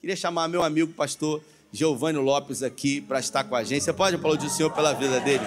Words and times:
Queria 0.00 0.16
chamar 0.16 0.48
meu 0.48 0.62
amigo 0.62 0.92
pastor 0.92 1.42
Giovanni 1.70 2.18
Lopes 2.18 2.62
aqui 2.62 3.00
para 3.00 3.20
estar 3.20 3.44
com 3.44 3.56
a 3.56 3.64
gente. 3.64 3.84
Você 3.84 3.92
pode 3.92 4.16
aplaudir 4.16 4.46
o 4.46 4.50
Senhor 4.50 4.70
pela 4.70 4.92
vida 4.92 5.20
dele? 5.20 5.44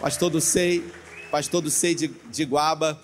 Pastor 0.00 0.28
do 0.28 0.40
SEI, 0.40 0.84
pastor 1.30 1.62
do 1.62 1.70
SEI 1.70 1.94
de, 1.94 2.08
de 2.08 2.44
Guaba. 2.44 3.00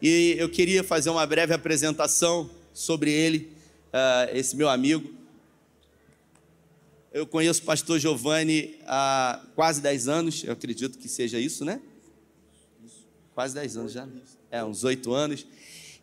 E 0.00 0.36
eu 0.38 0.48
queria 0.48 0.84
fazer 0.84 1.10
uma 1.10 1.26
breve 1.26 1.54
apresentação 1.54 2.50
sobre 2.74 3.10
ele, 3.10 3.50
uh, 3.88 4.36
esse 4.36 4.54
meu 4.54 4.68
amigo. 4.68 5.14
Eu 7.10 7.26
conheço 7.26 7.62
o 7.62 7.64
pastor 7.64 7.98
Giovanni 7.98 8.78
há 8.86 9.42
quase 9.54 9.80
10 9.80 10.08
anos, 10.08 10.44
eu 10.44 10.52
acredito 10.52 10.98
que 10.98 11.08
seja 11.08 11.40
isso, 11.40 11.64
né? 11.64 11.80
Quase 13.34 13.54
10 13.54 13.76
anos 13.78 13.92
já. 13.92 14.06
É, 14.50 14.62
uns 14.62 14.84
8 14.84 15.12
anos. 15.14 15.46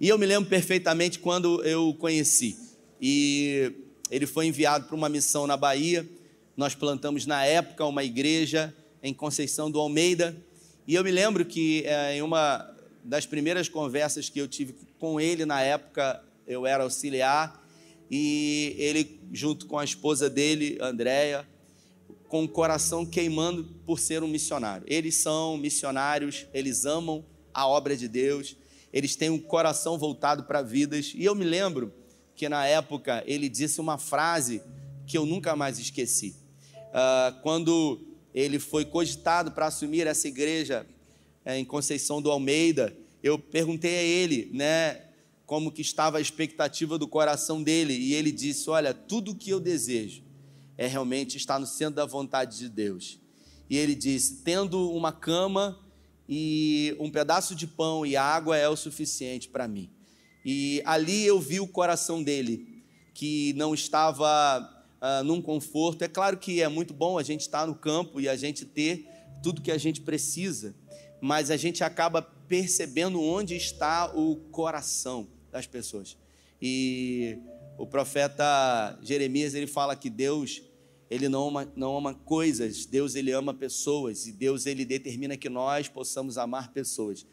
E 0.04 0.10
eu 0.10 0.18
me 0.18 0.26
lembro 0.26 0.50
perfeitamente 0.50 1.18
quando 1.18 1.64
eu 1.64 1.88
o 1.88 1.94
conheci. 1.94 2.58
E 3.02 3.72
ele 4.12 4.28
foi 4.28 4.48
enviado 4.48 4.86
para 4.86 4.98
uma 4.98 5.08
missão 5.08 5.48
na 5.48 5.56
Bahia. 5.56 6.06
Nós 6.58 6.76
plantamos 6.76 7.26
na 7.26 7.46
época 7.46 7.86
uma 7.86 8.04
igreja 8.04 8.76
em 9.02 9.14
Conceição 9.14 9.72
do 9.72 9.80
Almeida. 9.80 10.36
E 10.86 10.94
eu 10.94 11.06
me 11.06 11.10
lembro 11.10 11.46
que 11.46 11.86
é, 11.86 12.18
em 12.18 12.22
uma 12.22 12.70
das 13.02 13.26
primeiras 13.26 13.70
conversas 13.70 14.28
que 14.28 14.42
eu 14.42 14.46
tive 14.46 14.76
com 15.00 15.22
ele 15.22 15.46
na 15.46 15.62
época, 15.62 16.22
eu 16.46 16.66
era 16.66 16.84
auxiliar, 16.84 17.66
e 18.12 18.76
ele, 18.78 19.22
junto 19.32 19.68
com 19.68 19.80
a 19.80 19.86
esposa 19.86 20.30
dele, 20.30 20.78
Andréia, 20.82 21.48
com 22.28 22.44
o 22.44 22.50
coração 22.50 23.06
queimando 23.06 23.64
por 23.86 23.98
ser 24.02 24.22
um 24.22 24.28
missionário. 24.28 24.86
Eles 24.86 25.16
são 25.16 25.56
missionários, 25.56 26.46
eles 26.54 26.86
amam 26.86 27.26
a 27.54 27.66
obra 27.66 27.96
de 27.96 28.10
Deus, 28.10 28.58
eles 28.94 29.16
têm 29.16 29.32
um 29.32 29.40
coração 29.40 29.98
voltado 29.98 30.44
para 30.44 30.62
vidas. 30.62 31.14
E 31.16 31.26
eu 31.26 31.34
me 31.34 31.44
lembro 31.44 31.92
que 32.36 32.48
na 32.48 32.66
época 32.66 33.24
ele 33.26 33.50
disse 33.50 33.82
uma 33.82 33.98
frase 33.98 34.62
que 35.08 35.18
eu 35.18 35.26
nunca 35.26 35.56
mais 35.56 35.80
esqueci. 35.80 36.36
Uh, 36.90 37.42
quando 37.42 38.00
ele 38.34 38.60
foi 38.60 38.86
cogitado 38.86 39.52
para 39.52 39.66
assumir 39.66 40.06
essa 40.06 40.28
igreja 40.28 40.86
é, 41.44 41.58
em 41.58 41.66
Conceição 41.66 42.22
do 42.22 42.30
Almeida, 42.30 42.96
eu 43.22 43.40
perguntei 43.40 43.98
a 43.98 44.04
ele, 44.04 44.50
né, 44.54 45.02
como 45.46 45.72
que 45.72 45.82
estava 45.82 46.20
a 46.20 46.22
expectativa 46.22 46.98
do 46.98 47.08
coração 47.08 47.62
dele, 47.62 47.94
e 47.94 48.14
ele 48.14 48.32
disse: 48.32 48.70
"Olha, 48.70 48.94
tudo 48.94 49.32
o 49.32 49.36
que 49.36 49.50
eu 49.50 49.60
desejo 49.60 50.24
é 50.78 50.88
realmente 50.88 51.36
estar 51.36 51.60
no 51.60 51.66
centro 51.66 51.96
da 51.96 52.06
vontade 52.06 52.58
de 52.58 52.70
Deus". 52.70 53.20
E 53.70 53.78
ele 53.78 53.96
disse: 53.96 54.44
"Tendo 54.44 54.92
uma 54.92 55.12
cama 55.12 55.83
e 56.28 56.96
um 57.00 57.10
pedaço 57.10 57.56
de 57.56 57.68
pão 57.68 58.06
e 58.06 58.16
água 58.16 58.58
é 58.58 58.68
o 58.68 58.76
suficiente 58.76 59.50
para 59.50 59.68
mim". 59.68 59.90
E 60.46 60.82
ali 60.86 61.26
eu 61.26 61.40
vi 61.40 61.60
o 61.60 61.68
coração 61.68 62.22
dele, 62.22 62.84
que 63.14 63.54
não 63.54 63.74
estava 63.74 64.70
uh, 65.02 65.24
num 65.24 65.42
conforto. 65.42 66.04
É 66.04 66.08
claro 66.08 66.38
que 66.38 66.62
é 66.62 66.68
muito 66.68 66.94
bom 66.94 67.18
a 67.18 67.24
gente 67.24 67.42
estar 67.42 67.66
no 67.68 67.76
campo 67.76 68.20
e 68.20 68.28
a 68.28 68.36
gente 68.36 68.66
ter 68.66 69.08
tudo 69.42 69.62
que 69.62 69.72
a 69.72 69.78
gente 69.78 70.02
precisa, 70.02 70.76
mas 71.22 71.52
a 71.52 71.58
gente 71.58 71.84
acaba 71.84 72.22
percebendo 72.22 73.22
onde 73.22 73.56
está 73.56 74.12
o 74.16 74.36
coração 74.52 75.28
das 75.52 75.68
pessoas. 75.68 76.18
E 76.62 77.38
o 77.78 77.86
profeta 77.86 78.98
Jeremias 79.02 79.54
ele 79.54 79.68
fala 79.68 79.96
que 79.96 80.10
Deus 80.10 80.62
ele 81.14 81.30
não 81.30 81.50
ama, 81.50 81.72
não 81.76 81.96
ama 81.96 82.16
coisas, 82.16 82.88
Deus 82.88 83.14
ele 83.14 83.32
ama 83.32 83.54
pessoas 83.54 84.26
e 84.26 84.32
Deus 84.32 84.66
ele 84.66 84.84
determina 84.84 85.38
que 85.38 85.48
nós 85.48 85.88
possamos 85.88 86.40
amar 86.40 86.74
pessoas. 86.74 87.24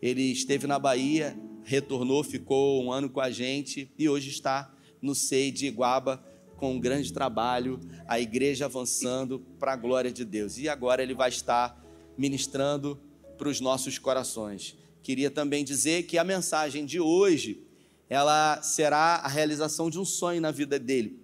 Ele 0.00 0.22
esteve 0.32 0.66
na 0.66 0.78
Bahia, 0.78 1.38
retornou, 1.62 2.24
ficou 2.24 2.82
um 2.82 2.90
ano 2.90 3.10
com 3.10 3.20
a 3.20 3.30
gente 3.30 3.92
e 3.98 4.08
hoje 4.08 4.30
está 4.30 4.74
no 5.02 5.14
SEI 5.14 5.50
de 5.50 5.66
Iguaba 5.66 6.24
com 6.56 6.72
um 6.72 6.80
grande 6.80 7.12
trabalho, 7.12 7.78
a 8.06 8.18
igreja 8.18 8.64
avançando 8.64 9.40
para 9.58 9.74
a 9.74 9.76
glória 9.76 10.10
de 10.10 10.24
Deus. 10.24 10.56
E 10.56 10.66
agora 10.66 11.02
ele 11.02 11.14
vai 11.14 11.28
estar 11.28 11.78
ministrando 12.16 12.98
para 13.36 13.50
os 13.50 13.60
nossos 13.60 13.98
corações. 13.98 14.74
Queria 15.02 15.30
também 15.30 15.62
dizer 15.62 16.04
que 16.04 16.16
a 16.16 16.24
mensagem 16.24 16.86
de 16.86 16.98
hoje, 16.98 17.62
ela 18.08 18.62
será 18.62 19.16
a 19.16 19.28
realização 19.28 19.90
de 19.90 19.98
um 19.98 20.04
sonho 20.04 20.40
na 20.40 20.50
vida 20.50 20.78
dele. 20.78 21.20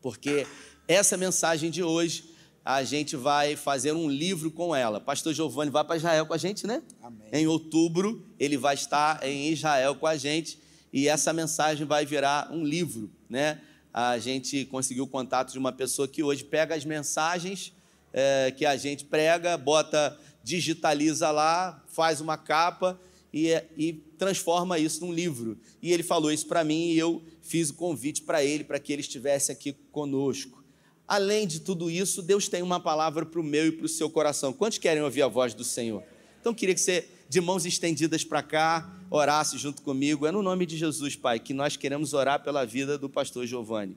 Porque 0.00 0.46
essa 0.86 1.16
mensagem 1.16 1.70
de 1.70 1.82
hoje, 1.82 2.32
a 2.64 2.84
gente 2.84 3.16
vai 3.16 3.56
fazer 3.56 3.92
um 3.92 4.08
livro 4.08 4.50
com 4.50 4.74
ela. 4.74 5.00
Pastor 5.00 5.34
Giovanni 5.34 5.70
vai 5.70 5.84
para 5.84 5.96
Israel 5.96 6.26
com 6.26 6.34
a 6.34 6.38
gente, 6.38 6.66
né? 6.66 6.82
Amém. 7.02 7.28
Em 7.32 7.46
outubro, 7.46 8.24
ele 8.38 8.56
vai 8.56 8.74
estar 8.74 9.24
em 9.26 9.48
Israel 9.48 9.94
com 9.96 10.06
a 10.06 10.16
gente 10.16 10.58
e 10.92 11.08
essa 11.08 11.32
mensagem 11.32 11.86
vai 11.86 12.06
virar 12.06 12.52
um 12.52 12.64
livro, 12.64 13.10
né? 13.28 13.60
A 13.92 14.18
gente 14.18 14.64
conseguiu 14.66 15.04
o 15.04 15.08
contato 15.08 15.52
de 15.52 15.58
uma 15.58 15.72
pessoa 15.72 16.06
que 16.06 16.22
hoje 16.22 16.44
pega 16.44 16.74
as 16.74 16.84
mensagens 16.84 17.72
é, 18.12 18.52
que 18.56 18.64
a 18.64 18.76
gente 18.76 19.04
prega, 19.04 19.56
bota 19.56 20.18
digitaliza 20.44 21.30
lá, 21.30 21.82
faz 21.88 22.20
uma 22.20 22.36
capa 22.36 22.98
e, 23.32 23.50
e 23.76 23.92
transforma 24.18 24.78
isso 24.78 25.04
num 25.04 25.12
livro. 25.12 25.58
E 25.80 25.92
ele 25.92 26.02
falou 26.02 26.30
isso 26.30 26.46
para 26.46 26.64
mim 26.64 26.90
e 26.90 26.98
eu 26.98 27.22
fiz 27.40 27.70
o 27.70 27.74
convite 27.74 28.22
para 28.22 28.44
ele, 28.44 28.64
para 28.64 28.78
que 28.78 28.92
ele 28.92 29.00
estivesse 29.00 29.50
aqui 29.50 29.72
conosco. 29.90 30.61
Além 31.06 31.46
de 31.46 31.60
tudo 31.60 31.90
isso, 31.90 32.22
Deus 32.22 32.48
tem 32.48 32.62
uma 32.62 32.80
palavra 32.80 33.26
para 33.26 33.40
o 33.40 33.44
meu 33.44 33.66
e 33.66 33.72
para 33.72 33.86
o 33.86 33.88
seu 33.88 34.08
coração. 34.08 34.52
Quantos 34.52 34.78
querem 34.78 35.02
ouvir 35.02 35.22
a 35.22 35.28
voz 35.28 35.54
do 35.54 35.64
Senhor? 35.64 36.02
Então, 36.40 36.54
queria 36.54 36.74
que 36.74 36.80
você, 36.80 37.08
de 37.28 37.40
mãos 37.40 37.66
estendidas 37.66 38.24
para 38.24 38.42
cá, 38.42 38.98
orasse 39.10 39.58
junto 39.58 39.82
comigo. 39.82 40.26
É 40.26 40.32
no 40.32 40.42
nome 40.42 40.66
de 40.66 40.76
Jesus, 40.76 41.14
Pai, 41.14 41.38
que 41.38 41.52
nós 41.52 41.76
queremos 41.76 42.14
orar 42.14 42.42
pela 42.42 42.64
vida 42.64 42.96
do 42.96 43.08
pastor 43.08 43.46
Giovanni. 43.46 43.96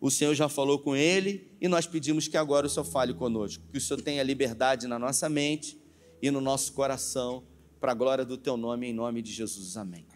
O 0.00 0.10
Senhor 0.10 0.34
já 0.34 0.48
falou 0.48 0.78
com 0.78 0.96
ele 0.96 1.46
e 1.60 1.68
nós 1.68 1.86
pedimos 1.86 2.26
que 2.26 2.36
agora 2.36 2.66
o 2.66 2.70
Senhor 2.70 2.84
fale 2.84 3.14
conosco, 3.14 3.62
que 3.70 3.78
o 3.78 3.80
Senhor 3.80 4.00
tenha 4.02 4.22
liberdade 4.22 4.86
na 4.86 4.98
nossa 4.98 5.28
mente 5.28 5.78
e 6.20 6.30
no 6.30 6.40
nosso 6.40 6.72
coração, 6.72 7.44
para 7.80 7.92
a 7.92 7.94
glória 7.94 8.24
do 8.24 8.36
teu 8.36 8.56
nome, 8.56 8.88
em 8.88 8.92
nome 8.92 9.22
de 9.22 9.32
Jesus. 9.32 9.76
Amém. 9.76 10.11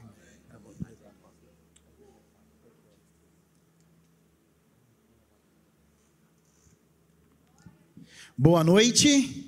Boa 8.38 8.62
noite, 8.62 9.46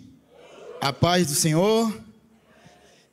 a 0.81 0.91
paz 0.95 1.27
do 1.27 1.35
Senhor. 1.35 1.95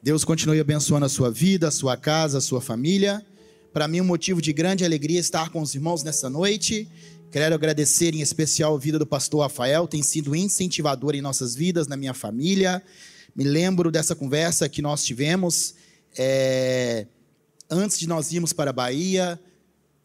Deus 0.01 0.23
continue 0.23 0.57
abençoando 0.57 1.05
a 1.05 1.09
sua 1.09 1.29
vida, 1.29 1.67
a 1.67 1.71
sua 1.71 1.97
casa, 1.97 2.37
a 2.37 2.41
sua 2.41 2.61
família. 2.61 3.25
Para 3.73 3.85
mim, 3.85 3.99
um 3.99 4.05
motivo 4.05 4.41
de 4.41 4.53
grande 4.53 4.85
alegria 4.85 5.19
estar 5.19 5.49
com 5.49 5.59
os 5.59 5.75
irmãos 5.75 6.01
nessa 6.01 6.29
noite. 6.29 6.87
Quero 7.29 7.53
agradecer 7.53 8.15
em 8.15 8.21
especial 8.21 8.73
a 8.73 8.79
vida 8.79 8.97
do 8.97 9.05
pastor 9.05 9.41
Rafael, 9.41 9.85
tem 9.85 10.01
sido 10.01 10.33
incentivador 10.33 11.13
em 11.13 11.21
nossas 11.21 11.53
vidas, 11.55 11.87
na 11.87 11.97
minha 11.97 12.13
família. 12.13 12.81
Me 13.35 13.43
lembro 13.43 13.91
dessa 13.91 14.15
conversa 14.15 14.69
que 14.69 14.81
nós 14.81 15.03
tivemos 15.03 15.75
é, 16.17 17.05
antes 17.69 17.99
de 17.99 18.07
nós 18.07 18.31
irmos 18.31 18.53
para 18.53 18.69
a 18.69 18.73
Bahia, 18.73 19.37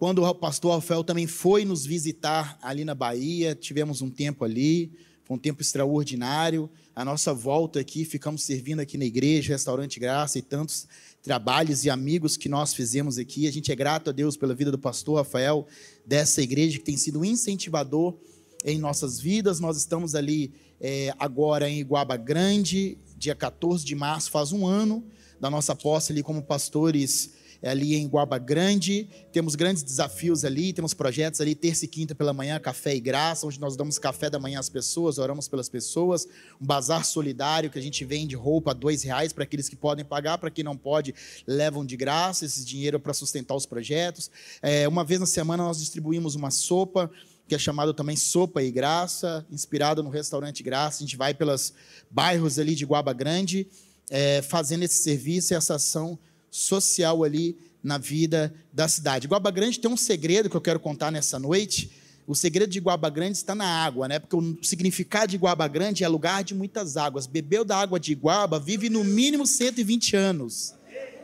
quando 0.00 0.24
o 0.24 0.34
pastor 0.34 0.72
Alfel 0.72 1.04
também 1.04 1.28
foi 1.28 1.64
nos 1.64 1.86
visitar 1.86 2.58
ali 2.60 2.84
na 2.84 2.96
Bahia, 2.96 3.54
tivemos 3.54 4.02
um 4.02 4.10
tempo 4.10 4.44
ali, 4.44 4.90
foi 5.30 5.36
um 5.36 5.38
tempo 5.38 5.62
extraordinário. 5.62 6.68
A 6.92 7.04
nossa 7.04 7.32
volta 7.32 7.78
aqui, 7.78 8.04
ficamos 8.04 8.42
servindo 8.42 8.80
aqui 8.80 8.98
na 8.98 9.04
igreja, 9.04 9.52
Restaurante 9.52 10.00
Graça 10.00 10.40
e 10.40 10.42
tantos 10.42 10.88
trabalhos 11.22 11.84
e 11.84 11.90
amigos 11.90 12.36
que 12.36 12.48
nós 12.48 12.74
fizemos 12.74 13.16
aqui. 13.16 13.46
A 13.46 13.52
gente 13.52 13.70
é 13.70 13.76
grato 13.76 14.10
a 14.10 14.12
Deus 14.12 14.36
pela 14.36 14.56
vida 14.56 14.72
do 14.72 14.78
pastor 14.78 15.18
Rafael, 15.18 15.68
dessa 16.04 16.42
igreja 16.42 16.78
que 16.78 16.84
tem 16.84 16.96
sido 16.96 17.20
um 17.20 17.24
incentivador 17.24 18.18
em 18.64 18.76
nossas 18.76 19.20
vidas. 19.20 19.60
Nós 19.60 19.76
estamos 19.76 20.16
ali 20.16 20.52
é, 20.80 21.14
agora 21.16 21.70
em 21.70 21.78
Iguaba 21.78 22.16
Grande, 22.16 22.98
dia 23.16 23.36
14 23.36 23.84
de 23.84 23.94
março, 23.94 24.32
faz 24.32 24.50
um 24.50 24.66
ano 24.66 25.04
da 25.38 25.48
nossa 25.48 25.76
posse 25.76 26.10
ali 26.10 26.24
como 26.24 26.42
pastores 26.42 27.30
ali 27.62 27.94
em 27.94 28.06
Guaba 28.06 28.38
Grande. 28.38 29.08
Temos 29.32 29.54
grandes 29.54 29.82
desafios 29.82 30.44
ali, 30.44 30.72
temos 30.72 30.94
projetos 30.94 31.40
ali, 31.40 31.54
terça 31.54 31.84
e 31.84 31.88
quinta 31.88 32.14
pela 32.14 32.32
manhã, 32.32 32.58
café 32.58 32.94
e 32.94 33.00
graça, 33.00 33.46
onde 33.46 33.60
nós 33.60 33.76
damos 33.76 33.98
café 33.98 34.30
da 34.30 34.38
manhã 34.38 34.58
às 34.58 34.68
pessoas, 34.68 35.18
oramos 35.18 35.48
pelas 35.48 35.68
pessoas. 35.68 36.26
Um 36.60 36.66
bazar 36.66 37.04
solidário 37.04 37.70
que 37.70 37.78
a 37.78 37.82
gente 37.82 38.04
vende 38.04 38.34
roupa 38.34 38.70
a 38.70 38.74
dois 38.74 39.02
reais 39.02 39.32
para 39.32 39.44
aqueles 39.44 39.68
que 39.68 39.76
podem 39.76 40.04
pagar, 40.04 40.38
para 40.38 40.50
quem 40.50 40.64
não 40.64 40.76
pode, 40.76 41.14
levam 41.46 41.84
de 41.84 41.96
graça 41.96 42.44
esse 42.44 42.64
dinheiro 42.64 42.98
para 42.98 43.12
sustentar 43.12 43.54
os 43.54 43.66
projetos. 43.66 44.30
É, 44.62 44.88
uma 44.88 45.04
vez 45.04 45.20
na 45.20 45.26
semana 45.26 45.64
nós 45.64 45.78
distribuímos 45.78 46.34
uma 46.34 46.50
sopa 46.50 47.10
que 47.50 47.54
é 47.56 47.58
chamado 47.58 47.92
também 47.92 48.14
Sopa 48.14 48.62
e 48.62 48.70
Graça, 48.70 49.44
inspirado 49.50 50.04
no 50.04 50.08
restaurante 50.08 50.62
Graça. 50.62 50.98
A 50.98 51.00
gente 51.00 51.16
vai 51.16 51.34
pelos 51.34 51.74
bairros 52.08 52.60
ali 52.60 52.76
de 52.76 52.84
Guaba 52.84 53.12
Grande, 53.12 53.66
é, 54.08 54.40
fazendo 54.40 54.84
esse 54.84 55.02
serviço 55.02 55.52
e 55.52 55.56
essa 55.56 55.74
ação 55.74 56.16
social 56.50 57.22
ali 57.24 57.56
na 57.82 57.98
vida 57.98 58.52
da 58.72 58.88
cidade. 58.88 59.26
Guaba 59.26 59.50
Grande 59.50 59.78
tem 59.78 59.90
um 59.90 59.96
segredo 59.96 60.50
que 60.50 60.56
eu 60.56 60.60
quero 60.60 60.80
contar 60.80 61.10
nessa 61.10 61.38
noite. 61.38 61.90
O 62.26 62.34
segredo 62.34 62.70
de 62.70 62.78
Guaba 62.78 63.10
Grande 63.10 63.36
está 63.38 63.54
na 63.54 63.66
água, 63.66 64.06
né? 64.06 64.18
Porque 64.18 64.36
o 64.36 64.58
significado 64.62 65.30
de 65.30 65.38
Guaba 65.38 65.66
Grande 65.66 66.04
é 66.04 66.08
lugar 66.08 66.44
de 66.44 66.54
muitas 66.54 66.96
águas. 66.96 67.26
Bebeu 67.26 67.64
da 67.64 67.76
água 67.76 67.98
de 67.98 68.14
Guaba, 68.14 68.58
vive 68.60 68.88
no 68.88 69.02
mínimo 69.02 69.46
120 69.46 70.16
anos. 70.16 70.74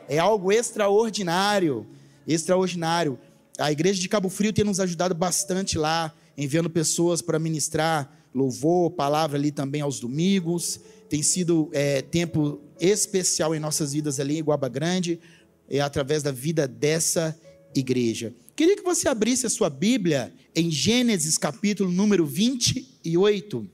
É 0.09 0.19
algo 0.19 0.51
extraordinário. 0.51 1.87
extraordinário. 2.27 3.19
A 3.59 3.71
igreja 3.71 4.01
de 4.01 4.09
Cabo 4.09 4.29
Frio 4.29 4.53
tem 4.53 4.65
nos 4.65 4.81
ajudado 4.81 5.15
bastante 5.15 5.79
lá, 5.79 6.13
enviando 6.37 6.69
pessoas 6.69 7.23
para 7.23 7.39
ministrar 7.39 8.13
louvor, 8.35 8.91
palavra 8.91 9.39
ali 9.39 9.51
também 9.51 9.81
aos 9.81 10.01
domingos. 10.01 10.81
Tem 11.09 11.23
sido 11.23 11.71
é, 11.73 12.03
tempo 12.03 12.61
especial 12.81 13.55
em 13.55 13.61
nossas 13.61 13.93
vidas 13.93 14.19
ali 14.19 14.39
em 14.39 14.43
Guaba 14.43 14.69
Grande, 14.69 15.21
é, 15.69 15.81
através 15.81 16.23
da 16.23 16.33
vida 16.33 16.67
dessa 16.67 17.39
igreja. 17.75 18.35
Queria 18.55 18.77
que 18.77 18.83
você 18.83 19.09
abrisse 19.09 19.47
a 19.47 19.51
sua 19.51 19.69
Bíblia 19.69 20.33
em 20.55 20.71
Gênesis 20.71 21.37
capítulo 21.37 21.91
número 21.91 22.25
28. 22.25 23.69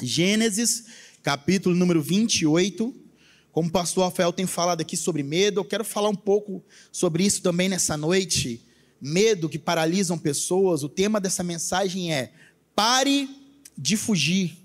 Gênesis 0.00 0.84
capítulo 1.22 1.74
número 1.74 2.00
28. 2.00 2.94
Como 3.50 3.68
o 3.68 3.72
pastor 3.72 4.04
Rafael 4.04 4.32
tem 4.32 4.46
falado 4.46 4.80
aqui 4.80 4.96
sobre 4.96 5.22
medo, 5.22 5.60
eu 5.60 5.64
quero 5.64 5.84
falar 5.84 6.08
um 6.08 6.14
pouco 6.14 6.64
sobre 6.90 7.24
isso 7.24 7.42
também 7.42 7.68
nessa 7.68 7.96
noite. 7.96 8.64
Medo 9.00 9.48
que 9.48 9.58
paralisam 9.58 10.16
pessoas. 10.16 10.82
O 10.82 10.88
tema 10.88 11.20
dessa 11.20 11.42
mensagem 11.42 12.14
é: 12.14 12.32
pare 12.74 13.28
de 13.76 13.96
fugir. 13.96 14.61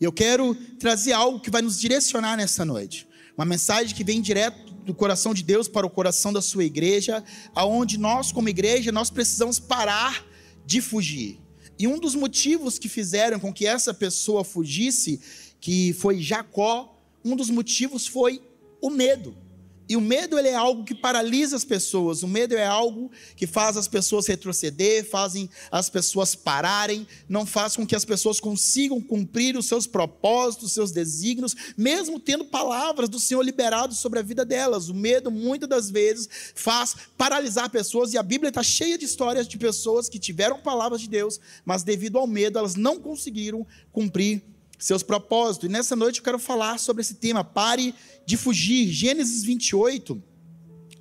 E 0.00 0.04
eu 0.04 0.12
quero 0.12 0.54
trazer 0.78 1.12
algo 1.12 1.40
que 1.40 1.50
vai 1.50 1.62
nos 1.62 1.78
direcionar 1.78 2.36
nessa 2.36 2.64
noite. 2.64 3.06
Uma 3.36 3.44
mensagem 3.44 3.94
que 3.94 4.04
vem 4.04 4.20
direto 4.20 4.72
do 4.84 4.94
coração 4.94 5.32
de 5.32 5.42
Deus 5.42 5.66
para 5.66 5.86
o 5.86 5.90
coração 5.90 6.32
da 6.32 6.42
sua 6.42 6.64
igreja, 6.64 7.24
aonde 7.54 7.98
nós 7.98 8.30
como 8.30 8.48
igreja 8.48 8.92
nós 8.92 9.10
precisamos 9.10 9.58
parar 9.58 10.24
de 10.66 10.80
fugir. 10.80 11.40
E 11.78 11.88
um 11.88 11.98
dos 11.98 12.14
motivos 12.14 12.78
que 12.78 12.88
fizeram 12.88 13.40
com 13.40 13.52
que 13.52 13.66
essa 13.66 13.92
pessoa 13.92 14.44
fugisse, 14.44 15.20
que 15.60 15.92
foi 15.94 16.20
Jacó, 16.20 16.96
um 17.24 17.34
dos 17.34 17.50
motivos 17.50 18.06
foi 18.06 18.40
o 18.80 18.90
medo. 18.90 19.36
E 19.86 19.96
o 19.96 20.00
medo 20.00 20.38
ele 20.38 20.48
é 20.48 20.54
algo 20.54 20.82
que 20.82 20.94
paralisa 20.94 21.56
as 21.56 21.64
pessoas, 21.64 22.22
o 22.22 22.28
medo 22.28 22.54
é 22.54 22.64
algo 22.64 23.10
que 23.36 23.46
faz 23.46 23.76
as 23.76 23.86
pessoas 23.86 24.26
retroceder, 24.26 25.04
fazem 25.08 25.50
as 25.70 25.90
pessoas 25.90 26.34
pararem, 26.34 27.06
não 27.28 27.44
faz 27.44 27.76
com 27.76 27.86
que 27.86 27.94
as 27.94 28.04
pessoas 28.04 28.40
consigam 28.40 28.98
cumprir 28.98 29.58
os 29.58 29.66
seus 29.66 29.86
propósitos, 29.86 30.68
os 30.68 30.72
seus 30.72 30.90
desígnios, 30.90 31.54
mesmo 31.76 32.18
tendo 32.18 32.46
palavras 32.46 33.10
do 33.10 33.20
Senhor 33.20 33.42
liberadas 33.42 33.98
sobre 33.98 34.18
a 34.18 34.22
vida 34.22 34.42
delas. 34.44 34.88
O 34.88 34.94
medo, 34.94 35.30
muitas 35.30 35.68
das 35.68 35.90
vezes, 35.90 36.28
faz 36.54 36.96
paralisar 37.18 37.68
pessoas, 37.68 38.14
e 38.14 38.18
a 38.18 38.22
Bíblia 38.22 38.48
está 38.48 38.62
cheia 38.62 38.96
de 38.96 39.04
histórias 39.04 39.46
de 39.46 39.58
pessoas 39.58 40.08
que 40.08 40.18
tiveram 40.18 40.60
palavras 40.60 41.02
de 41.02 41.08
Deus, 41.08 41.38
mas 41.64 41.82
devido 41.82 42.18
ao 42.18 42.26
medo, 42.26 42.58
elas 42.58 42.74
não 42.74 42.98
conseguiram 42.98 43.66
cumprir 43.92 44.42
seus 44.78 45.02
propósitos. 45.02 45.68
E 45.68 45.72
nessa 45.72 45.94
noite 45.96 46.18
eu 46.18 46.24
quero 46.24 46.38
falar 46.38 46.78
sobre 46.78 47.02
esse 47.02 47.14
tema, 47.14 47.44
pare 47.44 47.94
de 48.26 48.36
fugir. 48.36 48.90
Gênesis 48.90 49.42
28 49.42 50.22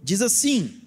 diz 0.01 0.21
assim: 0.21 0.81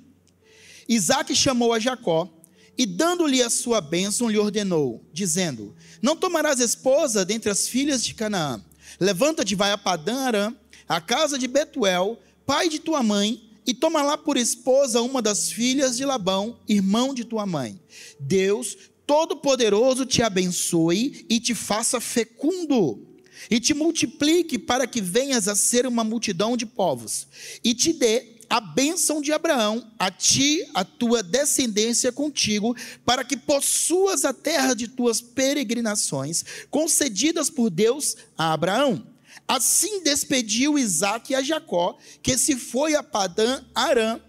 Isaac 0.88 1.34
chamou 1.34 1.72
a 1.72 1.78
Jacó 1.78 2.32
e, 2.78 2.84
dando-lhe 2.84 3.42
a 3.42 3.50
sua 3.50 3.80
bênção, 3.80 4.28
lhe 4.28 4.38
ordenou, 4.38 5.04
dizendo: 5.12 5.74
Não 6.02 6.16
tomarás 6.16 6.60
esposa 6.60 7.24
dentre 7.24 7.50
as 7.50 7.66
filhas 7.66 8.04
de 8.04 8.14
Canaã. 8.14 8.62
Levanta-te, 9.00 9.54
vai 9.54 9.72
a 9.72 9.78
Padã 9.78 10.16
Arã, 10.20 10.54
a 10.88 11.00
casa 11.00 11.38
de 11.38 11.48
Betuel, 11.48 12.18
pai 12.44 12.68
de 12.68 12.78
tua 12.78 13.02
mãe, 13.02 13.42
e 13.66 13.74
toma 13.74 14.02
lá 14.02 14.16
por 14.16 14.36
esposa 14.36 15.02
uma 15.02 15.20
das 15.20 15.50
filhas 15.50 15.96
de 15.96 16.04
Labão, 16.04 16.60
irmão 16.68 17.12
de 17.12 17.24
tua 17.24 17.44
mãe. 17.44 17.80
Deus 18.20 18.76
Todo-Poderoso 19.06 20.04
te 20.04 20.22
abençoe 20.22 21.24
e 21.28 21.38
te 21.38 21.54
faça 21.54 22.00
fecundo, 22.00 23.06
e 23.48 23.60
te 23.60 23.72
multiplique 23.72 24.58
para 24.58 24.86
que 24.86 25.00
venhas 25.00 25.46
a 25.46 25.54
ser 25.54 25.86
uma 25.86 26.02
multidão 26.02 26.56
de 26.56 26.66
povos, 26.66 27.28
e 27.62 27.72
te 27.72 27.92
dê 27.92 28.36
a 28.48 28.60
bênção 28.60 29.20
de 29.20 29.32
Abraão, 29.32 29.92
a 29.98 30.10
ti, 30.10 30.64
a 30.74 30.84
tua 30.84 31.22
descendência 31.22 32.12
contigo, 32.12 32.76
para 33.04 33.24
que 33.24 33.36
possuas 33.36 34.24
a 34.24 34.32
terra 34.32 34.74
de 34.74 34.88
tuas 34.88 35.20
peregrinações, 35.20 36.44
concedidas 36.70 37.50
por 37.50 37.70
Deus 37.70 38.16
a 38.36 38.52
Abraão. 38.52 39.06
Assim 39.46 40.02
despediu 40.02 40.78
Isaac 40.78 41.34
a 41.34 41.42
Jacó, 41.42 41.98
que 42.22 42.38
se 42.38 42.56
foi 42.56 42.94
a 42.94 43.02
Padã 43.02 43.62
Arã, 43.74 44.20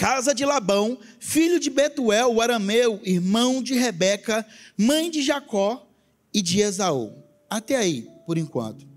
casa 0.00 0.34
de 0.34 0.46
Labão, 0.46 0.98
filho 1.18 1.60
de 1.60 1.68
Betuel, 1.68 2.32
o 2.32 2.40
arameu, 2.40 2.98
irmão 3.04 3.62
de 3.62 3.74
Rebeca, 3.74 4.46
mãe 4.74 5.10
de 5.10 5.22
Jacó 5.22 5.86
e 6.32 6.40
de 6.40 6.58
Esaú. 6.58 7.22
Até 7.50 7.76
aí, 7.76 8.08
por 8.24 8.38
enquanto. 8.38 8.88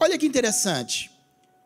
Olha 0.00 0.16
que 0.16 0.24
interessante. 0.24 1.10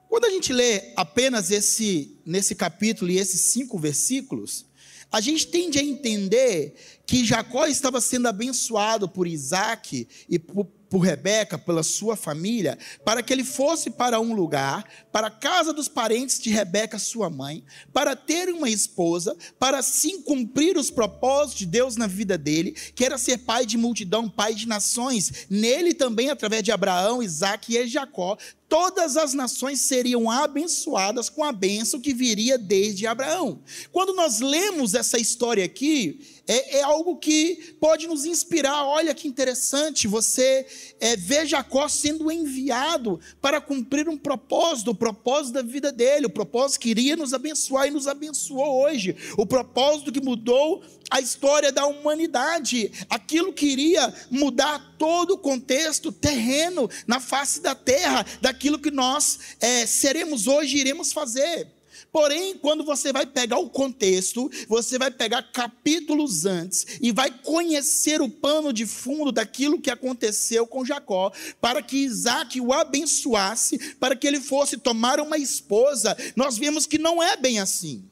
Quando 0.09 0.25
a 0.25 0.31
gente 0.31 0.53
lê 0.53 0.93
apenas 0.97 1.53
esse 1.53 2.19
nesse 2.27 2.57
capítulo 2.57 3.09
e 3.13 3.19
esses 3.19 3.53
cinco 3.53 3.79
versículos, 3.79 4.67
a 5.13 5.21
gente 5.21 5.47
tende 5.47 5.79
a 5.79 5.85
entender 5.85 6.75
que 7.07 7.25
Jacó 7.25 7.67
estava 7.67 8.01
sendo 8.01 8.27
abençoado 8.27 9.09
por 9.09 9.29
Isaac 9.29 10.09
e 10.29 10.41
por, 10.41 10.67
por 10.93 10.99
Rebeca, 10.99 11.57
pela 11.57 11.83
sua 11.83 12.17
família, 12.17 12.79
para 13.03 13.23
que 13.23 13.33
ele 13.33 13.45
fosse 13.45 13.89
para 13.89 14.21
um 14.21 14.35
lugar, 14.35 14.85
para 15.11 15.29
a 15.29 15.31
casa 15.31 15.73
dos 15.73 15.89
parentes 15.89 16.39
de 16.39 16.51
Rebeca, 16.51 16.99
sua 16.99 17.31
mãe, 17.31 17.65
para 17.95 18.15
ter 18.15 18.51
uma 18.51 18.69
esposa, 18.69 19.35
para 19.59 19.79
assim 19.79 20.21
cumprir 20.21 20.77
os 20.77 20.91
propósitos 20.91 21.61
de 21.61 21.65
Deus 21.65 21.97
na 21.97 22.07
vida 22.07 22.37
dele, 22.37 22.73
que 22.73 23.07
era 23.07 23.17
ser 23.17 23.39
pai 23.39 23.65
de 23.65 23.79
multidão, 23.79 24.29
pai 24.29 24.55
de 24.55 24.69
nações. 24.69 25.47
Nele 25.49 25.95
também, 25.95 26.29
através 26.29 26.63
de 26.63 26.71
Abraão, 26.71 27.23
Isaac 27.23 27.75
e 27.75 27.87
Jacó, 27.87 28.37
todas 28.73 29.19
as 29.19 29.35
nações 29.35 29.83
seriam 29.83 30.31
abençoadas 30.31 31.29
com 31.29 31.45
a 31.45 31.53
bênção 31.53 32.01
que 32.01 32.15
viria 32.15 32.57
desde 32.57 33.07
Abraão. 33.07 33.61
Quando 33.93 34.15
nós 34.15 34.41
lemos 34.41 34.95
essa 34.95 35.19
história 35.19 35.63
aqui, 35.63 36.43
é, 36.49 36.79
é, 36.79 36.83
algo 36.83 37.17
que 37.17 37.77
pode 37.79 38.07
nos 38.07 38.25
inspirar. 38.25 38.87
Olha 38.87 39.15
que 39.15 39.29
interessante, 39.29 40.09
você 40.09 40.67
é, 40.99 41.17
vê 41.17 41.45
Jacó 41.45 41.87
sendo 41.87 42.33
enviado 42.33 43.21
para 43.43 43.61
cumprir 43.61 44.09
um 44.09 44.17
propósito, 44.17 44.93
o 44.93 44.95
propósito 44.95 45.53
da 45.53 45.63
vida 45.63 45.93
dele, 45.93 46.25
o 46.25 46.31
propósito 46.31 46.81
que 46.81 46.89
iria 46.89 47.15
nos 47.15 47.35
abençoar 47.35 47.89
e 47.89 47.91
nos 47.91 48.09
abençoou 48.09 48.85
hoje, 48.85 49.15
o 49.37 49.45
propósito 49.45 50.11
que 50.11 50.21
mudou 50.23 50.83
a 51.13 51.21
história 51.21 51.71
da 51.71 51.87
humanidade, 51.87 52.91
aquilo 53.11 53.53
que 53.53 53.67
iria 53.67 54.13
mudar 54.31 54.97
todo 54.99 55.35
o 55.35 55.39
contexto 55.39 56.11
terreno 56.11 56.89
na 57.07 57.21
face 57.21 57.61
da 57.61 57.75
terra, 57.75 58.25
daquilo 58.41 58.79
que 58.79 58.91
nós 58.91 59.39
é, 59.61 59.85
seremos 59.85 60.47
hoje 60.47 60.79
iremos 60.79 61.13
fazer. 61.13 61.69
Porém, 62.11 62.57
quando 62.57 62.83
você 62.83 63.13
vai 63.13 63.27
pegar 63.27 63.59
o 63.59 63.69
contexto, 63.69 64.51
você 64.67 64.99
vai 64.99 65.11
pegar 65.11 65.43
capítulos 65.53 66.47
antes 66.47 66.87
e 67.01 67.13
vai 67.13 67.31
conhecer 67.31 68.23
o 68.23 68.29
pano 68.29 68.73
de 68.73 68.87
fundo 68.87 69.31
daquilo 69.31 69.81
que 69.81 69.91
aconteceu 69.91 70.67
com 70.67 70.85
Jacó, 70.85 71.31
para 71.61 71.83
que 71.83 71.99
Isaac 71.99 72.59
o 72.59 72.73
abençoasse, 72.73 73.95
para 73.97 74.17
que 74.17 74.27
ele 74.27 74.41
fosse 74.41 74.79
tomar 74.79 75.21
uma 75.21 75.37
esposa, 75.37 76.17
nós 76.35 76.57
vemos 76.57 76.87
que 76.87 76.97
não 76.97 77.23
é 77.23 77.37
bem 77.37 77.61
assim. 77.61 78.03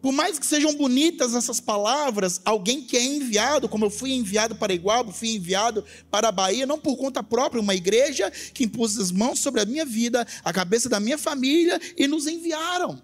Por 0.00 0.12
mais 0.12 0.38
que 0.38 0.46
sejam 0.46 0.74
bonitas 0.74 1.34
essas 1.34 1.58
palavras, 1.58 2.40
alguém 2.44 2.82
que 2.82 2.96
é 2.96 3.04
enviado, 3.04 3.68
como 3.68 3.84
eu 3.84 3.90
fui 3.90 4.12
enviado 4.12 4.54
para 4.54 4.74
Igualbo, 4.74 5.12
fui 5.12 5.30
enviado 5.30 5.84
para 6.10 6.28
a 6.28 6.32
Bahia, 6.32 6.66
não 6.66 6.78
por 6.78 6.96
conta 6.96 7.22
própria, 7.22 7.60
uma 7.60 7.74
igreja 7.74 8.30
que 8.30 8.64
impôs 8.64 8.98
as 8.98 9.10
mãos 9.10 9.40
sobre 9.40 9.60
a 9.60 9.64
minha 9.64 9.84
vida, 9.84 10.26
a 10.44 10.52
cabeça 10.52 10.88
da 10.88 11.00
minha 11.00 11.18
família 11.18 11.80
e 11.96 12.06
nos 12.06 12.26
enviaram. 12.26 13.02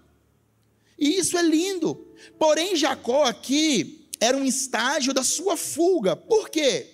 E 0.97 1.17
isso 1.17 1.37
é 1.37 1.41
lindo. 1.41 2.07
Porém, 2.39 2.75
Jacó 2.75 3.23
aqui 3.25 4.07
era 4.19 4.37
um 4.37 4.45
estágio 4.45 5.13
da 5.13 5.23
sua 5.23 5.57
fuga. 5.57 6.15
Por 6.15 6.49
quê? 6.49 6.87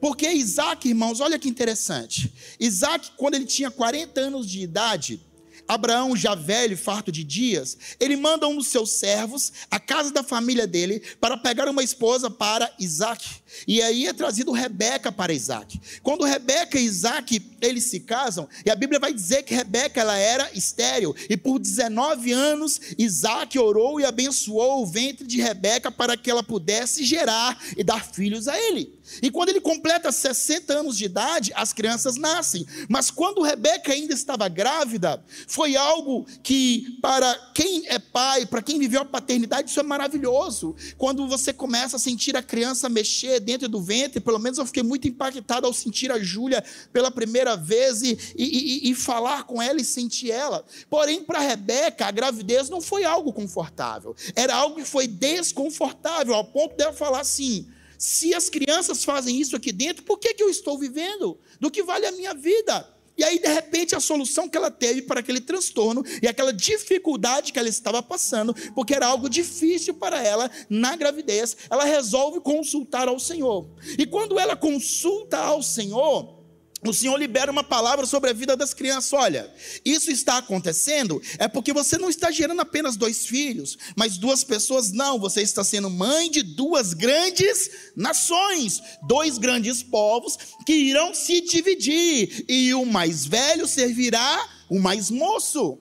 Porque 0.00 0.30
Isaac, 0.30 0.88
irmãos, 0.88 1.20
olha 1.20 1.38
que 1.38 1.48
interessante. 1.48 2.32
Isaac, 2.60 3.12
quando 3.16 3.34
ele 3.34 3.46
tinha 3.46 3.70
40 3.70 4.20
anos 4.20 4.48
de 4.48 4.60
idade, 4.60 5.20
Abraão, 5.68 6.16
já 6.16 6.34
velho, 6.34 6.78
farto 6.78 7.12
de 7.12 7.22
dias, 7.22 7.76
ele 8.00 8.16
manda 8.16 8.48
um 8.48 8.56
dos 8.56 8.68
seus 8.68 8.90
servos 8.92 9.52
à 9.70 9.78
casa 9.78 10.10
da 10.10 10.24
família 10.24 10.66
dele 10.66 11.02
para 11.20 11.36
pegar 11.36 11.68
uma 11.68 11.82
esposa 11.82 12.30
para 12.30 12.72
Isaac. 12.78 13.42
E 13.66 13.82
aí 13.82 14.06
é 14.06 14.12
trazido 14.14 14.50
Rebeca 14.50 15.12
para 15.12 15.32
Isaac. 15.32 15.78
Quando 16.02 16.24
Rebeca 16.24 16.78
e 16.78 16.84
Isaac 16.84 17.42
eles 17.60 17.84
se 17.84 18.00
casam, 18.00 18.48
e 18.64 18.70
a 18.70 18.74
Bíblia 18.74 18.98
vai 18.98 19.12
dizer 19.12 19.42
que 19.42 19.54
Rebeca 19.54 20.00
ela 20.00 20.16
era 20.16 20.50
estéril, 20.54 21.14
e 21.28 21.36
por 21.36 21.58
19 21.58 22.32
anos 22.32 22.80
Isaac 22.96 23.58
orou 23.58 24.00
e 24.00 24.04
abençoou 24.04 24.82
o 24.82 24.86
ventre 24.86 25.26
de 25.26 25.40
Rebeca 25.40 25.90
para 25.90 26.16
que 26.16 26.30
ela 26.30 26.42
pudesse 26.42 27.04
gerar 27.04 27.62
e 27.76 27.84
dar 27.84 28.04
filhos 28.04 28.48
a 28.48 28.58
ele. 28.58 28.97
E 29.22 29.30
quando 29.30 29.50
ele 29.50 29.60
completa 29.60 30.12
60 30.12 30.72
anos 30.72 30.96
de 30.96 31.04
idade, 31.04 31.52
as 31.54 31.72
crianças 31.72 32.16
nascem. 32.16 32.66
Mas 32.88 33.10
quando 33.10 33.42
Rebeca 33.42 33.92
ainda 33.92 34.14
estava 34.14 34.48
grávida, 34.48 35.22
foi 35.46 35.76
algo 35.76 36.26
que, 36.42 36.98
para 37.00 37.34
quem 37.54 37.84
é 37.86 37.98
pai, 37.98 38.46
para 38.46 38.62
quem 38.62 38.78
viveu 38.78 39.02
a 39.02 39.04
paternidade, 39.04 39.70
isso 39.70 39.80
é 39.80 39.82
maravilhoso. 39.82 40.74
Quando 40.96 41.26
você 41.26 41.52
começa 41.52 41.96
a 41.96 41.98
sentir 41.98 42.36
a 42.36 42.42
criança 42.42 42.88
mexer 42.88 43.40
dentro 43.40 43.68
do 43.68 43.80
ventre, 43.80 44.20
pelo 44.20 44.38
menos 44.38 44.58
eu 44.58 44.66
fiquei 44.66 44.82
muito 44.82 45.08
impactado 45.08 45.66
ao 45.66 45.72
sentir 45.72 46.10
a 46.10 46.18
Júlia 46.18 46.62
pela 46.92 47.10
primeira 47.10 47.56
vez 47.56 48.02
e, 48.02 48.18
e, 48.36 48.88
e, 48.88 48.90
e 48.90 48.94
falar 48.94 49.44
com 49.44 49.62
ela 49.62 49.80
e 49.80 49.84
sentir 49.84 50.30
ela. 50.30 50.64
Porém, 50.88 51.22
para 51.22 51.40
Rebeca, 51.40 52.06
a 52.06 52.10
gravidez 52.10 52.68
não 52.68 52.80
foi 52.80 53.04
algo 53.04 53.32
confortável, 53.32 54.14
era 54.34 54.54
algo 54.54 54.76
que 54.76 54.84
foi 54.84 55.06
desconfortável, 55.06 56.34
ao 56.34 56.44
ponto 56.44 56.76
dela 56.76 56.92
falar 56.92 57.20
assim 57.20 57.66
se 57.98 58.32
as 58.32 58.48
crianças 58.48 59.04
fazem 59.04 59.40
isso 59.40 59.56
aqui 59.56 59.72
dentro, 59.72 60.04
por 60.04 60.18
que, 60.18 60.32
que 60.32 60.42
eu 60.42 60.48
estou 60.48 60.78
vivendo? 60.78 61.38
Do 61.58 61.70
que 61.70 61.82
vale 61.82 62.06
a 62.06 62.12
minha 62.12 62.32
vida? 62.32 62.88
E 63.18 63.24
aí, 63.24 63.40
de 63.40 63.48
repente, 63.48 63.96
a 63.96 64.00
solução 64.00 64.48
que 64.48 64.56
ela 64.56 64.70
teve 64.70 65.02
para 65.02 65.18
aquele 65.18 65.40
transtorno 65.40 66.04
e 66.22 66.28
aquela 66.28 66.52
dificuldade 66.52 67.52
que 67.52 67.58
ela 67.58 67.68
estava 67.68 68.00
passando, 68.00 68.54
porque 68.76 68.94
era 68.94 69.08
algo 69.08 69.28
difícil 69.28 69.94
para 69.94 70.22
ela 70.22 70.48
na 70.70 70.94
gravidez, 70.94 71.56
ela 71.68 71.82
resolve 71.82 72.38
consultar 72.38 73.08
ao 73.08 73.18
Senhor. 73.18 73.68
E 73.98 74.06
quando 74.06 74.38
ela 74.38 74.54
consulta 74.54 75.36
ao 75.36 75.64
Senhor, 75.64 76.37
o 76.86 76.92
Senhor 76.92 77.16
libera 77.16 77.50
uma 77.50 77.64
palavra 77.64 78.06
sobre 78.06 78.30
a 78.30 78.32
vida 78.32 78.56
das 78.56 78.72
crianças. 78.72 79.12
Olha, 79.12 79.52
isso 79.84 80.10
está 80.10 80.38
acontecendo 80.38 81.20
é 81.38 81.48
porque 81.48 81.72
você 81.72 81.98
não 81.98 82.08
está 82.08 82.30
gerando 82.30 82.60
apenas 82.60 82.96
dois 82.96 83.26
filhos, 83.26 83.76
mas 83.96 84.16
duas 84.16 84.44
pessoas, 84.44 84.92
não. 84.92 85.18
Você 85.18 85.42
está 85.42 85.64
sendo 85.64 85.90
mãe 85.90 86.30
de 86.30 86.42
duas 86.42 86.94
grandes 86.94 87.70
nações, 87.96 88.80
dois 89.08 89.38
grandes 89.38 89.82
povos 89.82 90.38
que 90.64 90.72
irão 90.72 91.12
se 91.12 91.40
dividir, 91.40 92.44
e 92.48 92.72
o 92.74 92.84
mais 92.84 93.26
velho 93.26 93.66
servirá 93.66 94.48
o 94.68 94.78
mais 94.78 95.10
moço. 95.10 95.78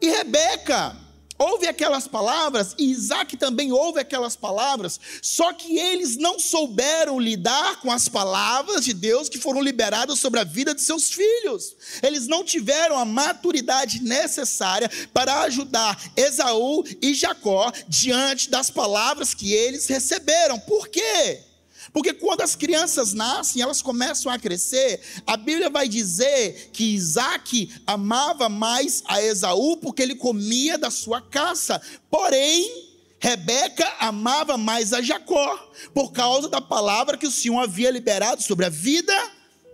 E 0.00 0.08
Rebeca, 0.08 0.96
ouve 1.38 1.66
aquelas 1.66 2.08
palavras, 2.08 2.74
e 2.78 2.90
Isaac 2.90 3.36
também 3.36 3.72
ouve 3.72 4.00
aquelas 4.00 4.34
palavras, 4.34 5.00
só 5.22 5.52
que 5.52 5.78
eles 5.78 6.16
não 6.16 6.38
souberam 6.38 7.20
lidar 7.20 7.80
com 7.80 7.90
as 7.90 8.08
palavras 8.08 8.84
de 8.84 8.92
Deus 8.92 9.28
que 9.28 9.38
foram 9.38 9.62
liberadas 9.62 10.18
sobre 10.18 10.40
a 10.40 10.44
vida 10.44 10.74
de 10.74 10.82
seus 10.82 11.10
filhos. 11.10 11.76
Eles 12.02 12.26
não 12.26 12.44
tiveram 12.44 12.98
a 12.98 13.04
maturidade 13.04 14.02
necessária 14.02 14.90
para 15.12 15.42
ajudar 15.42 15.98
Esaú 16.16 16.84
e 17.00 17.14
Jacó 17.14 17.72
diante 17.88 18.50
das 18.50 18.70
palavras 18.70 19.34
que 19.34 19.52
eles 19.52 19.86
receberam. 19.86 20.58
Por 20.58 20.88
quê? 20.88 21.47
Porque 21.92 22.12
quando 22.12 22.42
as 22.42 22.54
crianças 22.54 23.12
nascem, 23.12 23.62
elas 23.62 23.82
começam 23.82 24.30
a 24.30 24.38
crescer, 24.38 25.00
a 25.26 25.36
Bíblia 25.36 25.70
vai 25.70 25.88
dizer 25.88 26.70
que 26.72 26.94
Isaac 26.94 27.70
amava 27.86 28.48
mais 28.48 29.02
a 29.06 29.22
Esaú 29.22 29.76
porque 29.78 30.02
ele 30.02 30.14
comia 30.14 30.76
da 30.76 30.90
sua 30.90 31.20
caça. 31.20 31.80
Porém, 32.10 32.88
Rebeca 33.20 33.90
amava 33.98 34.56
mais 34.56 34.92
a 34.92 35.02
Jacó, 35.02 35.70
por 35.92 36.12
causa 36.12 36.48
da 36.48 36.60
palavra 36.60 37.16
que 37.16 37.26
o 37.26 37.30
Senhor 37.30 37.58
havia 37.58 37.90
liberado 37.90 38.42
sobre 38.42 38.64
a 38.64 38.68
vida 38.68 39.12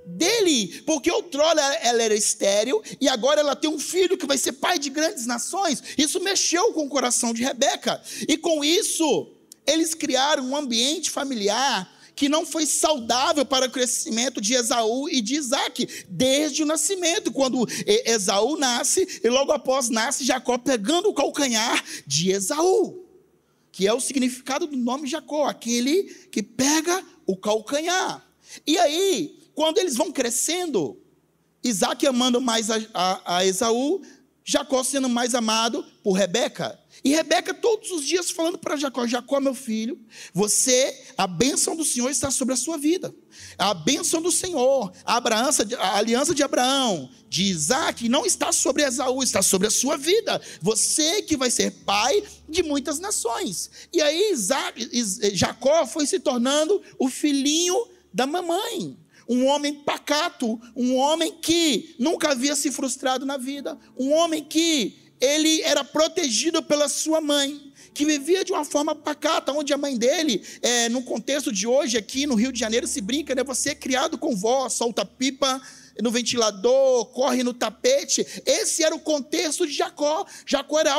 dele, 0.06 0.82
porque 0.86 1.10
outrora 1.10 1.60
ela 1.76 2.02
era 2.02 2.14
estéril 2.14 2.82
e 3.00 3.08
agora 3.08 3.40
ela 3.40 3.56
tem 3.56 3.70
um 3.70 3.78
filho 3.78 4.18
que 4.18 4.26
vai 4.26 4.36
ser 4.36 4.52
pai 4.52 4.78
de 4.78 4.90
grandes 4.90 5.26
nações. 5.26 5.82
Isso 5.96 6.20
mexeu 6.20 6.72
com 6.72 6.86
o 6.86 6.88
coração 6.88 7.32
de 7.34 7.42
Rebeca, 7.42 8.00
e 8.28 8.36
com 8.36 8.64
isso, 8.64 9.30
eles 9.66 9.94
criaram 9.94 10.44
um 10.44 10.56
ambiente 10.56 11.10
familiar 11.10 11.90
que 12.14 12.28
não 12.28 12.46
foi 12.46 12.66
saudável 12.66 13.44
para 13.44 13.66
o 13.66 13.70
crescimento 13.70 14.40
de 14.40 14.54
Esaú 14.54 15.08
e 15.08 15.20
de 15.20 15.34
Isaac, 15.34 16.04
desde 16.08 16.62
o 16.62 16.66
nascimento, 16.66 17.32
quando 17.32 17.66
Esaú 17.86 18.56
nasce, 18.56 19.20
e 19.22 19.28
logo 19.28 19.52
após 19.52 19.88
nasce 19.88 20.24
Jacó 20.24 20.56
pegando 20.56 21.08
o 21.08 21.14
calcanhar 21.14 21.82
de 22.06 22.30
Esaú, 22.30 23.04
que 23.72 23.86
é 23.86 23.92
o 23.92 24.00
significado 24.00 24.66
do 24.66 24.76
nome 24.76 25.08
Jacó, 25.08 25.46
aquele 25.46 26.04
que 26.30 26.42
pega 26.42 27.04
o 27.26 27.36
calcanhar. 27.36 28.24
E 28.66 28.78
aí, 28.78 29.38
quando 29.54 29.78
eles 29.78 29.96
vão 29.96 30.12
crescendo, 30.12 30.96
Isaac 31.62 32.06
amando 32.06 32.40
mais 32.40 32.70
a, 32.70 32.78
a, 32.92 33.36
a 33.38 33.46
Esaú, 33.46 34.02
Jacó 34.44 34.84
sendo 34.84 35.08
mais 35.08 35.34
amado 35.34 35.84
por 36.02 36.12
Rebeca. 36.12 36.78
E 37.02 37.10
Rebeca 37.10 37.52
todos 37.52 37.90
os 37.90 38.04
dias 38.04 38.30
falando 38.30 38.58
para 38.58 38.76
Jacó: 38.76 39.06
Jacó, 39.06 39.40
meu 39.40 39.54
filho, 39.54 39.98
você, 40.32 41.06
a 41.16 41.26
bênção 41.26 41.74
do 41.74 41.84
Senhor 41.84 42.10
está 42.10 42.30
sobre 42.30 42.54
a 42.54 42.56
sua 42.56 42.76
vida. 42.76 43.14
A 43.58 43.74
bênção 43.74 44.22
do 44.22 44.30
Senhor, 44.30 44.92
a, 45.04 45.16
a 45.16 45.98
aliança 45.98 46.34
de 46.34 46.42
Abraão, 46.42 47.10
de 47.28 47.44
Isaac, 47.44 48.08
não 48.08 48.24
está 48.24 48.52
sobre 48.52 48.84
Esaú, 48.84 49.22
está 49.22 49.42
sobre 49.42 49.66
a 49.66 49.70
sua 49.70 49.96
vida. 49.96 50.40
Você 50.60 51.22
que 51.22 51.36
vai 51.36 51.50
ser 51.50 51.70
pai 51.84 52.22
de 52.48 52.62
muitas 52.62 52.98
nações. 53.00 53.70
E 53.92 54.00
aí 54.00 54.32
Isaac, 54.32 54.88
Jacó 55.34 55.86
foi 55.86 56.06
se 56.06 56.20
tornando 56.20 56.80
o 56.98 57.08
filhinho 57.08 57.88
da 58.12 58.26
mamãe 58.26 58.96
um 59.28 59.46
homem 59.46 59.74
pacato, 59.74 60.60
um 60.76 60.96
homem 60.96 61.32
que 61.40 61.94
nunca 61.98 62.30
havia 62.30 62.54
se 62.54 62.70
frustrado 62.70 63.24
na 63.24 63.36
vida, 63.36 63.78
um 63.98 64.12
homem 64.12 64.44
que 64.44 65.03
ele 65.20 65.62
era 65.62 65.84
protegido 65.84 66.62
pela 66.62 66.88
sua 66.88 67.20
mãe, 67.20 67.72
que 67.92 68.04
vivia 68.04 68.44
de 68.44 68.52
uma 68.52 68.64
forma 68.64 68.94
pacata, 68.94 69.52
onde 69.52 69.72
a 69.72 69.78
mãe 69.78 69.96
dele, 69.96 70.42
é, 70.60 70.88
no 70.88 71.02
contexto 71.02 71.52
de 71.52 71.66
hoje, 71.66 71.96
aqui 71.96 72.26
no 72.26 72.34
Rio 72.34 72.52
de 72.52 72.58
Janeiro, 72.58 72.86
se 72.86 73.00
brinca, 73.00 73.34
né? 73.34 73.44
Você 73.44 73.70
é 73.70 73.74
criado 73.74 74.18
com 74.18 74.34
vó, 74.36 74.68
solta 74.68 75.04
pipa 75.04 75.62
no 76.02 76.10
ventilador, 76.10 77.06
corre 77.06 77.42
no 77.42 77.54
tapete. 77.54 78.26
Esse 78.44 78.82
era 78.82 78.94
o 78.94 79.00
contexto 79.00 79.66
de 79.66 79.72
Jacó. 79.72 80.26
Jacó 80.44 80.80
era 80.80 80.94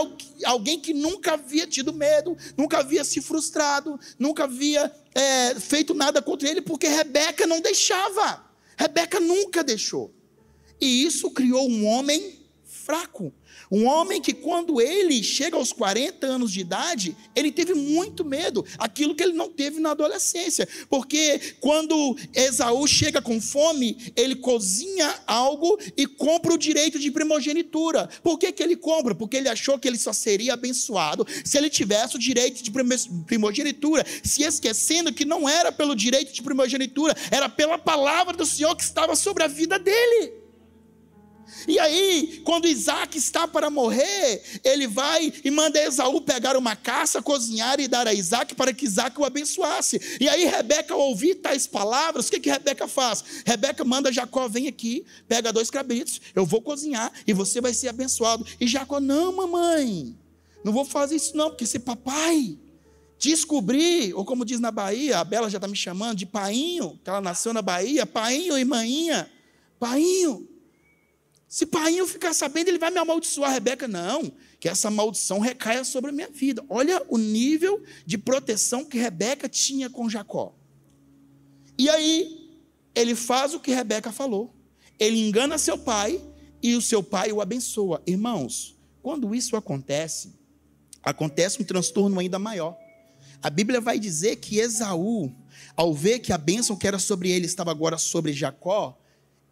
alguém 0.46 0.80
que 0.80 0.94
nunca 0.94 1.34
havia 1.34 1.68
tido 1.68 1.94
medo, 1.94 2.38
nunca 2.58 2.80
havia 2.80 3.04
se 3.04 3.22
frustrado, 3.22 4.00
nunca 4.18 4.46
havia 4.46 4.92
é, 5.14 5.56
feito 5.56 5.94
nada 5.94 6.22
contra 6.22 6.50
ele, 6.50 6.62
porque 6.62 6.88
Rebeca 6.88 7.46
não 7.46 7.60
deixava. 7.60 8.46
Rebeca 8.78 9.20
nunca 9.20 9.64
deixou. 9.64 10.14
E 10.80 11.04
isso 11.04 11.32
criou 11.32 11.70
um 11.70 11.86
homem 11.86 12.40
fraco, 12.64 13.34
um 13.76 13.88
homem 13.88 14.22
que, 14.22 14.32
quando 14.32 14.80
ele 14.80 15.22
chega 15.22 15.58
aos 15.58 15.74
40 15.74 16.26
anos 16.26 16.50
de 16.50 16.62
idade, 16.62 17.14
ele 17.36 17.52
teve 17.52 17.74
muito 17.74 18.24
medo, 18.24 18.66
aquilo 18.78 19.14
que 19.14 19.22
ele 19.22 19.34
não 19.34 19.50
teve 19.50 19.82
na 19.82 19.92
adolescência, 19.92 20.66
porque 20.90 21.56
quando 21.60 22.16
Esaú 22.34 22.88
chega 22.88 23.22
com 23.22 23.42
fome, 23.42 24.14
ele 24.16 24.38
cozinha 24.38 25.14
algo 25.28 25.78
e 25.98 26.08
compra 26.08 26.54
o 26.54 26.58
direito 26.58 26.98
de 26.98 27.12
primogenitura. 27.12 28.08
Por 28.24 28.40
que, 28.40 28.54
que 28.54 28.64
ele 28.64 28.78
compra? 28.78 29.14
Porque 29.14 29.36
ele 29.36 29.50
achou 29.50 29.78
que 29.78 29.90
ele 29.90 29.98
só 29.98 30.14
seria 30.14 30.54
abençoado 30.54 31.28
se 31.44 31.58
ele 31.58 31.70
tivesse 31.70 32.16
o 32.16 32.20
direito 32.20 32.64
de 32.64 32.72
primogenitura, 33.26 34.06
se 34.24 34.44
esquecendo 34.44 35.12
que 35.12 35.26
não 35.26 35.50
era 35.50 35.70
pelo 35.70 35.98
direito 35.98 36.32
de 36.32 36.42
primogenitura, 36.42 37.14
era 37.30 37.50
pela 37.50 37.78
palavra 37.78 38.38
do 38.38 38.46
Senhor 38.46 38.74
que 38.74 38.84
estava 38.84 39.18
sobre 39.18 39.44
a 39.44 39.48
vida 39.48 39.78
dele. 39.78 40.45
E 41.68 41.80
aí, 41.80 42.42
quando 42.44 42.68
Isaac 42.68 43.18
está 43.18 43.48
para 43.48 43.70
morrer, 43.70 44.42
ele 44.64 44.88
vai 44.88 45.34
e 45.44 45.52
manda 45.52 45.82
Esaú 45.82 46.22
pegar 46.22 46.58
uma 46.58 46.76
caça, 46.76 47.22
cozinhar 47.22 47.80
e 47.80 47.88
dar 47.88 48.08
a 48.08 48.14
Isaac 48.14 48.56
para 48.56 48.74
que 48.74 48.86
Isaac 48.86 49.20
o 49.20 49.26
abençoasse. 49.26 50.00
E 50.20 50.28
aí, 50.28 50.46
Rebeca, 50.46 50.94
ao 50.94 51.02
ouvir 51.02 51.36
tais 51.36 51.68
palavras, 51.68 52.28
o 52.28 52.32
que, 52.32 52.40
que 52.40 52.50
Rebeca 52.50 52.88
faz? 52.88 53.24
Rebeca 53.46 53.84
manda 53.84 54.12
Jacó, 54.12 54.48
vem 54.48 54.68
aqui, 54.68 55.06
pega 55.28 55.54
dois 55.54 55.70
cabritos, 55.70 56.22
eu 56.34 56.46
vou 56.46 56.62
cozinhar 56.62 57.12
e 57.26 57.34
você 57.34 57.62
vai 57.62 57.74
ser 57.74 57.90
abençoado. 57.90 58.46
E 58.60 58.68
Jacó, 58.68 59.00
não, 59.00 59.36
mamãe, 59.36 60.16
não 60.64 60.74
vou 60.74 60.86
fazer 60.86 61.16
isso 61.16 61.36
não, 61.38 61.50
porque 61.50 61.66
se 61.66 61.80
papai 61.80 62.58
descobrir, 63.18 64.14
ou 64.14 64.26
como 64.26 64.46
diz 64.46 64.60
na 64.60 64.72
Bahia, 64.72 65.20
a 65.20 65.24
Bela 65.24 65.50
já 65.50 65.58
está 65.58 65.68
me 65.68 65.76
chamando 65.76 66.18
de 66.18 66.26
painho, 66.26 67.00
que 67.04 67.10
ela 67.10 67.22
nasceu 67.22 67.54
na 67.54 67.62
Bahia, 67.62 68.06
painho 68.06 68.58
e 68.58 68.66
maninha, 68.66 69.30
painho. 69.80 70.48
Se 71.48 71.66
pai 71.66 72.06
ficar 72.08 72.34
sabendo, 72.34 72.70
ele 72.70 72.78
vai 72.78 72.92
me 72.92 72.98
amaldiçoar. 72.98 73.52
Rebeca, 73.52 73.88
não, 73.88 74.32
que 74.60 74.68
essa 74.68 74.90
maldição 74.90 75.40
recaia 75.40 75.84
sobre 75.84 76.10
a 76.10 76.14
minha 76.14 76.30
vida. 76.30 76.64
Olha 76.68 77.02
o 77.08 77.18
nível 77.18 77.84
de 78.06 78.18
proteção 78.18 78.84
que 78.84 78.98
Rebeca 78.98 79.48
tinha 79.48 79.90
com 79.90 80.10
Jacó. 80.10 80.56
E 81.78 81.90
aí, 81.90 82.60
ele 82.94 83.16
faz 83.16 83.54
o 83.54 83.60
que 83.60 83.72
Rebeca 83.72 84.12
falou. 84.12 84.54
Ele 85.00 85.20
engana 85.20 85.58
seu 85.58 85.78
pai 85.78 86.22
e 86.64 86.76
o 86.76 86.82
seu 86.82 87.04
pai 87.04 87.32
o 87.32 87.42
abençoa. 87.42 88.02
Irmãos, 88.08 88.76
quando 89.02 89.36
isso 89.36 89.56
acontece, 89.56 90.34
acontece 91.04 91.62
um 91.62 91.66
transtorno 91.66 92.20
ainda 92.20 92.40
maior. 92.40 92.76
A 93.42 93.50
Bíblia 93.50 93.80
vai 93.80 94.00
dizer 94.00 94.38
que 94.38 94.58
Esaú, 94.58 95.32
ao 95.76 95.94
ver 95.94 96.20
que 96.20 96.34
a 96.34 96.38
bênção 96.38 96.76
que 96.76 96.88
era 96.88 96.98
sobre 96.98 97.30
ele 97.30 97.46
estava 97.46 97.70
agora 97.70 97.98
sobre 97.98 98.34
Jacó, 98.34 98.98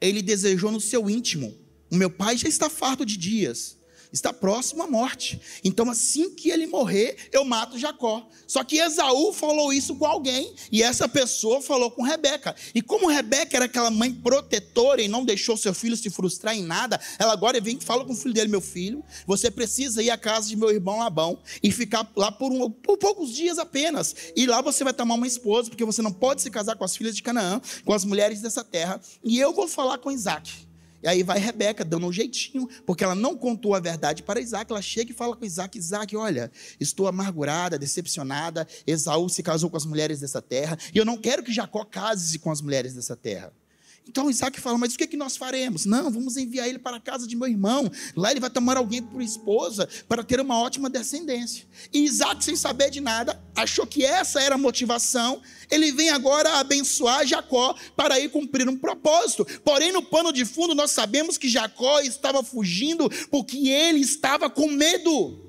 ele 0.01 0.21
desejou 0.21 0.71
no 0.71 0.81
seu 0.81 1.09
íntimo 1.09 1.62
o 1.93 1.95
meu 1.95 2.09
pai 2.09 2.35
já 2.35 2.49
está 2.49 2.71
farto 2.71 3.05
de 3.05 3.15
dias. 3.15 3.77
está 4.11 4.31
próximo 4.31 4.83
à 4.83 4.87
morte. 4.87 5.41
Então, 5.63 5.89
assim 5.89 6.35
que 6.35 6.49
ele 6.51 6.67
morrer, 6.67 7.15
eu 7.31 7.43
mato 7.43 7.79
Jacó. 7.79 8.27
Só 8.47 8.63
que 8.63 8.77
Esaú 8.77 9.33
falou 9.33 9.73
isso 9.73 9.95
com 9.95 10.05
alguém, 10.05 10.53
e 10.71 10.83
essa 10.83 11.07
pessoa 11.07 11.61
falou 11.61 11.89
com 11.89 12.03
Rebeca. 12.03 12.55
E 12.75 12.81
como 12.81 13.09
Rebeca 13.09 13.57
era 13.57 13.65
aquela 13.65 13.89
mãe 13.89 14.11
protetora 14.13 15.01
e 15.01 15.07
não 15.07 15.25
deixou 15.25 15.57
seu 15.57 15.73
filho 15.73 15.97
se 15.97 16.11
frustrar 16.11 16.55
em 16.55 16.63
nada, 16.63 16.99
ela 17.17 17.33
agora 17.33 17.59
vem 17.59 17.77
e 17.77 17.83
fala 17.83 18.05
com 18.05 18.13
o 18.13 18.15
filho 18.15 18.33
dele: 18.33 18.49
Meu 18.49 18.61
filho, 18.61 19.03
você 19.25 19.49
precisa 19.49 20.01
ir 20.01 20.11
à 20.11 20.17
casa 20.17 20.47
de 20.47 20.55
meu 20.55 20.69
irmão 20.69 20.99
Labão 20.99 21.39
e 21.61 21.71
ficar 21.71 22.11
lá 22.15 22.31
por, 22.31 22.51
um, 22.51 22.69
por 22.69 22.97
poucos 22.97 23.35
dias 23.35 23.57
apenas. 23.59 24.15
E 24.35 24.45
lá 24.45 24.61
você 24.61 24.83
vai 24.83 24.93
tomar 24.93 25.15
uma 25.15 25.27
esposa, 25.27 25.69
porque 25.69 25.85
você 25.85 26.01
não 26.01 26.11
pode 26.11 26.41
se 26.41 26.51
casar 26.51 26.75
com 26.75 26.83
as 26.83 26.95
filhas 26.95 27.15
de 27.15 27.23
Canaã, 27.23 27.61
com 27.83 27.93
as 27.93 28.03
mulheres 28.03 28.41
dessa 28.41 28.63
terra. 28.63 28.99
E 29.23 29.39
eu 29.39 29.53
vou 29.53 29.67
falar 29.67 29.99
com 29.99 30.11
Isaac. 30.11 30.72
E 31.03 31.07
aí 31.07 31.21
vai 31.21 31.37
Rebeca 31.37 31.83
dando 31.83 32.07
um 32.07 32.13
jeitinho, 32.13 32.67
porque 32.85 33.03
ela 33.03 33.13
não 33.13 33.35
contou 33.35 33.75
a 33.75 33.79
verdade 33.79 34.23
para 34.23 34.39
Isaac. 34.39 34.71
Ela 34.71 34.81
chega 34.81 35.11
e 35.11 35.13
fala 35.13 35.35
com 35.35 35.43
Isaac: 35.43 35.77
Isaac, 35.77 36.15
olha, 36.15 36.49
estou 36.79 37.07
amargurada, 37.07 37.77
decepcionada. 37.77 38.65
Esaú 38.87 39.27
se 39.27 39.43
casou 39.43 39.69
com 39.69 39.77
as 39.77 39.85
mulheres 39.85 40.21
dessa 40.21 40.41
terra, 40.41 40.77
e 40.93 40.97
eu 40.97 41.05
não 41.05 41.17
quero 41.17 41.43
que 41.43 41.51
Jacó 41.51 41.83
case-se 41.83 42.39
com 42.39 42.49
as 42.49 42.61
mulheres 42.61 42.93
dessa 42.93 43.15
terra. 43.15 43.51
Então 44.07 44.29
Isaac 44.29 44.59
fala: 44.59 44.77
Mas 44.77 44.93
o 44.93 44.97
que, 44.97 45.05
é 45.05 45.07
que 45.07 45.17
nós 45.17 45.37
faremos? 45.37 45.85
Não, 45.85 46.11
vamos 46.11 46.37
enviar 46.37 46.67
ele 46.67 46.77
para 46.77 46.97
a 46.97 46.99
casa 46.99 47.25
de 47.25 47.35
meu 47.35 47.47
irmão. 47.47 47.89
Lá 48.15 48.31
ele 48.31 48.39
vai 48.39 48.49
tomar 48.49 48.77
alguém 48.77 49.01
por 49.01 49.21
esposa 49.21 49.87
para 50.07 50.23
ter 50.23 50.39
uma 50.39 50.59
ótima 50.59 50.89
descendência. 50.89 51.65
E 51.91 52.03
Isaac, 52.03 52.43
sem 52.43 52.55
saber 52.55 52.89
de 52.89 52.99
nada, 52.99 53.41
achou 53.55 53.87
que 53.87 54.05
essa 54.05 54.41
era 54.41 54.55
a 54.55 54.57
motivação. 54.57 55.41
Ele 55.71 55.91
vem 55.91 56.09
agora 56.09 56.59
abençoar 56.59 57.25
Jacó 57.25 57.75
para 57.95 58.19
ir 58.19 58.29
cumprir 58.29 58.67
um 58.67 58.77
propósito. 58.77 59.45
Porém, 59.63 59.91
no 59.91 60.03
pano 60.03 60.31
de 60.33 60.45
fundo, 60.45 60.75
nós 60.75 60.91
sabemos 60.91 61.37
que 61.37 61.49
Jacó 61.49 62.01
estava 62.01 62.43
fugindo 62.43 63.09
porque 63.31 63.69
ele 63.69 63.99
estava 63.99 64.49
com 64.49 64.67
medo. 64.67 65.39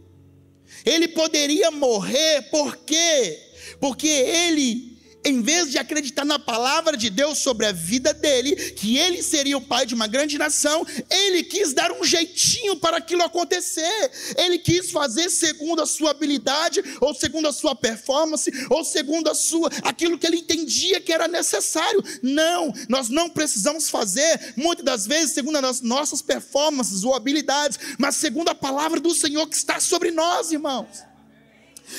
Ele 0.84 1.08
poderia 1.08 1.70
morrer, 1.70 2.42
por 2.50 2.76
quê? 2.76 3.38
Porque 3.80 4.08
ele 4.08 4.93
em 5.24 5.40
vez 5.40 5.70
de 5.70 5.78
acreditar 5.78 6.24
na 6.24 6.38
palavra 6.38 6.96
de 6.96 7.08
Deus 7.08 7.38
sobre 7.38 7.66
a 7.66 7.72
vida 7.72 8.12
dele, 8.12 8.54
que 8.72 8.98
ele 8.98 9.22
seria 9.22 9.56
o 9.56 9.60
pai 9.60 9.86
de 9.86 9.94
uma 9.94 10.06
grande 10.06 10.36
nação, 10.36 10.86
ele 11.08 11.42
quis 11.42 11.72
dar 11.72 11.90
um 11.92 12.04
jeitinho 12.04 12.76
para 12.76 12.98
aquilo 12.98 13.22
acontecer. 13.22 14.10
Ele 14.36 14.58
quis 14.58 14.90
fazer 14.90 15.30
segundo 15.30 15.82
a 15.82 15.86
sua 15.86 16.10
habilidade, 16.10 16.82
ou 17.00 17.14
segundo 17.14 17.48
a 17.48 17.52
sua 17.52 17.74
performance, 17.74 18.50
ou 18.68 18.84
segundo 18.84 19.30
a 19.30 19.34
sua 19.34 19.70
aquilo 19.82 20.18
que 20.18 20.26
ele 20.26 20.38
entendia 20.38 21.00
que 21.00 21.12
era 21.12 21.26
necessário. 21.26 22.02
Não, 22.22 22.72
nós 22.88 23.08
não 23.08 23.30
precisamos 23.30 23.88
fazer 23.88 24.54
muitas 24.56 24.84
das 24.84 25.06
vezes 25.06 25.34
segundo 25.34 25.56
as 25.56 25.80
nossas 25.80 26.20
performances 26.20 27.04
ou 27.04 27.14
habilidades, 27.14 27.78
mas 27.98 28.16
segundo 28.16 28.48
a 28.48 28.54
palavra 28.54 29.00
do 29.00 29.14
Senhor 29.14 29.46
que 29.46 29.56
está 29.56 29.80
sobre 29.80 30.10
nós, 30.10 30.52
irmãos. 30.52 31.13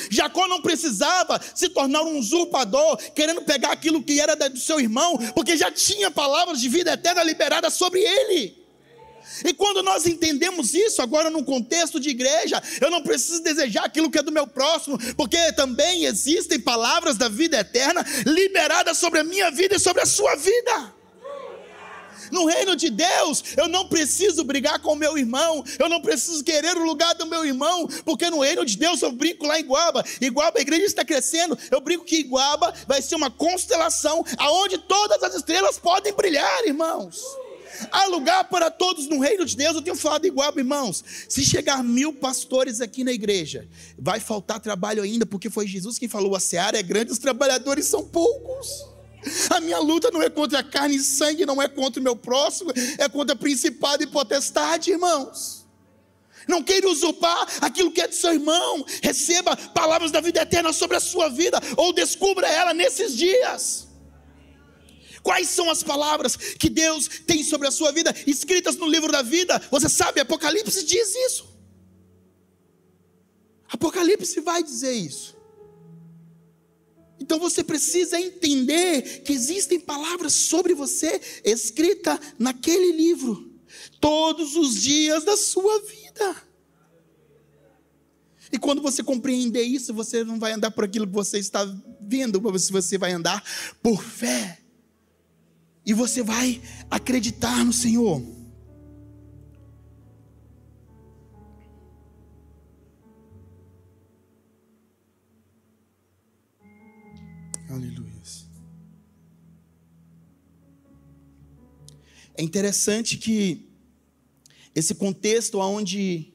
Jacó 0.09 0.47
não 0.47 0.61
precisava 0.61 1.39
se 1.53 1.69
tornar 1.69 2.03
um 2.03 2.17
usurpador, 2.19 2.97
querendo 3.13 3.41
pegar 3.41 3.71
aquilo 3.71 4.03
que 4.03 4.19
era 4.19 4.35
do 4.35 4.59
seu 4.59 4.79
irmão, 4.79 5.17
porque 5.33 5.57
já 5.57 5.71
tinha 5.71 6.11
palavras 6.11 6.59
de 6.59 6.69
vida 6.69 6.93
eterna 6.93 7.23
liberadas 7.23 7.73
sobre 7.73 7.99
ele. 8.01 8.65
E 9.43 9.53
quando 9.53 9.83
nós 9.83 10.05
entendemos 10.05 10.73
isso, 10.73 11.01
agora 11.01 11.29
num 11.29 11.43
contexto 11.43 11.99
de 11.99 12.09
igreja, 12.09 12.61
eu 12.79 12.89
não 12.89 13.01
preciso 13.01 13.41
desejar 13.41 13.85
aquilo 13.85 14.09
que 14.09 14.19
é 14.19 14.23
do 14.23 14.31
meu 14.31 14.47
próximo, 14.47 14.97
porque 15.15 15.51
também 15.53 16.05
existem 16.05 16.59
palavras 16.59 17.17
da 17.17 17.27
vida 17.27 17.57
eterna 17.57 18.05
liberadas 18.25 18.97
sobre 18.97 19.19
a 19.19 19.23
minha 19.23 19.51
vida 19.51 19.75
e 19.75 19.79
sobre 19.79 20.01
a 20.01 20.05
sua 20.05 20.35
vida. 20.35 20.94
No 22.31 22.45
reino 22.45 22.75
de 22.75 22.89
Deus, 22.89 23.43
eu 23.57 23.67
não 23.67 23.87
preciso 23.87 24.43
brigar 24.43 24.79
com 24.79 24.93
o 24.93 24.95
meu 24.95 25.17
irmão, 25.17 25.63
eu 25.79 25.89
não 25.89 26.01
preciso 26.01 26.43
querer 26.43 26.77
o 26.77 26.83
lugar 26.83 27.13
do 27.15 27.25
meu 27.25 27.45
irmão, 27.45 27.87
porque 28.03 28.29
no 28.29 28.41
reino 28.41 28.65
de 28.65 28.77
Deus 28.77 29.01
eu 29.01 29.11
brinco 29.11 29.45
lá 29.45 29.59
em 29.59 29.61
Iguaba. 29.61 30.03
Iguaba, 30.21 30.59
a 30.59 30.61
igreja 30.61 30.85
está 30.85 31.03
crescendo. 31.03 31.57
Eu 31.71 31.81
brinco 31.81 32.05
que 32.05 32.17
Iguaba 32.17 32.73
vai 32.87 33.01
ser 33.01 33.15
uma 33.15 33.31
constelação 33.31 34.23
aonde 34.37 34.77
todas 34.77 35.21
as 35.23 35.35
estrelas 35.35 35.77
podem 35.77 36.13
brilhar, 36.13 36.65
irmãos. 36.65 37.21
Há 37.91 38.05
lugar 38.07 38.45
para 38.45 38.71
todos 38.71 39.07
no 39.07 39.19
reino 39.19 39.45
de 39.45 39.55
Deus. 39.55 39.75
Eu 39.75 39.81
tenho 39.81 39.95
falado 39.95 40.25
igual, 40.25 40.53
irmãos. 40.57 41.03
Se 41.27 41.43
chegar 41.43 41.83
mil 41.83 42.13
pastores 42.13 42.81
aqui 42.81 43.03
na 43.03 43.11
igreja, 43.11 43.67
vai 43.97 44.19
faltar 44.19 44.59
trabalho 44.59 45.03
ainda, 45.03 45.25
porque 45.25 45.49
foi 45.49 45.67
Jesus 45.67 45.99
quem 45.99 46.07
falou: 46.07 46.35
a 46.35 46.39
seara 46.39 46.79
é 46.79 46.83
grande, 46.83 47.11
os 47.11 47.19
trabalhadores 47.19 47.85
são 47.85 48.03
poucos. 48.03 48.94
A 49.49 49.59
minha 49.59 49.79
luta 49.79 50.11
não 50.11 50.21
é 50.21 50.29
contra 50.29 50.63
carne 50.63 50.95
e 50.95 50.99
sangue, 50.99 51.45
não 51.45 51.61
é 51.61 51.67
contra 51.67 51.99
o 51.99 52.03
meu 52.03 52.15
próximo, 52.15 52.71
é 52.97 53.09
contra 53.09 53.35
principado 53.35 54.03
e 54.03 54.07
potestade, 54.07 54.91
irmãos. 54.91 55.65
Não 56.47 56.61
queira 56.61 56.87
usurpar 56.89 57.47
aquilo 57.61 57.91
que 57.91 58.01
é 58.01 58.07
do 58.07 58.15
seu 58.15 58.33
irmão. 58.33 58.85
Receba 59.01 59.55
palavras 59.73 60.11
da 60.11 60.21
vida 60.21 60.41
eterna 60.41 60.71
sobre 60.71 60.97
a 60.97 60.99
sua 60.99 61.29
vida, 61.29 61.59
ou 61.75 61.91
descubra 61.91 62.47
ela 62.47 62.73
nesses 62.73 63.15
dias. 63.15 63.87
Quais 65.23 65.49
são 65.49 65.71
as 65.71 65.81
palavras 65.81 66.35
que 66.35 66.69
Deus 66.69 67.07
tem 67.25 67.43
sobre 67.43 67.67
a 67.67 67.71
sua 67.71 67.91
vida, 67.91 68.15
escritas 68.27 68.75
no 68.75 68.87
livro 68.87 69.11
da 69.11 69.23
vida? 69.23 69.59
Você 69.71 69.89
sabe, 69.89 70.21
Apocalipse 70.21 70.85
diz 70.85 71.15
isso. 71.15 71.47
Apocalipse 73.67 74.39
vai 74.41 74.61
dizer 74.61 74.91
isso. 74.91 75.34
Então 77.25 77.39
você 77.39 77.63
precisa 77.63 78.21
entender 78.21 79.23
que 79.23 79.33
existem 79.33 79.79
palavras 79.79 80.31
sobre 80.31 80.75
você 80.75 81.19
escrita 81.43 82.19
naquele 82.37 82.91
livro 82.91 83.51
todos 83.99 84.55
os 84.55 84.79
dias 84.79 85.23
da 85.23 85.35
sua 85.35 85.79
vida. 85.79 86.35
E 88.51 88.59
quando 88.59 88.79
você 88.79 89.01
compreender 89.01 89.63
isso, 89.63 89.91
você 89.91 90.23
não 90.23 90.37
vai 90.37 90.51
andar 90.51 90.69
por 90.69 90.83
aquilo 90.83 91.07
que 91.07 91.13
você 91.13 91.39
está 91.39 91.65
vendo, 91.99 92.39
mas 92.39 92.69
você 92.69 92.95
vai 92.95 93.11
andar 93.13 93.43
por 93.81 94.03
fé. 94.03 94.59
E 95.83 95.95
você 95.95 96.21
vai 96.21 96.61
acreditar 96.91 97.65
no 97.65 97.73
Senhor. 97.73 98.21
É 112.37 112.43
interessante 112.43 113.17
que 113.17 113.69
esse 114.73 114.93
contexto 114.93 115.59
onde 115.59 116.33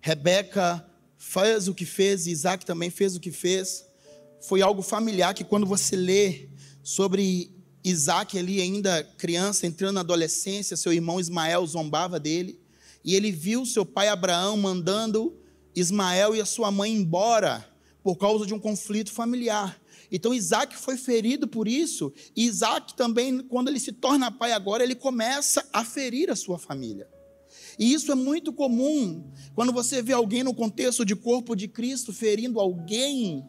Rebeca 0.00 0.86
fez 1.16 1.68
o 1.68 1.74
que 1.74 1.86
fez 1.86 2.26
e 2.26 2.30
Isaac 2.30 2.66
também 2.66 2.90
fez 2.90 3.16
o 3.16 3.20
que 3.20 3.32
fez, 3.32 3.84
foi 4.40 4.60
algo 4.60 4.82
familiar 4.82 5.32
que 5.32 5.44
quando 5.44 5.66
você 5.66 5.96
lê 5.96 6.48
sobre 6.82 7.50
Isaac 7.82 8.38
ali 8.38 8.60
ainda 8.60 9.02
criança, 9.16 9.66
entrando 9.66 9.94
na 9.94 10.00
adolescência, 10.00 10.76
seu 10.76 10.92
irmão 10.92 11.18
Ismael 11.18 11.66
zombava 11.66 12.20
dele, 12.20 12.60
e 13.02 13.14
ele 13.14 13.32
viu 13.32 13.64
seu 13.64 13.86
pai 13.86 14.08
Abraão 14.08 14.56
mandando 14.56 15.34
Ismael 15.74 16.36
e 16.36 16.40
a 16.42 16.46
sua 16.46 16.70
mãe 16.70 16.92
embora 16.92 17.66
por 18.02 18.16
causa 18.16 18.44
de 18.44 18.52
um 18.52 18.58
conflito 18.58 19.10
familiar. 19.10 19.80
Então 20.10 20.34
Isaac 20.34 20.76
foi 20.76 20.96
ferido 20.96 21.46
por 21.46 21.68
isso, 21.68 22.12
e 22.34 22.44
Isaac 22.44 22.94
também, 22.94 23.40
quando 23.40 23.68
ele 23.68 23.80
se 23.80 23.92
torna 23.92 24.30
pai 24.30 24.52
agora, 24.52 24.82
ele 24.82 24.94
começa 24.94 25.66
a 25.72 25.84
ferir 25.84 26.30
a 26.30 26.36
sua 26.36 26.58
família. 26.58 27.08
E 27.78 27.92
isso 27.92 28.10
é 28.10 28.14
muito 28.14 28.52
comum 28.52 29.30
quando 29.54 29.72
você 29.72 30.02
vê 30.02 30.12
alguém 30.12 30.42
no 30.42 30.54
contexto 30.54 31.04
de 31.04 31.14
corpo 31.14 31.54
de 31.54 31.68
Cristo 31.68 32.12
ferindo 32.12 32.58
alguém, 32.58 33.44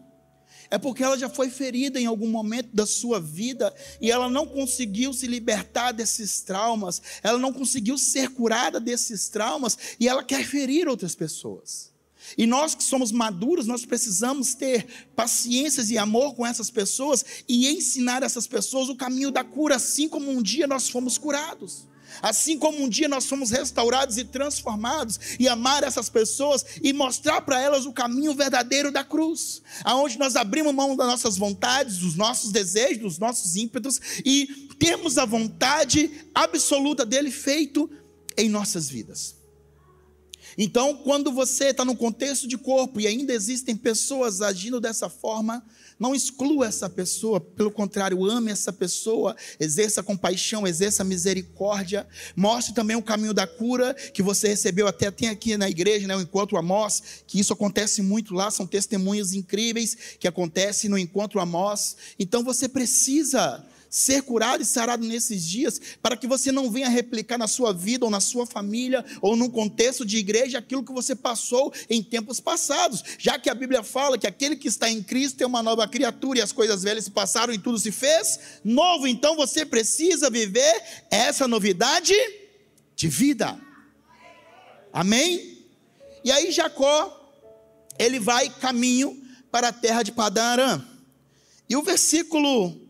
é 0.72 0.78
porque 0.78 1.04
ela 1.04 1.18
já 1.18 1.28
foi 1.28 1.50
ferida 1.50 2.00
em 2.00 2.06
algum 2.06 2.30
momento 2.30 2.70
da 2.74 2.86
sua 2.86 3.20
vida 3.20 3.74
e 4.00 4.12
ela 4.12 4.30
não 4.30 4.46
conseguiu 4.46 5.14
se 5.14 5.26
libertar 5.26 5.92
desses 5.92 6.42
traumas, 6.42 7.02
ela 7.24 7.40
não 7.40 7.52
conseguiu 7.52 7.98
ser 7.98 8.30
curada 8.30 8.80
desses 8.80 9.30
traumas 9.30 9.78
e 10.00 10.08
ela 10.08 10.24
quer 10.24 10.46
ferir 10.46 10.88
outras 10.88 11.16
pessoas. 11.16 11.92
E 12.38 12.46
nós 12.46 12.76
que 12.76 12.84
somos 12.84 13.12
maduros, 13.12 13.66
nós 13.66 13.86
precisamos 13.86 14.54
ter 14.54 15.10
paciências 15.16 15.90
e 15.90 15.98
amor 15.98 16.36
com 16.36 16.46
essas 16.46 16.70
pessoas 16.70 17.24
e 17.48 17.68
ensinar 17.70 18.24
essas 18.24 18.48
pessoas 18.48 18.90
o 18.90 18.96
caminho 18.96 19.32
da 19.32 19.44
cura, 19.44 19.76
assim 19.76 20.08
como 20.08 20.30
um 20.30 20.42
dia 20.42 20.68
nós 20.68 20.90
fomos 20.90 21.18
curados. 21.18 21.88
Assim 22.22 22.58
como 22.58 22.84
um 22.84 22.90
dia 22.90 23.08
nós 23.08 23.26
fomos 23.28 23.52
restaurados 23.52 24.18
e 24.18 24.24
transformados, 24.24 25.20
e 25.40 25.48
amar 25.48 25.84
essas 25.84 26.10
pessoas 26.10 26.66
e 26.82 26.92
mostrar 26.92 27.42
para 27.42 27.62
elas 27.62 27.86
o 27.86 27.94
caminho 27.94 28.34
verdadeiro 28.34 28.92
da 28.92 29.04
cruz, 29.04 29.62
aonde 29.84 30.18
nós 30.18 30.36
abrimos 30.36 30.74
mão 30.74 30.96
das 30.96 31.08
nossas 31.08 31.38
vontades, 31.38 31.98
dos 32.00 32.16
nossos 32.16 32.52
desejos, 32.52 33.04
dos 33.04 33.20
nossos 33.20 33.56
ímpetos 33.56 34.00
e 34.26 34.68
temos 34.80 35.18
a 35.18 35.26
vontade 35.26 36.10
absoluta 36.34 37.06
dele 37.06 37.32
feito 37.32 37.90
em 38.38 38.50
nossas 38.50 38.90
vidas. 38.90 39.39
Então, 40.62 40.94
quando 40.94 41.32
você 41.32 41.68
está 41.68 41.86
no 41.86 41.96
contexto 41.96 42.46
de 42.46 42.58
corpo 42.58 43.00
e 43.00 43.08
ainda 43.08 43.32
existem 43.32 43.78
pessoas 43.78 44.42
agindo 44.42 44.82
dessa 44.82 45.08
forma, 45.08 45.66
não 45.98 46.14
exclua 46.14 46.68
essa 46.68 46.90
pessoa, 46.90 47.40
pelo 47.40 47.72
contrário, 47.72 48.26
ame 48.26 48.52
essa 48.52 48.74
pessoa, 48.74 49.38
exerça 49.58 50.04
compaixão, 50.04 50.68
exerça 50.68 51.02
misericórdia, 51.02 52.06
mostre 52.36 52.74
também 52.76 52.98
o 52.98 53.02
caminho 53.02 53.34
da 53.34 53.48
cura 53.48 53.94
que 53.94 54.22
você 54.22 54.50
recebeu, 54.50 54.86
até 54.86 55.10
tem 55.10 55.30
aqui 55.30 55.56
na 55.56 55.70
igreja, 55.70 56.06
né, 56.06 56.18
o 56.18 56.22
Encontro 56.22 56.58
Amós, 56.58 57.24
que 57.26 57.40
isso 57.40 57.54
acontece 57.54 58.02
muito 58.02 58.34
lá, 58.34 58.52
são 58.52 58.68
testemunhos 58.68 59.32
incríveis 59.32 59.96
que 60.20 60.28
acontecem 60.28 60.90
no 60.90 60.98
Encontro 60.98 61.40
Amós. 61.40 61.96
Então 62.20 62.44
você 62.44 62.68
precisa 62.68 63.66
ser 63.90 64.22
curado 64.22 64.62
e 64.62 64.66
sarado 64.66 65.06
nesses 65.06 65.46
dias, 65.46 65.82
para 66.02 66.16
que 66.16 66.28
você 66.28 66.52
não 66.52 66.70
venha 66.70 66.88
replicar 66.88 67.38
na 67.38 67.48
sua 67.48 67.74
vida 67.74 68.06
ou 68.06 68.12
na 68.12 68.20
sua 68.20 68.46
família 68.46 69.04
ou 69.22 69.36
num 69.36 69.50
contexto 69.50 70.06
de 70.06 70.18
igreja 70.18 70.60
aquilo 70.60 70.84
que 70.84 70.92
você 70.92 71.16
passou 71.16 71.74
em 71.90 72.04
tempos 72.04 72.40
passados, 72.40 73.04
já 73.18 73.40
que 73.40 73.50
a 73.50 73.56
Bíblia 73.56 73.82
fala 73.82 74.18
que 74.18 74.28
aquele 74.28 74.56
que 74.56 74.68
está 74.68 74.90
em 74.90 75.02
Cristo 75.02 75.42
é 75.42 75.48
uma 75.48 75.64
nova 75.64 75.88
criatura 75.88 76.40
e 76.40 76.42
as 76.42 76.52
coisas 76.52 76.84
velhas 76.84 77.06
se 77.06 77.12
passaram 77.12 77.54
e 77.54 77.58
tudo 77.58 77.80
se 77.80 77.92
fez 77.92 78.40
novo, 78.64 79.08
então 79.08 79.36
você 79.36 79.66
precisa 79.66 80.30
viver 80.30 80.84
essa 81.10 81.48
novidade 81.48 82.14
de 82.96 83.08
vida. 83.08 83.60
Amém? 84.94 85.66
E 86.24 86.32
aí 86.32 86.52
Jacó, 86.52 87.34
ele 87.98 88.20
vai 88.20 88.50
caminho 88.50 89.22
para 89.52 89.70
a 89.70 89.74
terra 89.74 90.04
de 90.04 90.12
Padarã. 90.12 90.82
E 91.68 91.76
o 91.76 91.82
versículo 91.82 92.89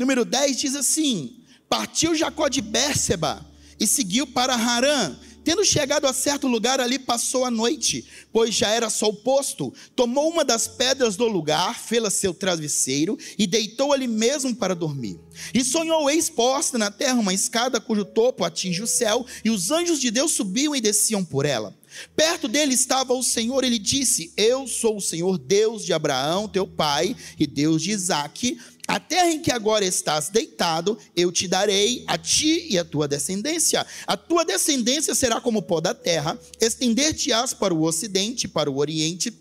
número 0.00 0.24
10 0.24 0.56
diz 0.56 0.74
assim: 0.74 1.36
Partiu 1.68 2.14
Jacó 2.14 2.48
de 2.48 2.62
Bérseba 2.62 3.46
e 3.78 3.86
seguiu 3.86 4.26
para 4.26 4.54
Harã. 4.54 5.16
Tendo 5.42 5.64
chegado 5.64 6.06
a 6.06 6.12
certo 6.12 6.46
lugar, 6.46 6.80
ali 6.80 6.98
passou 6.98 7.46
a 7.46 7.50
noite, 7.50 8.04
pois 8.30 8.54
já 8.54 8.68
era 8.68 8.90
sol 8.90 9.14
posto. 9.14 9.72
Tomou 9.96 10.30
uma 10.30 10.44
das 10.44 10.68
pedras 10.68 11.16
do 11.16 11.26
lugar, 11.26 11.78
fê-la 11.78 12.10
seu 12.10 12.34
travesseiro 12.34 13.18
e 13.38 13.46
deitou 13.46 13.92
ali 13.92 14.06
mesmo 14.06 14.54
para 14.54 14.74
dormir. 14.74 15.18
E 15.54 15.64
sonhou 15.64 16.10
exposta 16.10 16.76
na 16.76 16.90
terra 16.90 17.18
uma 17.18 17.32
escada 17.32 17.80
cujo 17.80 18.04
topo 18.04 18.44
atinge 18.44 18.82
o 18.82 18.86
céu, 18.86 19.24
e 19.42 19.50
os 19.50 19.70
anjos 19.70 19.98
de 19.98 20.10
Deus 20.10 20.32
subiam 20.32 20.76
e 20.76 20.80
desciam 20.80 21.24
por 21.24 21.46
ela. 21.46 21.74
Perto 22.14 22.46
dele 22.46 22.74
estava 22.74 23.12
o 23.14 23.22
Senhor, 23.22 23.64
ele 23.64 23.78
disse: 23.78 24.32
Eu 24.36 24.66
sou 24.66 24.98
o 24.98 25.00
Senhor, 25.00 25.38
Deus 25.38 25.84
de 25.84 25.92
Abraão, 25.92 26.48
teu 26.48 26.66
pai, 26.66 27.16
e 27.38 27.46
Deus 27.46 27.82
de 27.82 27.90
Isaque. 27.90 28.58
A 28.90 28.98
terra 28.98 29.30
em 29.30 29.40
que 29.40 29.52
agora 29.52 29.84
estás 29.84 30.30
deitado, 30.30 30.98
eu 31.14 31.30
te 31.30 31.46
darei 31.46 32.02
a 32.08 32.18
ti 32.18 32.66
e 32.68 32.76
a 32.76 32.84
tua 32.84 33.06
descendência. 33.06 33.86
A 34.04 34.16
tua 34.16 34.44
descendência 34.44 35.14
será 35.14 35.40
como 35.40 35.60
o 35.60 35.62
pó 35.62 35.80
da 35.80 35.94
terra, 35.94 36.36
estender-te-ás 36.60 37.54
para 37.54 37.72
o 37.72 37.84
ocidente, 37.84 38.48
para 38.48 38.68
o 38.68 38.78
oriente, 38.78 39.32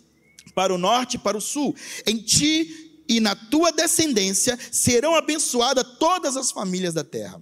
para 0.53 0.71
o 0.71 0.77
norte 0.77 1.17
para 1.17 1.35
o 1.35 1.41
sul. 1.41 1.75
Em 2.05 2.17
ti 2.17 3.01
e 3.09 3.19
na 3.19 3.35
tua 3.35 3.71
descendência 3.71 4.55
serão 4.71 5.15
abençoadas 5.15 5.97
todas 5.97 6.37
as 6.37 6.51
famílias 6.51 6.93
da 6.93 7.03
terra. 7.03 7.41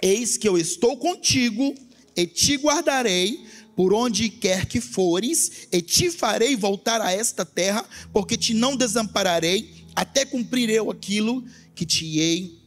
Eis 0.00 0.38
que 0.38 0.48
eu 0.48 0.56
estou 0.56 0.96
contigo 0.96 1.74
e 2.16 2.26
te 2.26 2.56
guardarei 2.56 3.44
por 3.76 3.92
onde 3.92 4.30
quer 4.30 4.64
que 4.64 4.80
fores, 4.80 5.68
e 5.70 5.82
te 5.82 6.10
farei 6.10 6.56
voltar 6.56 7.02
a 7.02 7.12
esta 7.12 7.44
terra, 7.44 7.84
porque 8.10 8.34
te 8.34 8.54
não 8.54 8.74
desampararei 8.74 9.75
até 9.96 10.26
cumprir 10.26 10.68
eu 10.68 10.90
aquilo 10.90 11.42
que 11.74 11.86
te 11.86 12.18
hei 12.18 12.60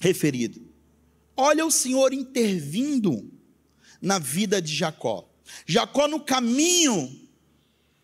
referido. 0.00 0.62
Olha 1.36 1.66
o 1.66 1.70
Senhor 1.70 2.12
intervindo 2.12 3.28
na 4.00 4.20
vida 4.20 4.62
de 4.62 4.74
Jacó. 4.74 5.28
Jacó, 5.66 6.06
no 6.06 6.20
caminho 6.20 7.28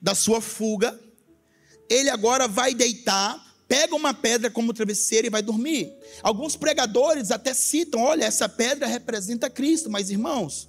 da 0.00 0.14
sua 0.14 0.40
fuga, 0.40 0.98
ele 1.88 2.11
agora 2.11 2.48
vai 2.48 2.74
deitar, 2.74 3.57
pega 3.68 3.94
uma 3.94 4.12
pedra 4.12 4.50
como 4.50 4.74
travesseiro 4.74 5.29
e 5.29 5.31
vai 5.31 5.42
dormir. 5.42 5.92
Alguns 6.22 6.57
pregadores 6.57 7.31
até 7.31 7.55
citam: 7.55 8.00
olha, 8.00 8.24
essa 8.24 8.48
pedra 8.48 8.87
representa 8.87 9.48
Cristo, 9.48 9.88
mas 9.88 10.11
irmãos, 10.11 10.68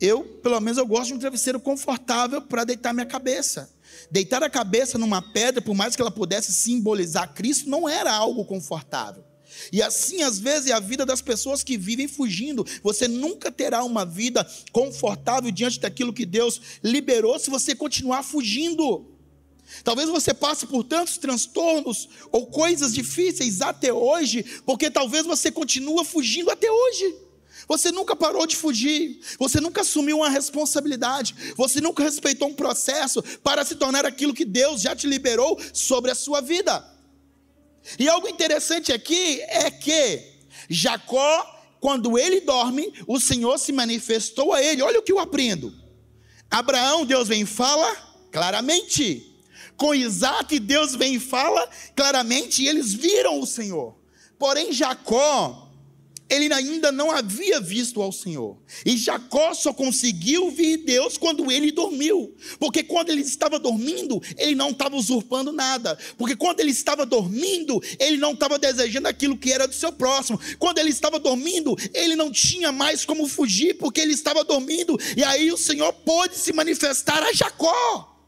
eu, 0.00 0.24
pelo 0.42 0.60
menos, 0.60 0.78
eu 0.78 0.86
gosto 0.86 1.08
de 1.08 1.14
um 1.14 1.18
travesseiro 1.18 1.60
confortável 1.60 2.40
para 2.40 2.64
deitar 2.64 2.94
minha 2.94 3.06
cabeça. 3.06 3.73
Deitar 4.10 4.42
a 4.42 4.50
cabeça 4.50 4.98
numa 4.98 5.20
pedra, 5.20 5.62
por 5.62 5.74
mais 5.74 5.94
que 5.96 6.02
ela 6.02 6.10
pudesse 6.10 6.52
simbolizar 6.52 7.32
Cristo, 7.34 7.68
não 7.68 7.88
era 7.88 8.12
algo 8.12 8.44
confortável. 8.44 9.24
E 9.72 9.82
assim, 9.82 10.22
às 10.22 10.38
vezes, 10.38 10.70
é 10.70 10.72
a 10.72 10.80
vida 10.80 11.06
das 11.06 11.20
pessoas 11.20 11.62
que 11.62 11.76
vivem 11.76 12.08
fugindo. 12.08 12.66
Você 12.82 13.06
nunca 13.06 13.50
terá 13.50 13.84
uma 13.84 14.04
vida 14.04 14.46
confortável 14.72 15.50
diante 15.50 15.80
daquilo 15.80 16.12
que 16.12 16.26
Deus 16.26 16.60
liberou 16.82 17.38
se 17.38 17.50
você 17.50 17.74
continuar 17.74 18.22
fugindo. 18.22 19.06
Talvez 19.82 20.08
você 20.08 20.34
passe 20.34 20.66
por 20.66 20.84
tantos 20.84 21.16
transtornos 21.16 22.08
ou 22.30 22.46
coisas 22.46 22.92
difíceis 22.92 23.60
até 23.60 23.92
hoje, 23.92 24.44
porque 24.64 24.90
talvez 24.90 25.24
você 25.24 25.50
continua 25.50 26.04
fugindo 26.04 26.50
até 26.50 26.70
hoje. 26.70 27.23
Você 27.66 27.90
nunca 27.90 28.14
parou 28.14 28.46
de 28.46 28.56
fugir, 28.56 29.20
você 29.38 29.60
nunca 29.60 29.80
assumiu 29.80 30.18
uma 30.18 30.28
responsabilidade, 30.28 31.34
você 31.56 31.80
nunca 31.80 32.02
respeitou 32.02 32.48
um 32.48 32.54
processo 32.54 33.22
para 33.42 33.64
se 33.64 33.76
tornar 33.76 34.04
aquilo 34.04 34.34
que 34.34 34.44
Deus 34.44 34.82
já 34.82 34.94
te 34.94 35.06
liberou 35.06 35.58
sobre 35.72 36.10
a 36.10 36.14
sua 36.14 36.40
vida. 36.40 36.84
E 37.98 38.08
algo 38.08 38.28
interessante 38.28 38.92
aqui 38.92 39.40
é 39.42 39.70
que 39.70 40.22
Jacó, 40.68 41.62
quando 41.80 42.18
ele 42.18 42.40
dorme, 42.40 42.92
o 43.06 43.20
Senhor 43.20 43.58
se 43.58 43.72
manifestou 43.72 44.52
a 44.52 44.62
ele. 44.62 44.82
Olha 44.82 45.00
o 45.00 45.02
que 45.02 45.12
eu 45.12 45.18
aprendo. 45.18 45.72
Abraão, 46.50 47.04
Deus 47.04 47.28
vem 47.28 47.42
e 47.42 47.46
fala 47.46 47.94
claramente. 48.30 49.30
Com 49.76 49.94
Isaac, 49.94 50.58
Deus 50.60 50.94
vem 50.94 51.14
e 51.14 51.20
fala 51.20 51.68
claramente, 51.96 52.62
e 52.62 52.68
eles 52.68 52.94
viram 52.94 53.40
o 53.40 53.46
Senhor. 53.46 53.96
Porém, 54.38 54.72
Jacó, 54.72 55.63
ele 56.28 56.52
ainda 56.52 56.90
não 56.90 57.10
havia 57.10 57.60
visto 57.60 58.00
ao 58.00 58.10
Senhor. 58.10 58.56
E 58.84 58.96
Jacó 58.96 59.52
só 59.52 59.72
conseguiu 59.72 60.50
ver 60.50 60.78
Deus 60.78 61.18
quando 61.18 61.50
ele 61.50 61.70
dormiu. 61.70 62.34
Porque 62.58 62.82
quando 62.82 63.10
ele 63.10 63.20
estava 63.20 63.58
dormindo, 63.58 64.22
ele 64.38 64.54
não 64.54 64.70
estava 64.70 64.96
usurpando 64.96 65.52
nada. 65.52 65.98
Porque 66.16 66.34
quando 66.34 66.60
ele 66.60 66.70
estava 66.70 67.04
dormindo, 67.04 67.80
ele 67.98 68.16
não 68.16 68.32
estava 68.32 68.58
desejando 68.58 69.06
aquilo 69.06 69.36
que 69.36 69.52
era 69.52 69.68
do 69.68 69.74
seu 69.74 69.92
próximo. 69.92 70.40
Quando 70.58 70.78
ele 70.78 70.90
estava 70.90 71.18
dormindo, 71.18 71.76
ele 71.92 72.16
não 72.16 72.32
tinha 72.32 72.72
mais 72.72 73.04
como 73.04 73.28
fugir, 73.28 73.74
porque 73.74 74.00
ele 74.00 74.14
estava 74.14 74.42
dormindo. 74.42 74.98
E 75.16 75.22
aí 75.22 75.52
o 75.52 75.58
Senhor 75.58 75.92
pôde 75.92 76.36
se 76.36 76.52
manifestar 76.52 77.22
a 77.22 77.32
Jacó. 77.32 78.18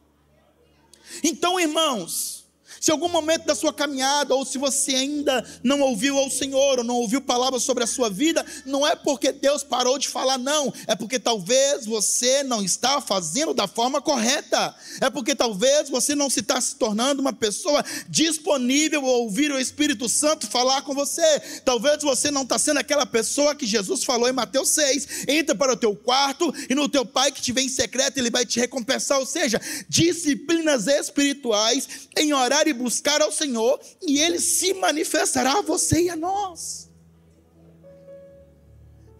Então, 1.22 1.58
irmãos, 1.58 2.35
se 2.80 2.90
algum 2.90 3.08
momento 3.08 3.46
da 3.46 3.54
sua 3.54 3.72
caminhada, 3.72 4.34
ou 4.34 4.44
se 4.44 4.58
você 4.58 4.94
ainda 4.94 5.44
não 5.62 5.80
ouviu 5.80 6.18
ao 6.18 6.30
Senhor, 6.30 6.78
ou 6.78 6.84
não 6.84 6.96
ouviu 6.96 7.20
palavras 7.20 7.62
sobre 7.62 7.84
a 7.84 7.86
sua 7.86 8.10
vida, 8.10 8.44
não 8.64 8.86
é 8.86 8.94
porque 8.94 9.32
Deus 9.32 9.62
parou 9.62 9.98
de 9.98 10.08
falar, 10.08 10.38
não. 10.38 10.72
É 10.86 10.94
porque 10.94 11.18
talvez 11.18 11.86
você 11.86 12.42
não 12.42 12.62
está 12.62 13.00
fazendo 13.00 13.54
da 13.54 13.66
forma 13.66 14.00
correta. 14.00 14.74
É 15.00 15.10
porque 15.10 15.34
talvez 15.34 15.88
você 15.88 16.14
não 16.14 16.30
se 16.30 16.40
está 16.40 16.60
se 16.60 16.76
tornando 16.76 17.20
uma 17.20 17.32
pessoa 17.32 17.84
disponível 18.08 19.04
a 19.04 19.16
ouvir 19.18 19.50
o 19.50 19.58
Espírito 19.58 20.08
Santo 20.08 20.46
falar 20.46 20.82
com 20.82 20.94
você. 20.94 21.40
Talvez 21.64 22.02
você 22.02 22.30
não 22.30 22.42
está 22.42 22.58
sendo 22.58 22.78
aquela 22.78 23.06
pessoa 23.06 23.54
que 23.54 23.66
Jesus 23.66 24.04
falou 24.04 24.28
em 24.28 24.32
Mateus 24.32 24.68
6. 24.70 25.26
Entra 25.28 25.54
para 25.54 25.72
o 25.72 25.76
teu 25.76 25.94
quarto 25.94 26.52
e 26.68 26.74
no 26.74 26.88
teu 26.88 27.04
pai 27.04 27.32
que 27.32 27.42
te 27.42 27.52
vem 27.52 27.66
em 27.66 27.70
secreto, 27.70 28.18
ele 28.18 28.30
vai 28.30 28.44
te 28.44 28.60
recompensar. 28.60 29.18
Ou 29.18 29.26
seja, 29.26 29.60
disciplinas 29.88 30.86
espirituais 30.86 31.88
em 32.16 32.32
horário 32.32 32.65
buscar 32.72 33.20
ao 33.20 33.32
Senhor 33.32 33.80
e 34.02 34.18
ele 34.20 34.38
se 34.38 34.74
manifestará 34.74 35.58
a 35.58 35.62
você 35.62 36.02
e 36.02 36.10
a 36.10 36.16
nós. 36.16 36.90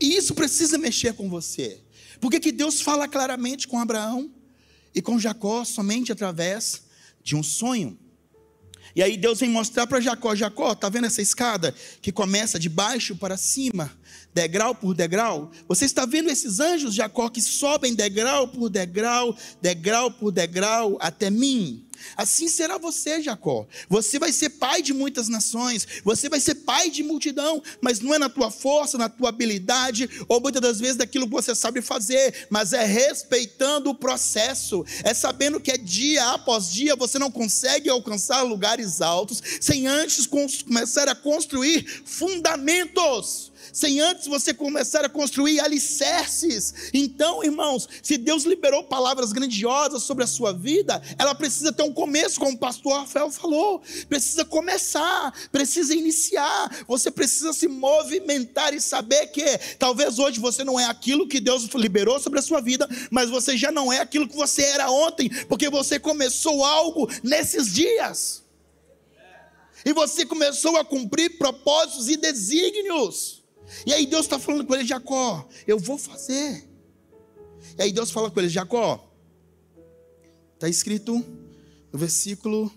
E 0.01 0.17
isso 0.17 0.35
precisa 0.35 0.79
mexer 0.79 1.15
com 1.15 1.29
você. 1.29 1.81
Porque 2.21 2.41
que 2.41 2.53
Deus 2.53 2.81
fala 2.81 3.09
claramente 3.09 3.67
com 3.69 3.79
Abraão 3.79 4.31
e 4.95 5.03
com 5.03 5.19
Jacó 5.19 5.65
somente 5.65 6.13
através 6.13 6.83
de 7.23 7.37
um 7.37 7.43
sonho. 7.43 7.99
E 8.95 9.03
aí 9.03 9.17
Deus 9.17 9.41
vem 9.41 9.51
mostrar 9.51 9.87
para 9.87 10.01
Jacó, 10.01 10.35
Jacó, 10.35 10.75
tá 10.75 10.89
vendo 10.89 11.07
essa 11.07 11.21
escada 11.21 11.75
que 12.01 12.11
começa 12.11 12.59
de 12.59 12.69
baixo 12.69 13.15
para 13.15 13.37
cima, 13.37 13.93
degrau 14.37 14.75
por 14.75 14.93
degrau? 14.93 15.51
Você 15.67 15.87
está 15.87 16.05
vendo 16.05 16.29
esses 16.29 16.61
anjos, 16.61 16.95
Jacó, 16.95 17.31
que 17.31 17.41
sobem 17.41 17.95
degrau 17.95 18.47
por 18.47 18.69
degrau, 18.69 19.35
degrau 19.63 20.11
por 20.11 20.31
degrau 20.31 20.99
até 21.01 21.31
mim? 21.31 21.87
Assim 22.15 22.47
será 22.47 22.77
você, 22.77 23.23
Jacó. 23.23 23.67
Você 23.89 24.19
vai 24.19 24.31
ser 24.31 24.51
pai 24.51 24.83
de 24.83 24.93
muitas 24.93 25.29
nações, 25.29 25.87
você 26.05 26.29
vai 26.29 26.39
ser 26.39 26.57
pai 26.57 26.91
de 26.91 27.03
multidão, 27.03 27.63
mas 27.81 28.01
não 28.01 28.13
é 28.13 28.19
na 28.19 28.29
tua 28.29 28.51
força, 28.51 28.99
na 28.99 29.09
tua 29.09 29.31
habilidade, 29.31 30.09
ou 30.29 30.39
muitas 30.39 30.61
das 30.61 30.79
vezes 30.79 30.97
daquilo 30.97 31.27
que 31.27 31.33
você 31.33 31.55
sabe 31.55 31.81
fazer, 31.81 32.47
mas 32.51 32.75
é 32.75 32.85
respeitando 32.85 33.89
o 33.89 33.95
processo, 33.95 34.85
é 35.03 35.15
sabendo 35.15 35.59
que 35.59 35.71
é 35.71 35.79
dia 35.79 36.33
após 36.33 36.71
dia 36.71 36.95
você 36.95 37.19
não 37.19 37.31
consegue 37.31 37.89
alcançar 37.89 38.43
lugares 38.43 39.01
altos 39.01 39.43
sem 39.61 39.87
antes 39.87 40.27
começar 40.27 41.09
a 41.09 41.15
construir 41.15 41.87
fundamentos. 42.05 43.56
Sem 43.77 44.01
antes 44.01 44.27
você 44.27 44.55
começar 44.55 45.05
a 45.05 45.09
construir 45.09 45.61
alicerces. 45.61 46.73
Então, 46.95 47.45
irmãos, 47.45 47.87
se 48.03 48.17
Deus 48.17 48.45
liberou 48.45 48.85
palavras 48.85 49.33
grandiosas 49.33 50.03
sobre 50.03 50.25
a 50.25 50.27
sua 50.27 50.51
vida, 50.51 51.03
ela 51.19 51.35
precisa 51.35 51.71
ter 51.71 51.83
um 51.83 51.93
começo, 51.93 52.41
como 52.41 52.53
o 52.53 52.59
pastor 52.59 53.01
Rafael 53.01 53.31
falou. 53.31 53.83
Precisa 54.09 54.47
começar, 54.47 55.31
precisa 55.53 55.95
iniciar. 55.95 56.85
Você 56.89 57.11
precisa 57.11 57.53
se 57.53 57.69
movimentar 57.69 58.73
e 58.73 58.81
saber 58.81 59.27
que 59.27 59.45
talvez 59.79 60.19
hoje 60.19 60.41
você 60.41 60.65
não 60.65 60.81
é 60.81 60.87
aquilo 60.87 61.29
que 61.29 61.39
Deus 61.39 61.65
liberou 61.75 62.19
sobre 62.19 62.39
a 62.39 62.43
sua 62.43 62.63
vida, 62.63 62.89
mas 63.11 63.29
você 63.29 63.59
já 63.59 63.71
não 63.71 63.93
é 63.93 64.01
aquilo 64.01 64.27
que 64.27 64.37
você 64.37 64.63
era 64.63 64.91
ontem, 64.91 65.29
porque 65.49 65.69
você 65.69 66.01
começou 66.01 66.65
algo 66.65 67.11
nesses 67.23 67.75
dias. 67.75 68.43
E 69.85 69.93
você 69.93 70.25
começou 70.25 70.79
a 70.79 70.85
cumprir 70.85 71.37
propósitos 71.37 72.09
e 72.09 72.17
desígnios. 72.17 73.36
E 73.87 73.93
aí 73.93 74.07
Deus 74.07 74.27
está 74.27 74.39
falando 74.39 74.67
com 74.67 74.75
ele, 74.75 74.87
Jacó, 74.87 75.49
eu 75.67 75.79
vou 75.79 75.99
fazer. 75.99 76.69
E 77.79 77.83
aí 77.83 77.93
Deus 77.93 78.11
fala 78.11 78.31
com 78.31 78.41
ele, 78.41 78.49
Jacó, 78.49 79.13
está 80.55 80.69
escrito 80.69 81.25
no 81.93 81.99
versículo 81.99 82.73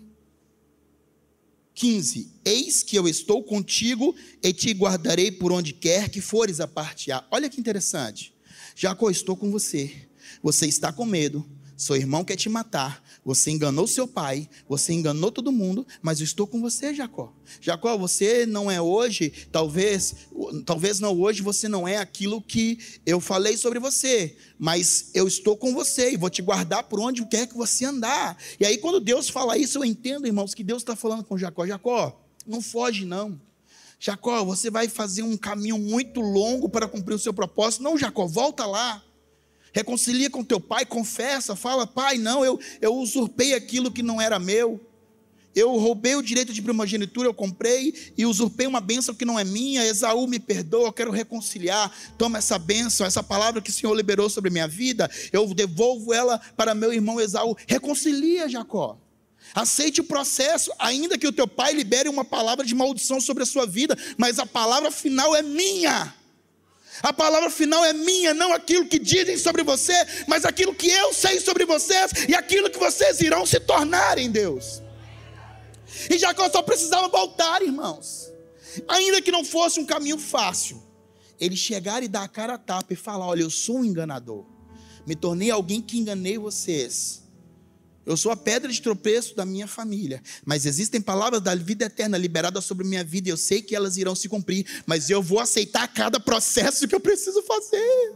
15: 1.74 2.32
Eis 2.44 2.82
que 2.82 2.96
eu 2.96 3.08
estou 3.08 3.42
contigo 3.42 4.14
e 4.42 4.52
te 4.52 4.72
guardarei 4.72 5.30
por 5.30 5.52
onde 5.52 5.72
quer 5.72 6.08
que 6.08 6.20
fores 6.20 6.60
a 6.60 6.68
partear. 6.68 7.26
Olha 7.30 7.48
que 7.48 7.60
interessante. 7.60 8.34
Jacó, 8.74 9.10
estou 9.10 9.36
com 9.36 9.50
você. 9.50 10.08
Você 10.42 10.66
está 10.66 10.92
com 10.92 11.04
medo, 11.04 11.48
seu 11.76 11.96
irmão 11.96 12.24
quer 12.24 12.36
te 12.36 12.48
matar, 12.48 13.02
você 13.24 13.50
enganou 13.50 13.86
seu 13.86 14.08
pai, 14.08 14.48
você 14.68 14.92
enganou 14.92 15.30
todo 15.30 15.52
mundo, 15.52 15.86
mas 16.00 16.20
eu 16.20 16.24
estou 16.24 16.46
com 16.46 16.60
você, 16.60 16.94
Jacó. 16.94 17.32
Jacó, 17.60 17.96
você 17.96 18.46
não 18.46 18.70
é 18.70 18.80
hoje, 18.80 19.32
talvez, 19.52 20.14
talvez 20.64 21.00
não 21.00 21.18
hoje 21.18 21.42
você 21.42 21.68
não 21.68 21.86
é 21.86 21.96
aquilo 21.96 22.40
que 22.40 22.78
eu 23.04 23.20
falei 23.20 23.56
sobre 23.56 23.78
você, 23.78 24.36
mas 24.58 25.10
eu 25.14 25.28
estou 25.28 25.56
com 25.56 25.74
você 25.74 26.12
e 26.12 26.16
vou 26.16 26.30
te 26.30 26.42
guardar 26.42 26.84
por 26.84 27.00
onde 27.00 27.24
quer 27.26 27.46
que 27.46 27.56
você 27.56 27.84
andar. 27.84 28.36
E 28.58 28.64
aí 28.64 28.78
quando 28.78 29.00
Deus 29.00 29.28
fala 29.28 29.58
isso, 29.58 29.78
eu 29.78 29.84
entendo, 29.84 30.26
irmãos, 30.26 30.54
que 30.54 30.64
Deus 30.64 30.82
está 30.82 30.96
falando 30.96 31.24
com 31.24 31.36
Jacó. 31.36 31.66
Jacó, 31.66 32.20
não 32.46 32.60
foge 32.62 33.04
não. 33.04 33.40
Jacó, 33.98 34.42
você 34.42 34.70
vai 34.70 34.88
fazer 34.88 35.22
um 35.22 35.36
caminho 35.36 35.78
muito 35.78 36.22
longo 36.22 36.70
para 36.70 36.88
cumprir 36.88 37.14
o 37.14 37.18
seu 37.18 37.34
propósito. 37.34 37.82
Não, 37.82 37.98
Jacó, 37.98 38.26
volta 38.26 38.64
lá. 38.64 39.04
Reconcilia 39.72 40.30
com 40.30 40.44
teu 40.44 40.60
pai, 40.60 40.84
confessa, 40.84 41.54
fala: 41.54 41.86
Pai, 41.86 42.18
não, 42.18 42.44
eu, 42.44 42.58
eu 42.80 42.94
usurpei 42.94 43.54
aquilo 43.54 43.90
que 43.90 44.02
não 44.02 44.20
era 44.20 44.38
meu. 44.38 44.80
Eu 45.54 45.76
roubei 45.76 46.14
o 46.14 46.22
direito 46.22 46.52
de 46.52 46.62
primogenitura, 46.62 47.26
eu 47.26 47.34
comprei 47.34 48.12
e 48.16 48.24
usurpei 48.24 48.68
uma 48.68 48.80
bênção 48.80 49.14
que 49.14 49.24
não 49.24 49.38
é 49.38 49.42
minha. 49.42 49.84
Esaú 49.84 50.26
me 50.28 50.38
perdoa, 50.38 50.86
eu 50.86 50.92
quero 50.92 51.10
reconciliar. 51.10 51.92
Toma 52.16 52.38
essa 52.38 52.58
bênção, 52.58 53.04
essa 53.04 53.22
palavra 53.22 53.60
que 53.60 53.70
o 53.70 53.72
Senhor 53.72 53.92
liberou 53.94 54.30
sobre 54.30 54.50
minha 54.50 54.68
vida, 54.68 55.10
eu 55.32 55.52
devolvo 55.52 56.14
ela 56.14 56.38
para 56.56 56.74
meu 56.74 56.92
irmão 56.92 57.20
Esaú. 57.20 57.56
Reconcilia, 57.66 58.48
Jacó. 58.48 58.96
Aceite 59.52 60.00
o 60.00 60.04
processo, 60.04 60.70
ainda 60.78 61.18
que 61.18 61.26
o 61.26 61.32
teu 61.32 61.48
pai 61.48 61.72
libere 61.72 62.08
uma 62.08 62.24
palavra 62.24 62.64
de 62.64 62.74
maldição 62.74 63.20
sobre 63.20 63.42
a 63.42 63.46
sua 63.46 63.66
vida, 63.66 63.98
mas 64.16 64.38
a 64.38 64.46
palavra 64.46 64.92
final 64.92 65.34
é 65.34 65.42
minha. 65.42 66.14
A 67.02 67.12
palavra 67.12 67.50
final 67.50 67.84
é 67.84 67.92
minha, 67.92 68.34
não 68.34 68.52
aquilo 68.52 68.86
que 68.86 68.98
dizem 68.98 69.36
sobre 69.38 69.62
você, 69.62 69.94
mas 70.26 70.44
aquilo 70.44 70.74
que 70.74 70.88
eu 70.88 71.14
sei 71.14 71.40
sobre 71.40 71.64
vocês 71.64 72.12
e 72.28 72.34
aquilo 72.34 72.70
que 72.70 72.78
vocês 72.78 73.20
irão 73.20 73.46
se 73.46 73.58
tornar 73.60 74.18
em 74.18 74.30
Deus. 74.30 74.82
E 76.10 76.18
Jacó 76.18 76.48
só 76.50 76.62
precisava 76.62 77.08
voltar, 77.08 77.62
irmãos. 77.62 78.30
Ainda 78.86 79.20
que 79.20 79.32
não 79.32 79.44
fosse 79.44 79.80
um 79.80 79.86
caminho 79.86 80.18
fácil, 80.18 80.82
ele 81.40 81.56
chegar 81.56 82.02
e 82.02 82.08
dar 82.08 82.22
a 82.22 82.28
cara 82.28 82.54
a 82.54 82.58
tapa 82.58 82.92
e 82.92 82.96
falar: 82.96 83.26
Olha, 83.26 83.42
eu 83.42 83.50
sou 83.50 83.78
um 83.78 83.84
enganador, 83.84 84.44
me 85.06 85.16
tornei 85.16 85.50
alguém 85.50 85.80
que 85.80 85.98
enganei 85.98 86.38
vocês. 86.38 87.19
Eu 88.06 88.16
sou 88.16 88.32
a 88.32 88.36
pedra 88.36 88.72
de 88.72 88.80
tropeço 88.80 89.36
da 89.36 89.44
minha 89.44 89.66
família. 89.66 90.22
Mas 90.44 90.66
existem 90.66 91.00
palavras 91.00 91.40
da 91.40 91.54
vida 91.54 91.84
eterna 91.84 92.16
liberadas 92.16 92.64
sobre 92.64 92.86
minha 92.86 93.04
vida. 93.04 93.28
E 93.28 93.32
eu 93.32 93.36
sei 93.36 93.62
que 93.62 93.76
elas 93.76 93.96
irão 93.96 94.14
se 94.14 94.28
cumprir. 94.28 94.66
Mas 94.86 95.10
eu 95.10 95.22
vou 95.22 95.38
aceitar 95.38 95.86
cada 95.88 96.18
processo 96.18 96.88
que 96.88 96.94
eu 96.94 97.00
preciso 97.00 97.42
fazer. 97.42 98.14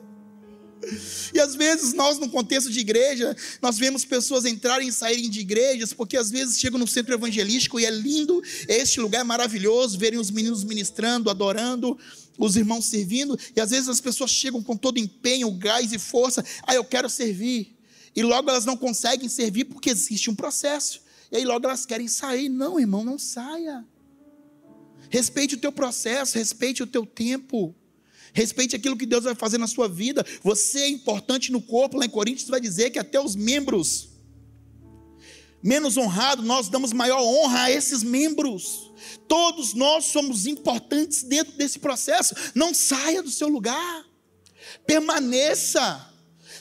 E 1.33 1.40
às 1.40 1.55
vezes 1.55 1.92
nós, 1.94 2.18
no 2.18 2.29
contexto 2.29 2.70
de 2.70 2.81
igreja, 2.81 3.35
nós 3.62 3.79
vemos 3.79 4.05
pessoas 4.05 4.44
entrarem 4.44 4.88
e 4.88 4.92
saírem 4.92 5.31
de 5.31 5.40
igrejas, 5.40 5.92
porque 5.92 6.16
às 6.16 6.31
vezes 6.31 6.59
chegam 6.59 6.79
no 6.79 6.87
centro 6.87 7.14
evangelístico 7.14 7.81
e 7.81 7.87
é 7.87 7.90
lindo, 7.90 8.42
este 8.68 9.01
lugar 9.01 9.20
é 9.20 9.25
maravilhoso, 9.25 9.99
verem 9.99 10.18
os 10.18 10.31
meninos 10.31 10.62
ministrando, 10.62 11.31
adorando, 11.31 11.99
os 12.38 12.57
irmãos 12.57 12.87
servindo, 12.87 13.38
e 13.57 13.61
às 13.61 13.70
vezes 13.70 13.88
as 13.88 14.01
pessoas 14.01 14.31
chegam 14.31 14.62
com 14.62 14.77
todo 14.77 14.99
empenho, 14.99 15.51
gás 15.53 15.92
e 15.92 15.99
força, 15.99 16.44
ah, 16.66 16.75
eu 16.75 16.85
quero 16.85 17.09
servir. 17.09 17.74
E 18.14 18.22
logo 18.22 18.48
elas 18.48 18.64
não 18.64 18.77
conseguem 18.77 19.29
servir 19.29 19.64
porque 19.64 19.90
existe 19.90 20.31
um 20.31 20.35
processo. 20.35 21.03
E 21.31 21.37
aí 21.37 21.44
logo 21.44 21.66
elas 21.66 21.85
querem 21.85 22.09
sair. 22.09 22.48
Não, 22.48 22.79
irmão, 22.79 23.05
não 23.05 23.18
saia. 23.18 23.85
Respeite 25.11 25.55
o 25.55 25.59
teu 25.59 25.72
processo, 25.72 26.38
respeite 26.38 26.83
o 26.83 26.87
teu 26.87 27.05
tempo. 27.05 27.74
Respeite 28.33 28.74
aquilo 28.74 28.96
que 28.96 29.07
Deus 29.07 29.24
vai 29.24 29.35
fazer 29.35 29.59
na 29.59 29.66
sua 29.66 29.88
vida. 29.88 30.24
Você 30.42 30.81
é 30.81 30.88
importante 30.88 31.53
no 31.53 31.62
corpo. 31.62 31.96
Lá 31.96 32.05
em 32.05 32.11
Coríntios 32.11 32.48
vai 32.48 32.61
dizer 32.61 32.90
que 32.90 32.98
até 32.98 33.20
os 33.20 33.37
membros 33.37 34.14
menos 35.64 35.96
honrados, 35.96 36.44
nós 36.44 36.68
damos 36.68 36.92
maior 36.92 37.22
honra 37.22 37.62
a 37.62 37.70
esses 37.70 38.03
membros. 38.03 38.92
Todos 39.27 39.72
nós 39.72 40.05
somos 40.05 40.46
importantes 40.46 41.22
dentro 41.22 41.55
desse 41.55 41.79
processo. 41.79 42.35
Não 42.55 42.74
saia 42.74 43.22
do 43.22 43.31
seu 43.31 43.48
lugar. 43.48 44.05
Permaneça 44.87 46.13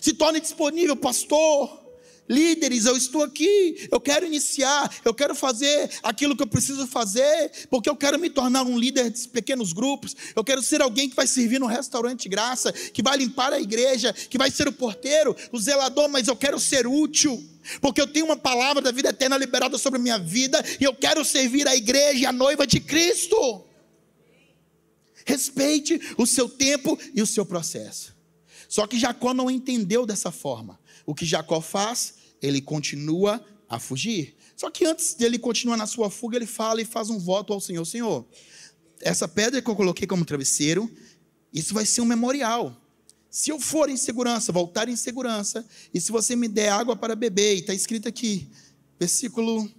se 0.04 0.12
torne 0.12 0.42
disponível, 0.42 0.98
pastor. 0.98 1.82
Líderes, 2.28 2.86
eu 2.86 2.98
estou 2.98 3.24
aqui, 3.24 3.88
eu 3.90 4.02
quero 4.02 4.26
iniciar, 4.26 4.94
eu 5.06 5.14
quero 5.14 5.34
fazer 5.34 5.90
aquilo 6.02 6.36
que 6.36 6.44
eu 6.44 6.48
preciso 6.48 6.86
fazer, 6.88 7.52
porque 7.70 7.90
eu 7.90 7.96
quero 7.96 8.20
me 8.20 8.30
tornar 8.30 8.64
um 8.64 8.78
líder 8.78 9.10
de 9.10 9.28
pequenos 9.30 9.72
grupos, 9.72 10.14
eu 10.36 10.44
quero 10.44 10.62
ser 10.62 10.82
alguém 10.82 11.10
que 11.10 11.16
vai 11.16 11.28
servir 11.28 11.60
no 11.60 11.66
restaurante 11.66 12.28
graça, 12.28 12.72
que 12.72 13.02
vai 13.02 13.18
limpar 13.18 13.54
a 13.54 13.60
igreja, 13.60 14.12
que 14.12 14.38
vai 14.38 14.52
ser 14.52 14.68
o 14.68 14.74
porteiro, 14.74 15.36
o 15.52 15.60
zelador, 15.60 16.10
mas 16.10 16.28
eu 16.28 16.36
quero 16.36 16.60
ser 16.60 16.86
útil, 16.86 17.42
porque 17.80 18.02
eu 18.02 18.08
tenho 18.08 18.26
uma 18.26 18.38
palavra 18.38 18.82
da 18.82 18.92
vida 18.92 19.10
eterna 19.10 19.38
liberada 19.38 19.78
sobre 19.78 20.00
a 20.00 20.04
minha 20.04 20.18
vida, 20.18 20.64
e 20.80 20.84
eu 20.84 20.94
quero 20.94 21.24
servir 21.24 21.66
a 21.66 21.76
igreja 21.76 22.20
e 22.20 22.26
a 22.26 22.32
noiva 22.32 22.68
de 22.68 22.80
Cristo. 22.82 23.66
Respeite 25.26 26.00
o 26.18 26.26
seu 26.26 26.50
tempo 26.50 26.98
e 27.14 27.22
o 27.22 27.28
seu 27.28 27.46
processo. 27.46 28.13
Só 28.74 28.88
que 28.88 28.98
Jacó 28.98 29.36
não 29.36 29.52
entendeu 29.52 30.04
dessa 30.04 30.32
forma. 30.32 30.80
O 31.06 31.14
que 31.14 31.28
Jacó 31.28 31.62
faz? 31.62 32.16
Ele 32.42 32.60
continua 32.60 33.40
a 33.70 33.78
fugir. 33.78 34.36
Só 34.58 34.72
que 34.72 34.84
antes 34.84 35.14
dele 35.14 35.38
continuar 35.38 35.78
na 35.78 35.86
sua 35.86 36.10
fuga, 36.10 36.38
ele 36.38 36.48
fala 36.48 36.82
e 36.82 36.86
faz 36.86 37.12
um 37.12 37.20
voto 37.20 37.54
ao 37.54 37.60
Senhor: 37.62 37.86
Senhor, 37.86 38.26
essa 39.00 39.28
pedra 39.28 39.62
que 39.62 39.70
eu 39.70 39.76
coloquei 39.76 40.08
como 40.08 40.26
travesseiro, 40.26 40.92
isso 41.54 41.72
vai 41.72 41.86
ser 41.86 42.02
um 42.02 42.06
memorial. 42.06 42.76
Se 43.30 43.52
eu 43.52 43.60
for 43.60 43.90
em 43.92 43.96
segurança, 43.96 44.52
voltar 44.52 44.90
em 44.90 44.96
segurança, 44.96 45.64
e 45.94 46.02
se 46.02 46.12
você 46.12 46.36
me 46.36 46.48
der 46.48 46.70
água 46.70 46.96
para 46.96 47.16
beber, 47.16 47.56
e 47.56 47.60
está 47.60 47.76
escrito 47.76 48.10
aqui, 48.10 48.50
versículo 49.00 49.72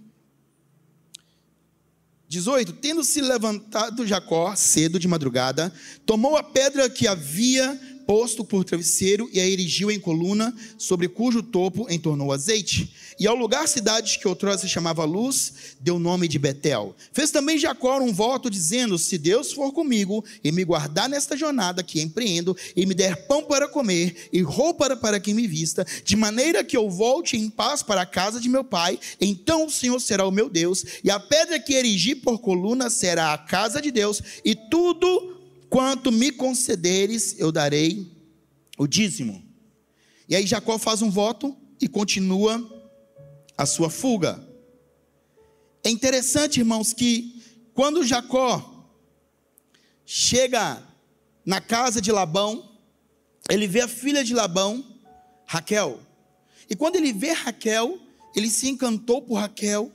18: 2.29 2.71
Tendo 2.71 3.03
se 3.03 3.19
levantado 3.19 4.07
Jacó 4.07 4.55
cedo 4.55 4.97
de 4.97 5.07
madrugada, 5.09 5.73
tomou 6.05 6.37
a 6.37 6.43
pedra 6.43 6.89
que 6.89 7.09
havia 7.09 7.77
posto 8.05 8.43
por 8.43 8.63
travesseiro 8.63 9.29
e 9.31 9.39
a 9.39 9.47
erigiu 9.47 9.91
em 9.91 9.99
coluna, 9.99 10.55
sobre 10.77 11.07
cujo 11.07 11.41
topo 11.41 11.87
entornou 11.89 12.31
azeite. 12.31 12.93
E 13.19 13.27
ao 13.27 13.35
lugar 13.35 13.67
cidade 13.67 14.19
que 14.19 14.27
outrora 14.27 14.57
se 14.57 14.67
chamava 14.67 15.05
Luz, 15.05 15.75
deu 15.79 15.95
o 15.95 15.99
nome 15.99 16.27
de 16.27 16.37
Betel. 16.37 16.95
Fez 17.13 17.31
também 17.31 17.57
Jacó 17.57 17.97
um 17.99 18.13
voto, 18.13 18.49
dizendo: 18.49 18.97
Se 18.97 19.17
Deus 19.17 19.53
for 19.53 19.71
comigo 19.71 20.23
e 20.43 20.51
me 20.51 20.63
guardar 20.63 21.07
nesta 21.07 21.37
jornada 21.37 21.83
que 21.83 22.01
empreendo, 22.01 22.55
e 22.75 22.85
me 22.85 22.93
der 22.93 23.27
pão 23.27 23.43
para 23.43 23.67
comer 23.67 24.29
e 24.31 24.41
roupa 24.41 24.95
para 24.97 25.19
que 25.19 25.33
me 25.33 25.47
vista, 25.47 25.85
de 26.03 26.15
maneira 26.15 26.63
que 26.63 26.75
eu 26.75 26.89
volte 26.89 27.37
em 27.37 27.49
paz 27.49 27.81
para 27.81 28.01
a 28.01 28.05
casa 28.05 28.39
de 28.39 28.49
meu 28.49 28.63
pai, 28.63 28.99
então 29.19 29.65
o 29.65 29.71
Senhor 29.71 29.99
será 29.99 30.25
o 30.25 30.31
meu 30.31 30.49
Deus, 30.49 30.83
e 31.03 31.09
a 31.09 31.19
pedra 31.19 31.59
que 31.59 31.73
erigi 31.73 32.15
por 32.15 32.39
coluna 32.39 32.89
será 32.89 33.33
a 33.33 33.37
casa 33.37 33.81
de 33.81 33.91
Deus, 33.91 34.21
e 34.43 34.55
tudo 34.55 35.34
quanto 35.75 36.09
me 36.09 36.31
concederes, 36.31 37.37
eu 37.37 37.51
darei 37.51 38.09
o 38.77 38.87
dízimo. 38.87 39.43
E 40.29 40.33
aí 40.33 40.47
Jacó 40.47 40.79
faz 40.79 41.01
um 41.01 41.09
voto 41.09 41.53
e 41.81 41.85
continua 41.89 42.65
a 43.57 43.65
sua 43.65 43.89
fuga. 43.89 44.41
É 45.83 45.89
interessante, 45.89 46.61
irmãos, 46.61 46.93
que 46.93 47.43
quando 47.73 48.05
Jacó 48.05 48.89
chega 50.05 50.81
na 51.45 51.59
casa 51.59 51.99
de 51.99 52.09
Labão, 52.09 52.79
ele 53.49 53.67
vê 53.67 53.81
a 53.81 53.87
filha 53.89 54.23
de 54.23 54.33
Labão, 54.33 54.81
Raquel. 55.45 55.99
E 56.69 56.75
quando 56.77 56.95
ele 56.95 57.11
vê 57.11 57.33
Raquel, 57.33 57.99
ele 58.33 58.49
se 58.49 58.69
encantou 58.69 59.21
por 59.21 59.35
Raquel 59.35 59.91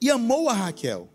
e 0.00 0.10
amou 0.10 0.48
a 0.48 0.54
Raquel. 0.54 1.06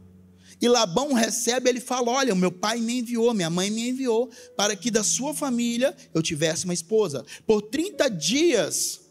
E 0.62 0.67
Labão 0.67 1.13
recebe, 1.13 1.69
ele 1.69 1.80
fala: 1.80 2.12
Olha, 2.12 2.36
meu 2.36 2.52
pai 2.52 2.80
me 2.80 3.00
enviou, 3.00 3.34
minha 3.34 3.50
mãe 3.50 3.71
me 3.71 3.89
enviou, 3.89 4.30
para 4.56 4.76
que 4.76 4.91
da 4.91 5.04
sua 5.04 5.34
família 5.34 5.95
eu 6.13 6.21
tivesse 6.21 6.65
uma 6.65 6.74
esposa. 6.74 7.26
Por 7.47 7.63
30 7.63 8.08
dias, 8.10 9.02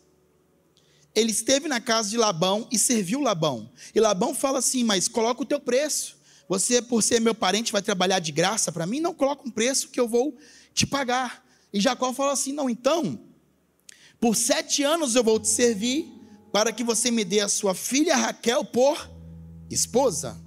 ele 1.12 1.32
esteve 1.32 1.66
na 1.66 1.80
casa 1.80 2.08
de 2.10 2.16
Labão 2.16 2.68
e 2.70 2.78
serviu 2.78 3.20
Labão. 3.20 3.68
E 3.92 3.98
Labão 3.98 4.32
fala 4.32 4.60
assim: 4.60 4.84
Mas 4.84 5.08
coloca 5.08 5.42
o 5.42 5.46
teu 5.46 5.58
preço. 5.58 6.20
Você, 6.48 6.80
por 6.80 7.02
ser 7.02 7.20
meu 7.20 7.34
parente, 7.34 7.72
vai 7.72 7.82
trabalhar 7.82 8.20
de 8.20 8.30
graça 8.30 8.70
para 8.70 8.86
mim? 8.86 9.00
Não, 9.00 9.12
coloca 9.12 9.46
um 9.46 9.50
preço 9.50 9.88
que 9.88 9.98
eu 9.98 10.08
vou 10.08 10.36
te 10.72 10.86
pagar. 10.86 11.44
E 11.72 11.80
Jacó 11.80 12.12
fala 12.12 12.32
assim: 12.32 12.52
Não, 12.52 12.70
então, 12.70 13.18
por 14.20 14.36
sete 14.36 14.84
anos 14.84 15.16
eu 15.16 15.24
vou 15.24 15.40
te 15.40 15.48
servir, 15.48 16.06
para 16.52 16.72
que 16.72 16.84
você 16.84 17.10
me 17.10 17.24
dê 17.24 17.40
a 17.40 17.48
sua 17.48 17.74
filha 17.74 18.16
Raquel 18.16 18.64
por 18.64 19.10
esposa. 19.68 20.40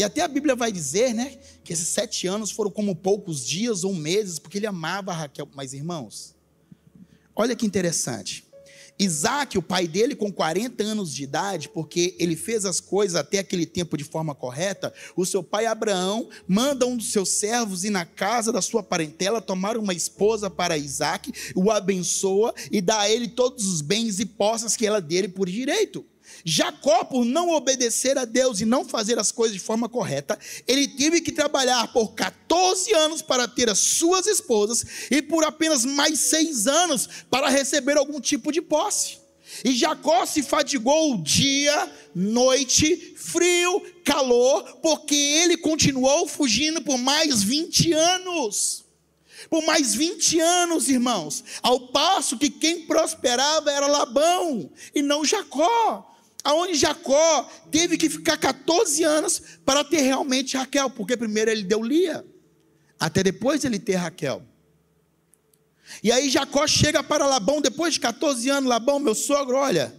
E 0.00 0.02
até 0.02 0.22
a 0.22 0.28
Bíblia 0.28 0.56
vai 0.56 0.72
dizer, 0.72 1.12
né, 1.12 1.36
que 1.62 1.74
esses 1.74 1.88
sete 1.88 2.26
anos 2.26 2.50
foram 2.50 2.70
como 2.70 2.96
poucos 2.96 3.46
dias 3.46 3.84
ou 3.84 3.94
meses, 3.94 4.38
porque 4.38 4.56
ele 4.56 4.66
amava 4.66 5.12
Raquel. 5.12 5.46
Mas 5.54 5.74
irmãos, 5.74 6.34
olha 7.36 7.54
que 7.54 7.66
interessante. 7.66 8.46
Isaac, 8.98 9.58
o 9.58 9.62
pai 9.62 9.86
dele, 9.86 10.16
com 10.16 10.32
40 10.32 10.82
anos 10.82 11.14
de 11.14 11.22
idade, 11.22 11.68
porque 11.68 12.16
ele 12.18 12.34
fez 12.34 12.64
as 12.64 12.80
coisas 12.80 13.14
até 13.14 13.40
aquele 13.40 13.66
tempo 13.66 13.94
de 13.94 14.04
forma 14.04 14.34
correta, 14.34 14.90
o 15.14 15.26
seu 15.26 15.42
pai 15.42 15.66
Abraão 15.66 16.30
manda 16.48 16.86
um 16.86 16.96
dos 16.96 17.12
seus 17.12 17.28
servos 17.28 17.84
ir 17.84 17.90
na 17.90 18.06
casa 18.06 18.50
da 18.50 18.62
sua 18.62 18.82
parentela 18.82 19.38
tomar 19.42 19.76
uma 19.76 19.92
esposa 19.92 20.48
para 20.48 20.78
Isaac, 20.78 21.30
o 21.54 21.70
abençoa 21.70 22.54
e 22.70 22.80
dá 22.80 23.00
a 23.00 23.10
ele 23.10 23.28
todos 23.28 23.66
os 23.66 23.82
bens 23.82 24.18
e 24.18 24.24
posses 24.24 24.76
que 24.76 24.86
ela 24.86 25.02
dele 25.02 25.28
por 25.28 25.46
direito. 25.46 26.06
Jacó, 26.44 27.04
por 27.04 27.24
não 27.24 27.50
obedecer 27.50 28.16
a 28.18 28.24
Deus 28.24 28.60
e 28.60 28.64
não 28.64 28.84
fazer 28.84 29.18
as 29.18 29.30
coisas 29.30 29.56
de 29.56 29.62
forma 29.62 29.88
correta, 29.88 30.38
ele 30.66 30.88
teve 30.88 31.20
que 31.20 31.32
trabalhar 31.32 31.92
por 31.92 32.14
14 32.14 32.92
anos 32.94 33.22
para 33.22 33.46
ter 33.46 33.68
as 33.68 33.78
suas 33.78 34.26
esposas 34.26 34.84
e 35.10 35.20
por 35.22 35.44
apenas 35.44 35.84
mais 35.84 36.20
seis 36.20 36.66
anos 36.66 37.08
para 37.30 37.48
receber 37.48 37.96
algum 37.96 38.20
tipo 38.20 38.52
de 38.52 38.62
posse. 38.62 39.18
E 39.64 39.72
Jacó 39.72 40.24
se 40.24 40.42
fadigou 40.42 41.18
dia, 41.18 41.92
noite, 42.14 43.14
frio, 43.16 43.82
calor, 44.04 44.62
porque 44.80 45.14
ele 45.14 45.56
continuou 45.56 46.26
fugindo 46.26 46.80
por 46.82 46.96
mais 46.96 47.42
20 47.42 47.92
anos. 47.92 48.84
Por 49.48 49.64
mais 49.64 49.94
20 49.94 50.38
anos, 50.38 50.88
irmãos, 50.88 51.42
ao 51.62 51.88
passo 51.88 52.38
que 52.38 52.50
quem 52.50 52.86
prosperava 52.86 53.70
era 53.70 53.86
Labão 53.86 54.70
e 54.94 55.02
não 55.02 55.24
Jacó 55.24 56.09
aonde 56.42 56.74
Jacó 56.74 57.50
teve 57.70 57.96
que 57.96 58.08
ficar 58.08 58.36
14 58.36 59.04
anos 59.04 59.42
para 59.64 59.84
ter 59.84 60.00
realmente 60.00 60.56
Raquel, 60.56 60.90
porque 60.90 61.16
primeiro 61.16 61.50
ele 61.50 61.62
deu 61.62 61.82
Lia, 61.82 62.24
até 62.98 63.22
depois 63.22 63.64
ele 63.64 63.78
ter 63.78 63.96
Raquel. 63.96 64.42
E 66.02 66.12
aí 66.12 66.30
Jacó 66.30 66.66
chega 66.66 67.02
para 67.02 67.26
Labão 67.26 67.60
depois 67.60 67.94
de 67.94 68.00
14 68.00 68.48
anos, 68.48 68.68
Labão, 68.68 68.98
meu 68.98 69.14
sogro, 69.14 69.56
olha, 69.56 69.94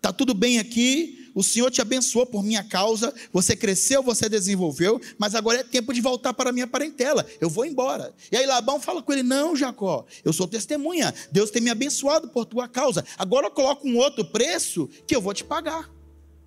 tá 0.00 0.12
tudo 0.12 0.34
bem 0.34 0.58
aqui, 0.58 1.17
o 1.38 1.42
Senhor 1.44 1.70
te 1.70 1.80
abençoou 1.80 2.26
por 2.26 2.42
minha 2.42 2.64
causa, 2.64 3.14
você 3.32 3.54
cresceu, 3.54 4.02
você 4.02 4.28
desenvolveu, 4.28 5.00
mas 5.16 5.36
agora 5.36 5.60
é 5.60 5.62
tempo 5.62 5.94
de 5.94 6.00
voltar 6.00 6.34
para 6.34 6.50
a 6.50 6.52
minha 6.52 6.66
parentela, 6.66 7.24
eu 7.40 7.48
vou 7.48 7.64
embora. 7.64 8.12
E 8.32 8.36
aí 8.36 8.44
Labão 8.44 8.80
fala 8.80 9.00
com 9.00 9.12
ele: 9.12 9.22
Não, 9.22 9.54
Jacó, 9.54 10.04
eu 10.24 10.32
sou 10.32 10.48
testemunha, 10.48 11.14
Deus 11.30 11.52
tem 11.52 11.62
me 11.62 11.70
abençoado 11.70 12.28
por 12.30 12.44
tua 12.44 12.66
causa, 12.66 13.04
agora 13.16 13.46
eu 13.46 13.52
coloco 13.52 13.86
um 13.86 13.96
outro 13.98 14.24
preço 14.24 14.90
que 15.06 15.14
eu 15.14 15.22
vou 15.22 15.32
te 15.32 15.44
pagar. 15.44 15.88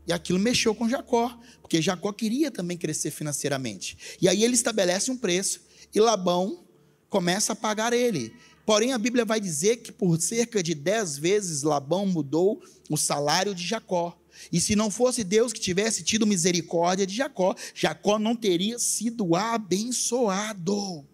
E 0.06 0.12
aquilo 0.12 0.38
mexeu 0.38 0.76
com 0.76 0.90
Jacó, 0.90 1.40
porque 1.62 1.82
Jacó 1.82 2.12
queria 2.12 2.52
também 2.52 2.78
crescer 2.78 3.12
financeiramente. 3.12 4.18
E 4.20 4.28
aí 4.28 4.44
ele 4.44 4.56
estabelece 4.56 5.10
um 5.10 5.16
preço 5.16 5.62
e 5.96 6.02
Labão 6.02 6.66
começa 7.10 7.54
a 7.54 7.56
pagar 7.56 7.94
ele. 7.94 8.34
Porém, 8.66 8.92
a 8.92 8.98
Bíblia 8.98 9.24
vai 9.24 9.40
dizer 9.40 9.78
que 9.78 9.92
por 9.92 10.20
cerca 10.20 10.62
de 10.62 10.76
dez 10.76 11.18
vezes 11.18 11.64
Labão 11.64 12.06
mudou 12.06 12.62
o 12.90 12.98
salário 12.98 13.56
de 13.56 13.66
Jacó. 13.66 14.18
E 14.52 14.60
se 14.60 14.76
não 14.76 14.90
fosse 14.90 15.24
Deus 15.24 15.54
que 15.54 15.60
tivesse 15.60 16.04
tido 16.04 16.28
misericórdia 16.28 17.06
de 17.06 17.16
Jacó, 17.16 17.56
Jacó 17.74 18.18
não 18.18 18.36
teria 18.36 18.80
sido 18.80 19.36
abençoado. 19.36 21.06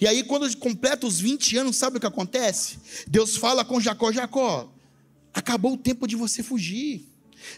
E 0.00 0.06
aí, 0.06 0.22
quando 0.22 0.54
completa 0.58 1.06
os 1.06 1.18
20 1.18 1.56
anos, 1.58 1.76
sabe 1.76 1.96
o 1.96 2.00
que 2.00 2.06
acontece? 2.06 2.78
Deus 3.06 3.36
fala 3.36 3.64
com 3.64 3.80
Jacó: 3.80 4.12
Jacó, 4.12 4.72
acabou 5.32 5.74
o 5.74 5.78
tempo 5.78 6.06
de 6.06 6.16
você 6.16 6.42
fugir. 6.42 7.08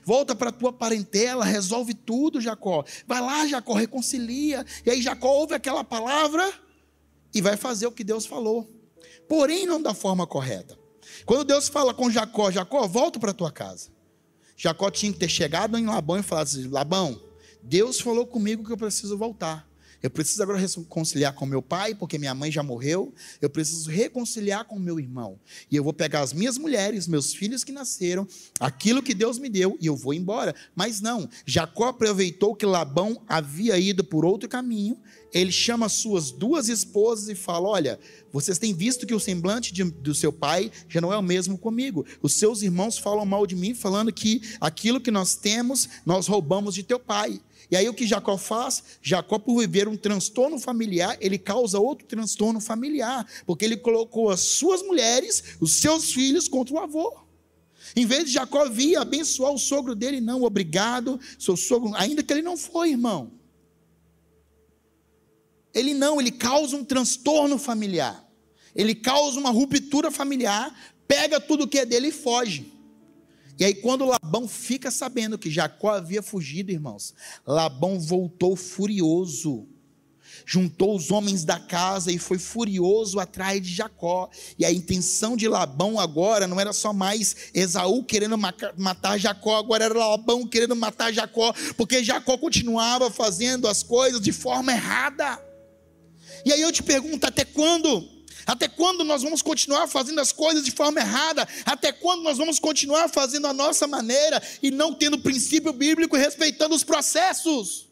Volta 0.05 0.35
para 0.35 0.51
a 0.51 0.53
tua 0.53 0.73
parentela, 0.73 1.45
resolve 1.45 1.93
tudo, 1.93 2.41
Jacó. 2.41 2.85
Vai 3.07 3.21
lá, 3.21 3.47
Jacó, 3.47 3.75
reconcilia. 3.75 4.65
E 4.87 4.91
aí 4.91 5.03
Jacó 5.03 5.29
ouve 5.29 5.55
aquela 5.55 5.83
palavra 5.83 6.53
e 7.35 7.41
vai 7.41 7.57
fazer 7.57 7.87
o 7.87 7.93
que 7.93 8.05
Deus 8.05 8.25
falou. 8.25 8.71
Porém, 9.29 9.67
não 9.67 9.83
da 9.83 9.95
forma 9.95 10.27
correta. 10.27 10.79
Quando 11.27 11.45
Deus 11.45 11.69
fala 11.69 11.93
com 11.93 12.11
Jacó, 12.11 12.51
Jacó, 12.51 12.87
volta 12.87 13.19
para 13.19 13.33
a 13.33 13.35
tua 13.35 13.51
casa. 13.51 13.91
Jacó 14.63 14.89
tinha 14.93 15.13
que 15.13 15.19
ter 15.19 15.29
chegado 15.29 15.77
em 15.77 15.87
Labão 15.87 16.21
e 16.21 16.23
falado 16.23 16.47
assim: 16.47 16.69
Labão, 16.69 17.21
Deus 17.65 18.01
falou 18.01 18.25
comigo 18.25 18.65
que 18.65 18.71
eu 18.71 18.77
preciso 18.77 19.19
voltar. 19.19 19.69
Eu 20.01 20.09
preciso 20.09 20.43
agora 20.43 20.59
reconciliar 20.59 21.33
com 21.33 21.47
meu 21.47 21.61
pai, 21.61 21.95
porque 21.95 22.19
minha 22.19 22.35
mãe 22.35 22.51
já 22.51 22.63
morreu. 22.63 23.13
Eu 23.41 23.51
preciso 23.51 23.89
reconciliar 23.89 24.65
com 24.65 24.79
meu 24.79 24.99
irmão. 25.01 25.39
E 25.71 25.77
eu 25.77 25.83
vou 25.83 25.93
pegar 25.93 26.21
as 26.21 26.33
minhas 26.33 26.59
mulheres, 26.59 27.09
meus 27.09 27.33
filhos 27.33 27.63
que 27.63 27.71
nasceram, 27.71 28.27
aquilo 28.59 29.03
que 29.03 29.15
Deus 29.15 29.39
me 29.39 29.49
deu, 29.49 29.77
e 29.81 29.87
eu 29.87 29.97
vou 29.97 30.15
embora. 30.15 30.55
Mas 30.75 31.01
não, 31.01 31.29
Jacó 31.47 31.89
aproveitou 31.89 32.55
que 32.55 32.67
Labão 32.67 33.23
havia 33.29 33.79
ido 33.79 34.03
por 34.03 34.25
outro 34.25 34.49
caminho. 34.49 34.99
Ele 35.33 35.51
chama 35.51 35.89
suas 35.89 36.31
duas 36.31 36.69
esposas 36.69 37.29
e 37.29 37.35
fala: 37.35 37.69
Olha, 37.69 37.99
vocês 38.33 38.59
têm 38.59 38.75
visto 38.75 39.07
que 39.07 39.15
o 39.15 39.21
semblante 39.21 39.73
de, 39.73 39.85
do 39.85 40.15
seu 40.15 40.33
pai 40.33 40.71
já 40.89 41.01
não 41.01 41.13
é 41.13 41.17
o 41.17 41.23
mesmo 41.23 41.57
comigo. 41.57 42.05
Os 42.21 42.35
seus 42.35 42.63
irmãos 42.63 42.99
falam 42.99 43.25
mal 43.25 43.47
de 43.47 43.57
mim, 43.57 43.75
falando 43.75 44.13
que 44.13 44.43
aquilo 44.61 45.01
que 45.01 45.11
nós 45.11 45.35
temos, 45.35 45.89
nós 46.05 46.27
roubamos 46.27 46.75
de 46.75 46.83
teu 46.83 47.01
pai. 47.01 47.41
E 47.71 47.77
aí 47.77 47.89
o 47.89 47.95
que 47.95 48.07
Jacó 48.07 48.37
faz? 48.37 48.83
Jacó, 49.01 49.39
por 49.39 49.59
viver 49.61 49.89
um 49.89 49.97
transtorno 49.97 50.59
familiar, 50.59 51.17
ele 51.21 51.39
causa 51.39 51.79
outro 51.79 52.07
transtorno 52.07 52.61
familiar, 52.61 53.27
porque 53.47 53.65
ele 53.65 53.79
colocou 53.79 54.29
as 54.29 54.41
suas 54.41 54.83
mulheres, 54.83 55.57
os 55.59 55.77
seus 55.77 56.13
filhos 56.13 56.49
contra 56.49 56.75
o 56.75 56.79
avô. 56.79 57.17
Em 57.97 58.05
vez 58.05 58.27
de 58.27 58.33
Jacó 58.33 58.69
vir 58.69 58.97
abençoar 58.97 59.53
o 59.53 59.59
sogro 59.59 59.95
dele, 59.95 60.21
não, 60.21 60.43
obrigado, 60.43 61.19
seu 61.39 61.57
sogro, 61.57 61.93
ainda 61.95 62.23
que 62.23 62.33
ele 62.33 62.43
não 62.43 62.59
foi, 62.59 62.91
irmão. 62.91 63.33
Ele 65.83 65.95
não, 65.95 66.21
ele 66.21 66.31
causa 66.31 66.77
um 66.77 66.85
transtorno 66.85 67.59
familiar. 67.59 68.25
Ele 68.73 68.95
causa 68.95 69.39
uma 69.39 69.51
ruptura 69.51 70.13
familiar, 70.13 70.73
pega 71.09 71.41
tudo 71.41 71.67
que 71.67 71.81
é 71.81 71.85
dele 71.85 72.09
e 72.09 72.13
foge. 72.13 72.73
E 73.59 73.65
aí, 73.65 73.75
quando 73.75 74.05
Labão 74.05 74.47
fica 74.47 74.93
sabendo 74.93 75.37
que 75.37 75.51
Jacó 75.51 75.91
havia 75.91 76.23
fugido, 76.23 76.71
irmãos, 76.71 77.15
Labão 77.45 77.99
voltou 77.99 78.55
furioso. 78.55 79.67
Juntou 80.47 80.97
os 80.97 81.11
homens 81.11 81.45
da 81.45 81.59
casa 81.59 82.11
e 82.11 82.19
foi 82.19 82.39
furioso 82.39 83.19
atrás 83.19 83.61
de 83.61 83.75
Jacó. 83.75 84.31
E 84.57 84.65
a 84.65 84.73
intenção 84.73 85.37
de 85.37 85.49
Labão 85.49 85.99
agora 85.99 86.47
não 86.47 86.61
era 86.61 86.73
só 86.73 86.93
mais 86.93 87.51
Esaú 87.53 88.05
querendo 88.05 88.39
matar 88.77 89.19
Jacó, 89.19 89.57
agora 89.57 89.85
era 89.85 89.95
Labão 89.95 90.47
querendo 90.47 90.77
matar 90.77 91.13
Jacó, 91.13 91.53
porque 91.77 92.05
Jacó 92.05 92.39
continuava 92.39 93.11
fazendo 93.11 93.67
as 93.69 93.83
coisas 93.83 94.21
de 94.21 94.33
forma 94.33 94.73
errada. 94.73 95.52
E 96.45 96.53
aí 96.53 96.61
eu 96.61 96.73
te 96.73 96.83
pergunto: 96.83 97.27
até 97.27 97.45
quando? 97.45 98.11
Até 98.47 98.67
quando 98.67 99.05
nós 99.05 99.23
vamos 99.23 99.41
continuar 99.41 99.87
fazendo 99.87 100.21
as 100.21 100.33
coisas 100.33 100.65
de 100.65 100.73
forma 100.73 101.01
errada? 101.01 101.47
Até 101.65 101.93
quando 101.93 102.23
nós 102.23 102.39
vamos 102.39 102.59
continuar 102.59 103.09
fazendo 103.09 103.47
a 103.47 103.53
nossa 103.53 103.87
maneira 103.87 104.43
e 104.63 104.71
não 104.71 104.93
tendo 104.93 105.19
princípio 105.19 105.73
bíblico 105.73 106.17
e 106.17 106.21
respeitando 106.21 106.75
os 106.75 106.83
processos? 106.83 107.89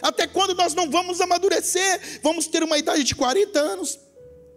Até 0.00 0.26
quando 0.26 0.54
nós 0.54 0.72
não 0.72 0.88
vamos 0.88 1.20
amadurecer? 1.20 2.20
Vamos 2.22 2.46
ter 2.46 2.62
uma 2.62 2.78
idade 2.78 3.02
de 3.02 3.14
40 3.14 3.58
anos, 3.58 3.98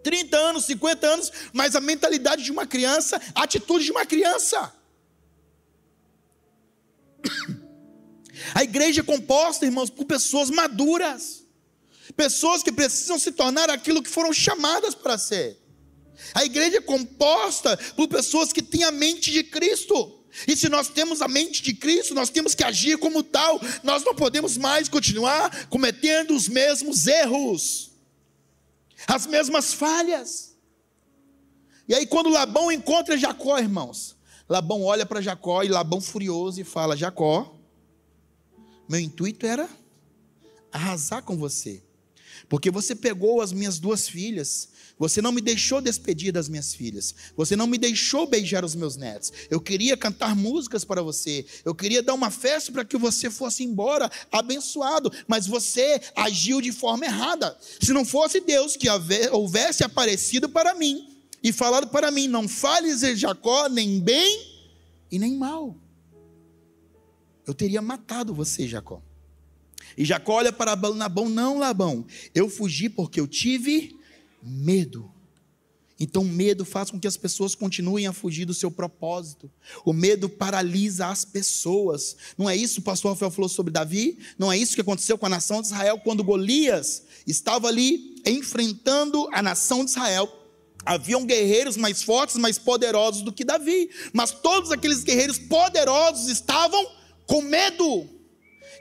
30 0.04 0.36
anos, 0.36 0.64
50 0.66 1.06
anos, 1.06 1.32
mas 1.52 1.74
a 1.74 1.80
mentalidade 1.80 2.44
de 2.44 2.52
uma 2.52 2.66
criança, 2.66 3.20
a 3.34 3.42
atitude 3.42 3.84
de 3.84 3.90
uma 3.90 4.06
criança. 4.06 4.72
A 8.52 8.62
igreja 8.62 9.00
é 9.00 9.04
composta, 9.04 9.64
irmãos, 9.64 9.88
por 9.88 10.04
pessoas 10.04 10.50
maduras. 10.50 11.43
Pessoas 12.16 12.62
que 12.62 12.70
precisam 12.70 13.18
se 13.18 13.32
tornar 13.32 13.70
aquilo 13.70 14.02
que 14.02 14.08
foram 14.08 14.32
chamadas 14.32 14.94
para 14.94 15.18
ser. 15.18 15.58
A 16.32 16.44
igreja 16.44 16.78
é 16.78 16.80
composta 16.80 17.76
por 17.96 18.08
pessoas 18.08 18.52
que 18.52 18.62
têm 18.62 18.84
a 18.84 18.92
mente 18.92 19.30
de 19.30 19.42
Cristo. 19.42 20.20
E 20.48 20.56
se 20.56 20.68
nós 20.68 20.88
temos 20.88 21.22
a 21.22 21.28
mente 21.28 21.62
de 21.62 21.74
Cristo, 21.74 22.14
nós 22.14 22.30
temos 22.30 22.54
que 22.54 22.64
agir 22.64 22.98
como 22.98 23.22
tal. 23.22 23.60
Nós 23.82 24.04
não 24.04 24.14
podemos 24.14 24.56
mais 24.56 24.88
continuar 24.88 25.66
cometendo 25.68 26.34
os 26.34 26.48
mesmos 26.48 27.06
erros, 27.06 27.92
as 29.06 29.26
mesmas 29.26 29.72
falhas. 29.72 30.54
E 31.86 31.94
aí, 31.94 32.06
quando 32.06 32.30
Labão 32.30 32.72
encontra 32.72 33.18
Jacó, 33.18 33.58
irmãos, 33.58 34.16
Labão 34.48 34.82
olha 34.82 35.06
para 35.06 35.20
Jacó 35.20 35.62
e 35.62 35.68
Labão 35.68 36.00
furioso 36.00 36.60
e 36.60 36.64
fala: 36.64 36.96
Jacó, 36.96 37.54
meu 38.88 39.00
intuito 39.00 39.46
era 39.46 39.68
arrasar 40.72 41.22
com 41.22 41.36
você. 41.36 41.82
Porque 42.48 42.70
você 42.70 42.94
pegou 42.94 43.40
as 43.40 43.52
minhas 43.52 43.78
duas 43.78 44.08
filhas, 44.08 44.68
você 44.98 45.20
não 45.20 45.32
me 45.32 45.40
deixou 45.40 45.80
despedir 45.80 46.32
das 46.32 46.48
minhas 46.48 46.74
filhas, 46.74 47.14
você 47.36 47.56
não 47.56 47.66
me 47.66 47.78
deixou 47.78 48.26
beijar 48.26 48.64
os 48.64 48.74
meus 48.74 48.96
netos. 48.96 49.32
Eu 49.50 49.60
queria 49.60 49.96
cantar 49.96 50.36
músicas 50.36 50.84
para 50.84 51.02
você, 51.02 51.44
eu 51.64 51.74
queria 51.74 52.02
dar 52.02 52.14
uma 52.14 52.30
festa 52.30 52.70
para 52.70 52.84
que 52.84 52.96
você 52.96 53.30
fosse 53.30 53.64
embora 53.64 54.10
abençoado, 54.30 55.10
mas 55.26 55.46
você 55.46 56.00
agiu 56.14 56.60
de 56.60 56.70
forma 56.70 57.06
errada. 57.06 57.56
Se 57.80 57.92
não 57.92 58.04
fosse 58.04 58.40
Deus 58.40 58.76
que 58.76 58.88
houvesse 59.32 59.82
aparecido 59.82 60.48
para 60.48 60.74
mim 60.74 61.08
e 61.42 61.52
falado 61.52 61.88
para 61.88 62.10
mim: 62.10 62.28
não 62.28 62.46
fales 62.46 63.00
de 63.00 63.16
Jacó 63.16 63.68
nem 63.68 63.98
bem 64.00 64.54
e 65.10 65.18
nem 65.18 65.36
mal, 65.36 65.76
eu 67.46 67.54
teria 67.54 67.82
matado 67.82 68.34
você, 68.34 68.68
Jacó. 68.68 69.02
E 69.96 70.04
Jacó 70.04 70.34
olha 70.34 70.52
para 70.52 70.74
Labão, 70.74 71.28
não, 71.28 71.58
Labão, 71.58 72.04
eu 72.34 72.48
fugi 72.48 72.88
porque 72.88 73.20
eu 73.20 73.26
tive 73.26 73.96
medo. 74.42 75.14
Então, 75.98 76.24
medo 76.24 76.64
faz 76.64 76.90
com 76.90 76.98
que 76.98 77.06
as 77.06 77.16
pessoas 77.16 77.54
continuem 77.54 78.06
a 78.06 78.12
fugir 78.12 78.44
do 78.44 78.52
seu 78.52 78.70
propósito. 78.70 79.50
O 79.84 79.92
medo 79.92 80.28
paralisa 80.28 81.06
as 81.06 81.24
pessoas. 81.24 82.16
Não 82.36 82.50
é 82.50 82.56
isso 82.56 82.74
que 82.74 82.80
o 82.80 82.84
pastor 82.84 83.12
Rafael 83.12 83.30
falou 83.30 83.48
sobre 83.48 83.72
Davi? 83.72 84.18
Não 84.36 84.52
é 84.52 84.58
isso 84.58 84.74
que 84.74 84.80
aconteceu 84.80 85.16
com 85.16 85.26
a 85.26 85.28
nação 85.28 85.60
de 85.60 85.68
Israel 85.68 86.00
quando 86.00 86.24
Golias 86.24 87.04
estava 87.26 87.68
ali 87.68 88.16
enfrentando 88.26 89.28
a 89.32 89.40
nação 89.40 89.84
de 89.84 89.92
Israel? 89.92 90.28
Haviam 90.84 91.24
guerreiros 91.24 91.76
mais 91.76 92.02
fortes, 92.02 92.36
mais 92.36 92.58
poderosos 92.58 93.22
do 93.22 93.32
que 93.32 93.44
Davi, 93.44 93.88
mas 94.12 94.32
todos 94.32 94.70
aqueles 94.70 95.02
guerreiros 95.02 95.38
poderosos 95.38 96.28
estavam 96.28 96.84
com 97.26 97.40
medo. 97.40 98.13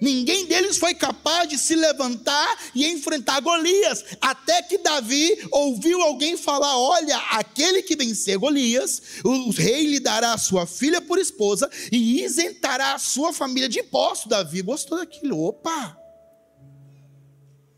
Ninguém 0.03 0.45
deles 0.47 0.75
foi 0.75 0.93
capaz 0.93 1.47
de 1.47 1.57
se 1.57 1.77
levantar 1.77 2.57
e 2.75 2.85
enfrentar 2.85 3.39
Golias, 3.39 4.03
até 4.19 4.61
que 4.61 4.77
Davi 4.77 5.47
ouviu 5.49 6.01
alguém 6.01 6.35
falar: 6.35 6.77
Olha, 6.77 7.17
aquele 7.31 7.81
que 7.81 7.95
vencer 7.95 8.37
Golias, 8.37 9.01
o 9.23 9.49
rei 9.51 9.85
lhe 9.85 10.01
dará 10.01 10.33
a 10.33 10.37
sua 10.37 10.67
filha 10.67 10.99
por 10.99 11.17
esposa 11.17 11.69
e 11.89 12.21
isentará 12.21 12.95
a 12.95 12.99
sua 12.99 13.31
família 13.31 13.69
de 13.69 13.79
imposto. 13.79 14.27
Davi 14.27 14.61
gostou 14.61 14.97
daquilo. 14.97 15.41
Opa! 15.41 15.97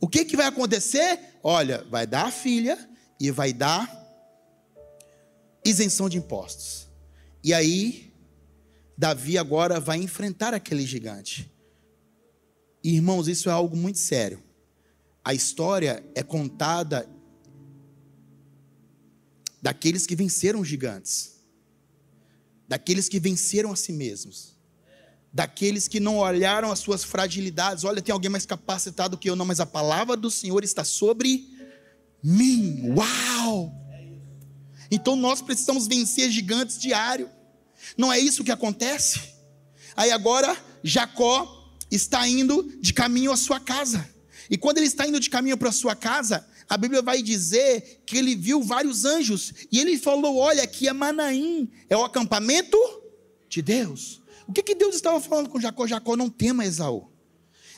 O 0.01 0.07
que, 0.07 0.25
que 0.25 0.35
vai 0.35 0.47
acontecer? 0.47 1.19
Olha, 1.43 1.85
vai 1.91 2.07
dar 2.07 2.25
a 2.25 2.31
filha 2.31 2.89
e 3.19 3.29
vai 3.29 3.53
dar 3.53 3.87
isenção 5.63 6.09
de 6.09 6.17
impostos. 6.17 6.87
E 7.43 7.53
aí, 7.53 8.11
Davi 8.97 9.37
agora 9.37 9.79
vai 9.79 9.99
enfrentar 9.99 10.55
aquele 10.55 10.87
gigante. 10.87 11.53
Irmãos, 12.93 13.27
isso 13.27 13.49
é 13.49 13.51
algo 13.51 13.75
muito 13.75 13.97
sério. 13.97 14.43
A 15.23 15.33
história 15.33 16.05
é 16.13 16.21
contada 16.21 17.09
daqueles 19.59 20.05
que 20.05 20.15
venceram 20.15 20.63
gigantes, 20.63 21.43
daqueles 22.67 23.09
que 23.09 23.19
venceram 23.19 23.71
a 23.71 23.75
si 23.75 23.91
mesmos, 23.91 24.55
daqueles 25.33 25.87
que 25.87 25.99
não 25.99 26.19
olharam 26.19 26.71
as 26.71 26.77
suas 26.77 27.03
fragilidades. 27.03 27.83
Olha, 27.83 28.03
tem 28.03 28.13
alguém 28.13 28.29
mais 28.29 28.45
capacitado 28.45 29.17
que 29.17 29.27
eu, 29.27 29.35
não, 29.35 29.45
mas 29.45 29.59
a 29.59 29.65
palavra 29.65 30.15
do 30.15 30.29
Senhor 30.29 30.63
está 30.63 30.83
sobre 30.83 31.49
mim. 32.21 32.91
Uau! 32.91 33.73
Então 34.91 35.15
nós 35.15 35.41
precisamos 35.41 35.87
vencer 35.87 36.29
gigantes 36.29 36.77
diário. 36.77 37.31
Não 37.97 38.13
é 38.13 38.19
isso 38.19 38.43
que 38.43 38.51
acontece? 38.51 39.33
Aí 39.95 40.11
agora 40.11 40.55
Jacó 40.83 41.54
está 41.89 42.27
indo 42.27 42.63
de 42.79 42.93
caminho 42.93 43.31
à 43.31 43.37
sua 43.37 43.59
casa. 43.59 44.07
E 44.49 44.57
quando 44.57 44.77
ele 44.77 44.87
está 44.87 45.07
indo 45.07 45.19
de 45.19 45.29
caminho 45.29 45.57
para 45.57 45.69
a 45.69 45.73
sua 45.73 45.95
casa, 45.95 46.47
a 46.69 46.77
Bíblia 46.77 47.01
vai 47.01 47.21
dizer 47.21 48.03
que 48.05 48.17
ele 48.17 48.35
viu 48.35 48.61
vários 48.61 49.05
anjos. 49.05 49.53
E 49.71 49.79
ele 49.79 49.97
falou: 49.97 50.37
Olha, 50.37 50.63
aqui 50.63 50.87
é 50.87 50.93
Manaim, 50.93 51.69
é 51.89 51.97
o 51.97 52.03
acampamento 52.03 52.77
de 53.49 53.61
Deus. 53.61 54.21
O 54.47 54.53
que, 54.53 54.61
que 54.61 54.75
Deus 54.75 54.95
estava 54.95 55.19
falando 55.19 55.49
com 55.49 55.59
Jacó? 55.59 55.87
Jacó, 55.87 56.15
não 56.15 56.29
tema 56.29 56.65
Esaú 56.65 57.14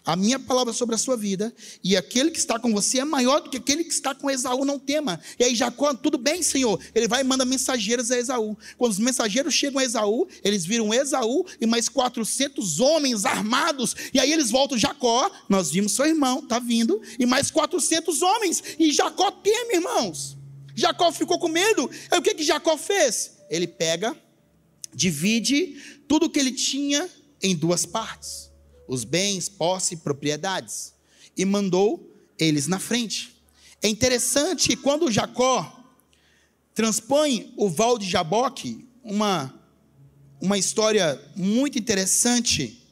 a 0.08 0.16
minha 0.16 0.40
palavra 0.40 0.72
sobre 0.72 0.96
a 0.96 0.98
sua 0.98 1.18
vida, 1.18 1.54
e 1.84 1.98
aquele 1.98 2.32
que 2.32 2.40
está 2.40 2.58
com 2.58 2.72
você 2.72 3.00
é 3.00 3.04
maior 3.04 3.42
do 3.42 3.50
que 3.50 3.58
aquele 3.58 3.84
que 3.84 3.92
está 3.92 4.16
com 4.16 4.32
Esaú, 4.32 4.64
não 4.64 4.80
tema. 4.80 5.20
E 5.38 5.44
aí 5.44 5.54
Jacó, 5.54 5.94
tudo 5.94 6.18
bem, 6.18 6.42
Senhor. 6.42 6.80
Ele 6.96 7.10
vai 7.10 7.20
e 7.20 7.24
manda 7.26 7.44
mensageiros 7.44 8.10
a 8.10 8.18
Esaú. 8.18 8.58
Quando 8.78 8.94
os 8.94 9.00
mensageiros 9.00 9.54
chegam 9.54 9.82
a 9.82 9.84
Esaú, 9.84 10.26
eles 10.42 10.66
viram 10.66 10.94
Esaú 10.94 11.46
e 11.60 11.66
mais 11.66 11.90
400 11.90 12.80
homens 12.80 13.26
armados. 13.26 13.98
E 14.14 14.20
aí 14.20 14.32
eles 14.32 14.50
voltam, 14.50 14.78
Jacó, 14.78 15.30
nós 15.50 15.72
vimos 15.72 15.92
seu 15.92 16.06
irmão, 16.06 16.40
está 16.40 16.58
vindo, 16.58 17.02
e 17.20 17.26
mais 17.26 17.52
400 17.52 18.22
homens. 18.22 18.64
E 18.80 18.94
Jacó 18.94 19.30
teme, 19.30 19.76
irmãos. 19.76 20.38
Jacó 20.74 21.12
ficou 21.12 21.38
com 21.38 21.50
medo. 21.50 21.92
Aí 22.10 22.18
o 22.18 22.22
que, 22.22 22.34
que 22.34 22.44
Jacó 22.44 22.78
fez? 22.78 23.32
Ele 23.50 23.68
pega, 23.68 24.16
divide 24.94 25.76
tudo 26.08 26.30
que 26.30 26.40
ele 26.40 26.54
tinha 26.54 27.10
em 27.44 27.54
duas 27.54 27.86
partes 27.86 28.47
os 28.88 29.04
bens, 29.04 29.50
posse 29.50 29.98
propriedades, 29.98 30.94
e 31.36 31.46
mandou 31.46 32.16
eles 32.40 32.68
na 32.68 32.80
frente. 32.80 33.36
É 33.82 33.88
interessante 33.88 34.76
quando 34.76 35.12
Jacó 35.12 35.74
transpõe 36.74 37.54
o 37.58 37.70
val 37.70 37.98
de 37.98 38.10
Jaboque, 38.10 38.88
uma, 39.04 39.54
uma 40.40 40.58
história 40.58 41.20
muito 41.36 41.78
interessante. 41.78 42.84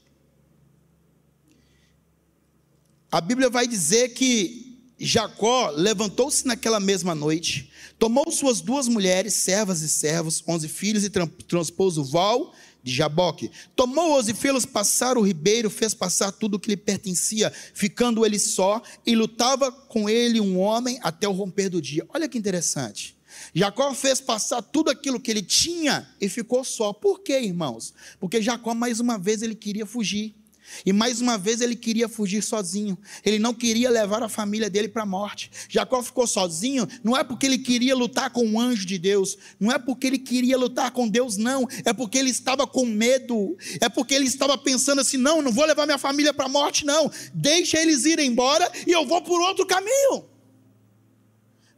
A 3.12 3.22
Bíblia 3.22 3.50
vai 3.50 3.68
dizer 3.68 4.10
que 4.10 4.66
Jacó 4.98 5.70
levantou-se 5.70 6.48
naquela 6.48 6.80
mesma 6.80 7.14
noite, 7.14 7.72
tomou 8.00 8.32
suas 8.32 8.62
duas 8.62 8.88
mulheres, 8.88 9.34
servas 9.34 9.82
e 9.82 9.90
servos, 9.90 10.44
onze 10.48 10.68
filhos, 10.68 11.04
e 11.04 11.12
transpôs 11.48 11.98
o 11.98 12.04
val 12.04 12.54
de 12.86 12.94
Jaboque. 12.94 13.50
Tomou-os 13.76 14.30
e 14.30 14.34
fê-los 14.36 14.64
passar 14.64 15.18
o 15.18 15.22
ribeiro, 15.22 15.72
fez 15.72 15.96
passar 15.96 16.32
tudo 16.32 16.56
o 16.56 16.60
que 16.60 16.70
lhe 16.70 16.78
pertencia, 16.78 17.52
ficando 17.74 18.24
ele 18.24 18.38
só, 18.38 18.80
e 19.04 19.16
lutava 19.16 19.72
com 19.72 20.08
ele 20.08 20.40
um 20.40 20.60
homem 20.60 21.00
até 21.02 21.28
o 21.28 21.32
romper 21.32 21.68
do 21.68 21.82
dia. 21.82 22.06
Olha 22.14 22.30
que 22.30 22.38
interessante. 22.38 23.18
Jacó 23.56 23.92
fez 23.96 24.22
passar 24.22 24.62
tudo 24.62 24.92
aquilo 24.92 25.20
que 25.20 25.32
ele 25.32 25.42
tinha 25.42 26.08
e 26.22 26.30
ficou 26.30 26.64
só. 26.64 26.94
Por 26.94 27.22
quê, 27.22 27.40
irmãos? 27.40 27.92
Porque 28.20 28.40
Jacó, 28.40 28.76
mais 28.76 29.00
uma 29.00 29.18
vez, 29.18 29.42
ele 29.42 29.56
queria 29.56 29.88
fugir. 29.88 30.36
E 30.86 30.92
mais 30.92 31.22
uma 31.22 31.38
vez 31.38 31.62
ele 31.62 31.76
queria 31.76 32.08
fugir 32.08 32.42
sozinho. 32.42 32.98
Ele 33.24 33.40
não 33.40 33.54
queria 33.54 33.90
levar 33.90 34.24
a 34.24 34.30
família 34.30 34.70
dele 34.70 34.88
para 34.88 35.04
a 35.04 35.06
morte. 35.06 35.52
Jacó 35.70 36.02
ficou 36.02 36.28
sozinho, 36.28 36.88
não 37.04 37.16
é 37.16 37.24
porque 37.24 37.46
ele 37.46 37.58
queria 37.58 37.96
lutar 37.96 38.30
com 38.30 38.46
o 38.48 38.60
anjo 38.60 38.86
de 38.86 38.98
Deus, 38.98 39.38
não 39.60 39.72
é 39.72 39.80
porque 39.80 40.08
ele 40.08 40.20
queria 40.20 40.58
lutar 40.58 40.92
com 40.92 41.08
Deus, 41.08 41.38
não. 41.38 41.68
É 41.84 41.94
porque 41.94 42.18
ele 42.18 42.30
estava 42.30 42.66
com 42.66 42.86
medo. 42.86 43.58
É 43.80 43.90
porque 43.90 44.14
ele 44.14 44.26
estava 44.26 44.58
pensando 44.58 45.02
assim: 45.02 45.18
não, 45.18 45.42
não 45.42 45.52
vou 45.52 45.66
levar 45.66 45.86
minha 45.86 45.98
família 45.98 46.34
para 46.34 46.46
a 46.46 46.50
morte, 46.50 46.86
não. 46.86 47.12
Deixa 47.34 47.80
eles 47.80 48.06
ir 48.06 48.20
embora 48.20 48.70
e 48.86 48.92
eu 48.92 49.06
vou 49.06 49.22
por 49.22 49.40
outro 49.42 49.66
caminho. 49.66 50.26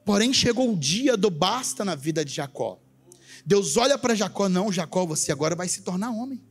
Porém, 0.06 0.34
chegou 0.34 0.72
o 0.72 0.78
dia 0.78 1.18
do 1.18 1.30
basta 1.30 1.84
na 1.84 1.94
vida 1.94 2.24
de 2.24 2.34
Jacó. 2.34 2.80
Deus 3.46 3.76
olha 3.78 3.98
para 3.98 4.16
Jacó: 4.16 4.48
não, 4.48 4.72
Jacó, 4.72 5.06
você 5.06 5.32
agora 5.32 5.56
vai 5.56 5.68
se 5.68 5.82
tornar 5.82 6.12
homem. 6.12 6.42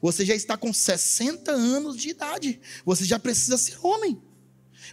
Você 0.00 0.24
já 0.24 0.34
está 0.34 0.56
com 0.56 0.72
60 0.72 1.50
anos 1.50 1.96
de 1.96 2.10
idade. 2.10 2.60
Você 2.84 3.04
já 3.04 3.18
precisa 3.18 3.56
ser 3.56 3.76
homem. 3.82 4.20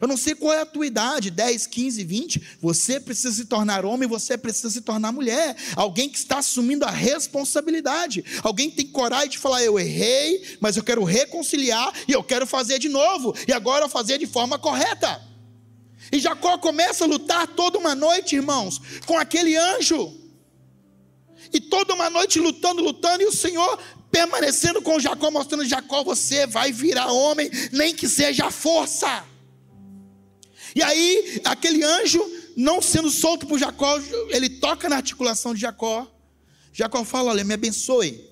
Eu 0.02 0.08
não 0.08 0.18
sei 0.18 0.34
qual 0.36 0.54
é 0.54 0.62
a 0.62 0.66
tua 0.66 0.86
idade, 0.86 1.30
10, 1.30 1.68
15, 1.68 2.04
20. 2.04 2.58
Você 2.62 3.00
precisa 3.00 3.34
se 3.34 3.46
tornar 3.46 3.86
homem, 3.86 4.08
você 4.08 4.38
precisa 4.38 4.70
se 4.70 4.82
tornar 4.82 5.12
mulher. 5.12 5.56
Alguém 5.76 6.10
que 6.10 6.18
está 6.18 6.40
assumindo 6.40 6.86
a 6.86 6.90
responsabilidade. 6.90 8.24
Alguém 8.42 8.70
que 8.70 8.78
tem 8.78 8.88
coragem 8.88 9.30
de 9.30 9.38
falar: 9.38 9.64
Eu 9.64 9.80
errei, 9.80 10.58
mas 10.60 10.78
eu 10.78 10.84
quero 10.84 11.04
reconciliar 11.04 11.94
e 12.08 12.12
eu 12.12 12.24
quero 12.24 12.48
fazer 12.48 12.80
de 12.80 12.90
novo. 12.90 13.36
E 13.48 13.54
agora 13.54 13.88
fazer 13.88 14.18
de 14.18 14.28
forma 14.28 14.58
correta. 14.58 15.22
E 16.12 16.20
Jacó 16.20 16.58
começa 16.58 17.06
a 17.06 17.08
lutar 17.08 17.48
toda 17.48 17.78
uma 17.78 17.96
noite, 17.96 18.36
irmãos, 18.36 18.82
com 19.06 19.18
aquele 19.18 19.56
anjo. 19.56 20.20
E 21.52 21.60
toda 21.60 21.94
uma 21.94 22.10
noite 22.10 22.40
lutando, 22.40 22.82
lutando, 22.82 23.24
e 23.24 23.26
o 23.26 23.32
Senhor 23.32 23.80
permanecendo 24.14 24.80
com 24.80 25.00
Jacó, 25.00 25.32
mostrando: 25.32 25.66
Jacó, 25.66 26.04
você 26.04 26.46
vai 26.46 26.72
virar 26.72 27.12
homem, 27.12 27.50
nem 27.72 27.96
que 27.96 28.08
seja 28.08 28.46
a 28.46 28.52
força. 28.52 29.26
E 30.76 30.84
aí, 30.84 31.42
aquele 31.44 31.84
anjo, 31.84 32.24
não 32.56 32.80
sendo 32.80 33.10
solto 33.10 33.48
por 33.48 33.58
Jacó, 33.58 34.00
ele 34.30 34.50
toca 34.50 34.88
na 34.88 34.98
articulação 34.98 35.56
de 35.56 35.62
Jacó. 35.62 36.08
Jacó 36.72 37.04
fala: 37.04 37.32
Olha, 37.32 37.44
me 37.44 37.56
abençoe. 37.56 38.32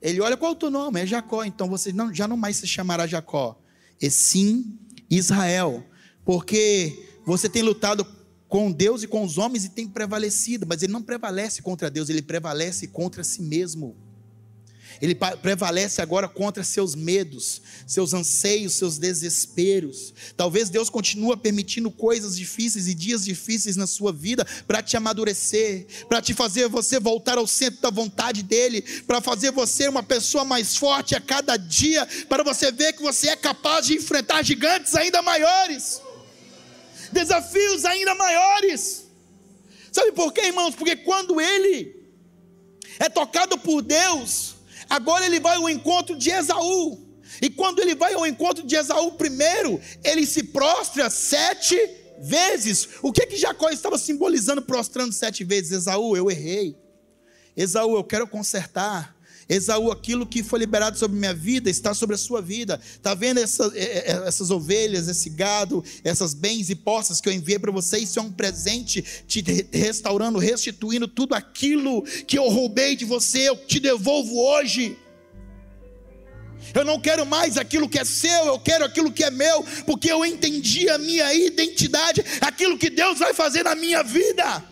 Ele 0.00 0.20
olha 0.20 0.36
qual 0.36 0.52
é 0.52 0.54
o 0.54 0.58
teu 0.58 0.70
nome? 0.70 1.02
É 1.02 1.06
Jacó. 1.06 1.44
Então 1.44 1.68
você 1.68 1.92
não, 1.92 2.12
já 2.14 2.26
não 2.26 2.36
mais 2.36 2.56
se 2.56 2.66
chamará 2.66 3.06
Jacó, 3.06 3.60
e 4.00 4.10
sim 4.10 4.78
Israel, 5.10 5.84
porque 6.24 7.06
você 7.26 7.50
tem 7.50 7.62
lutado 7.62 8.06
com 8.48 8.72
Deus 8.72 9.02
e 9.02 9.06
com 9.06 9.22
os 9.22 9.36
homens 9.36 9.66
e 9.66 9.68
tem 9.68 9.86
prevalecido, 9.86 10.66
mas 10.66 10.82
ele 10.82 10.92
não 10.92 11.02
prevalece 11.02 11.60
contra 11.60 11.90
Deus, 11.90 12.08
ele 12.08 12.22
prevalece 12.22 12.88
contra 12.88 13.22
si 13.22 13.42
mesmo. 13.42 14.07
Ele 15.00 15.14
prevalece 15.14 16.02
agora 16.02 16.28
contra 16.28 16.64
seus 16.64 16.94
medos, 16.94 17.62
seus 17.86 18.12
anseios, 18.12 18.74
seus 18.74 18.98
desesperos. 18.98 20.12
Talvez 20.36 20.68
Deus 20.68 20.90
continue 20.90 21.36
permitindo 21.36 21.90
coisas 21.90 22.36
difíceis 22.36 22.88
e 22.88 22.94
dias 22.94 23.24
difíceis 23.24 23.76
na 23.76 23.86
sua 23.86 24.12
vida 24.12 24.46
para 24.66 24.82
te 24.82 24.96
amadurecer, 24.96 25.86
para 26.08 26.20
te 26.20 26.34
fazer 26.34 26.68
você 26.68 26.98
voltar 26.98 27.38
ao 27.38 27.46
centro 27.46 27.80
da 27.80 27.90
vontade 27.90 28.42
dele, 28.42 28.82
para 29.06 29.20
fazer 29.20 29.52
você 29.52 29.88
uma 29.88 30.02
pessoa 30.02 30.44
mais 30.44 30.76
forte 30.76 31.14
a 31.14 31.20
cada 31.20 31.56
dia, 31.56 32.06
para 32.28 32.42
você 32.42 32.72
ver 32.72 32.92
que 32.92 33.02
você 33.02 33.28
é 33.28 33.36
capaz 33.36 33.86
de 33.86 33.94
enfrentar 33.94 34.42
gigantes 34.42 34.94
ainda 34.94 35.22
maiores, 35.22 36.02
desafios 37.12 37.84
ainda 37.84 38.14
maiores. 38.16 39.06
Sabe 39.92 40.12
por 40.12 40.32
quê, 40.32 40.46
irmãos? 40.46 40.74
Porque 40.74 40.96
quando 40.96 41.40
ele 41.40 41.96
é 42.98 43.08
tocado 43.08 43.56
por 43.58 43.80
Deus, 43.80 44.57
Agora 44.88 45.26
ele 45.26 45.40
vai 45.40 45.56
ao 45.56 45.68
encontro 45.68 46.16
de 46.16 46.30
Esaú. 46.30 47.06
E 47.42 47.50
quando 47.50 47.80
ele 47.80 47.94
vai 47.94 48.14
ao 48.14 48.26
encontro 48.26 48.64
de 48.64 48.74
Esaú 48.74 49.12
primeiro, 49.12 49.80
ele 50.02 50.24
se 50.24 50.44
prostra 50.44 51.10
sete 51.10 51.76
vezes. 52.20 52.88
O 53.02 53.12
que 53.12 53.26
que 53.26 53.36
Jacó 53.36 53.68
estava 53.68 53.98
simbolizando 53.98 54.62
prostrando 54.62 55.12
sete 55.12 55.44
vezes? 55.44 55.72
Esaú, 55.72 56.16
eu 56.16 56.30
errei. 56.30 56.76
Esaú, 57.56 57.96
eu 57.96 58.04
quero 58.04 58.26
consertar. 58.26 59.17
Esaú, 59.48 59.90
aquilo 59.90 60.26
que 60.26 60.42
foi 60.42 60.58
liberado 60.58 60.98
sobre 60.98 61.18
minha 61.18 61.32
vida 61.32 61.70
está 61.70 61.94
sobre 61.94 62.14
a 62.14 62.18
sua 62.18 62.42
vida. 62.42 62.78
Está 62.84 63.14
vendo 63.14 63.38
essa, 63.38 63.72
é, 63.74 63.82
é, 63.82 63.98
é, 64.12 64.28
essas 64.28 64.50
ovelhas, 64.50 65.08
esse 65.08 65.30
gado, 65.30 65.82
essas 66.04 66.34
bens 66.34 66.68
e 66.68 66.74
postas 66.74 67.20
que 67.20 67.28
eu 67.28 67.32
enviei 67.32 67.58
para 67.58 67.72
você? 67.72 67.98
Isso 67.98 68.18
é 68.18 68.22
um 68.22 68.30
presente, 68.30 69.02
te 69.26 69.42
restaurando, 69.72 70.38
restituindo 70.38 71.08
tudo 71.08 71.34
aquilo 71.34 72.02
que 72.26 72.38
eu 72.38 72.48
roubei 72.48 72.94
de 72.94 73.06
você, 73.06 73.48
eu 73.48 73.56
te 73.56 73.80
devolvo 73.80 74.38
hoje. 74.38 74.98
Eu 76.74 76.84
não 76.84 77.00
quero 77.00 77.24
mais 77.24 77.56
aquilo 77.56 77.88
que 77.88 77.98
é 77.98 78.04
seu, 78.04 78.46
eu 78.46 78.58
quero 78.58 78.84
aquilo 78.84 79.10
que 79.10 79.24
é 79.24 79.30
meu, 79.30 79.64
porque 79.86 80.12
eu 80.12 80.26
entendi 80.26 80.90
a 80.90 80.98
minha 80.98 81.32
identidade, 81.32 82.22
aquilo 82.40 82.76
que 82.76 82.90
Deus 82.90 83.18
vai 83.18 83.32
fazer 83.32 83.62
na 83.62 83.74
minha 83.74 84.02
vida. 84.02 84.62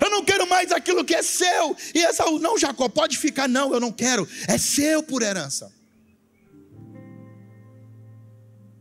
Eu 0.00 0.10
não 0.10 0.24
quero 0.24 0.48
mais 0.48 0.72
aquilo 0.72 1.04
que 1.04 1.14
é 1.14 1.22
seu. 1.22 1.76
E 1.94 1.98
Esaú, 1.98 2.38
não, 2.38 2.58
Jacó, 2.58 2.88
pode 2.88 3.18
ficar. 3.18 3.48
Não, 3.48 3.72
eu 3.72 3.80
não 3.80 3.92
quero. 3.92 4.28
É 4.48 4.58
seu 4.58 5.02
por 5.02 5.22
herança. 5.22 5.72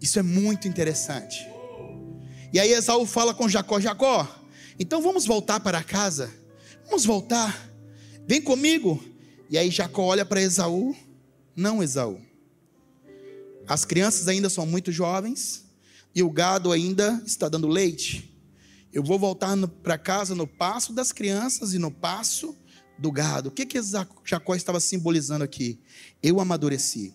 Isso 0.01 0.19
é 0.19 0.21
muito 0.21 0.67
interessante. 0.67 1.47
E 2.53 2.59
aí 2.59 2.71
Esaú 2.71 3.05
fala 3.05 3.33
com 3.33 3.49
Jacó: 3.49 3.79
Jacó, 3.79 4.27
então 4.79 5.01
vamos 5.01 5.25
voltar 5.25 5.59
para 5.59 5.83
casa. 5.83 6.31
Vamos 6.85 7.05
voltar. 7.05 7.69
Vem 8.27 8.41
comigo. 8.41 9.03
E 9.49 9.57
aí 9.57 9.69
Jacó 9.69 10.03
olha 10.03 10.25
para 10.25 10.41
Esaú. 10.41 10.95
Não, 11.55 11.81
Esaú. 11.81 12.19
As 13.67 13.83
crianças 13.85 14.27
ainda 14.27 14.49
são 14.49 14.65
muito 14.65 14.91
jovens 14.91 15.65
e 16.13 16.21
o 16.21 16.29
gado 16.29 16.71
ainda 16.71 17.21
está 17.25 17.49
dando 17.49 17.67
leite. 17.67 18.34
Eu 18.95 19.03
vou 19.03 19.19
voltar 19.19 19.57
para 19.83 19.97
casa 19.97 20.33
no 20.33 20.47
passo 20.47 20.93
das 20.93 21.11
crianças 21.11 21.73
e 21.73 21.77
no 21.77 21.91
passo 21.91 22.55
do 22.97 23.11
gado. 23.11 23.49
O 23.49 23.51
que, 23.51 23.65
que 23.65 23.77
Jacó 24.23 24.55
estava 24.55 24.79
simbolizando 24.79 25.43
aqui? 25.43 25.81
Eu 26.23 26.39
amadureci. 26.39 27.13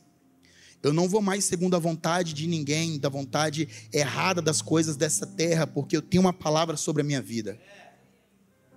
Eu 0.83 0.93
não 0.93 1.09
vou 1.09 1.23
mais 1.23 1.47
segundo 1.47 1.75
a 1.75 1.79
vontade 1.79 2.35
de 2.35 2.47
ninguém, 2.47 2.99
da 2.99 3.09
vontade 3.09 3.67
errada 3.91 4.43
das 4.43 4.61
coisas 4.61 4.95
dessa 4.95 5.27
terra, 5.27 5.67
porque 5.67 5.97
eu 5.97 6.03
tenho 6.03 6.21
uma 6.21 6.35
palavra 6.35 6.77
sobre 6.77 7.01
a 7.01 7.05
minha 7.05 7.23
vida. 7.23 7.59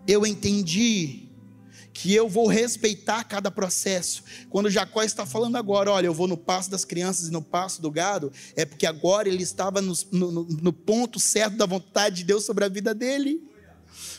Eu 0.07 0.25
entendi 0.25 1.27
que 1.93 2.13
eu 2.13 2.27
vou 2.27 2.47
respeitar 2.47 3.23
cada 3.23 3.51
processo. 3.51 4.23
Quando 4.49 4.69
Jacó 4.69 5.03
está 5.03 5.25
falando 5.25 5.55
agora, 5.55 5.91
olha, 5.91 6.07
eu 6.07 6.13
vou 6.13 6.27
no 6.27 6.35
passo 6.35 6.71
das 6.71 6.83
crianças 6.83 7.27
e 7.27 7.31
no 7.31 7.41
passo 7.41 7.81
do 7.81 7.91
gado, 7.91 8.31
é 8.55 8.65
porque 8.65 8.87
agora 8.87 9.29
ele 9.29 9.43
estava 9.43 9.79
no, 9.79 9.93
no, 10.11 10.31
no 10.43 10.73
ponto 10.73 11.19
certo 11.19 11.55
da 11.55 11.67
vontade 11.67 12.17
de 12.17 12.23
Deus 12.23 12.45
sobre 12.45 12.65
a 12.65 12.69
vida 12.69 12.95
dele. 12.95 13.47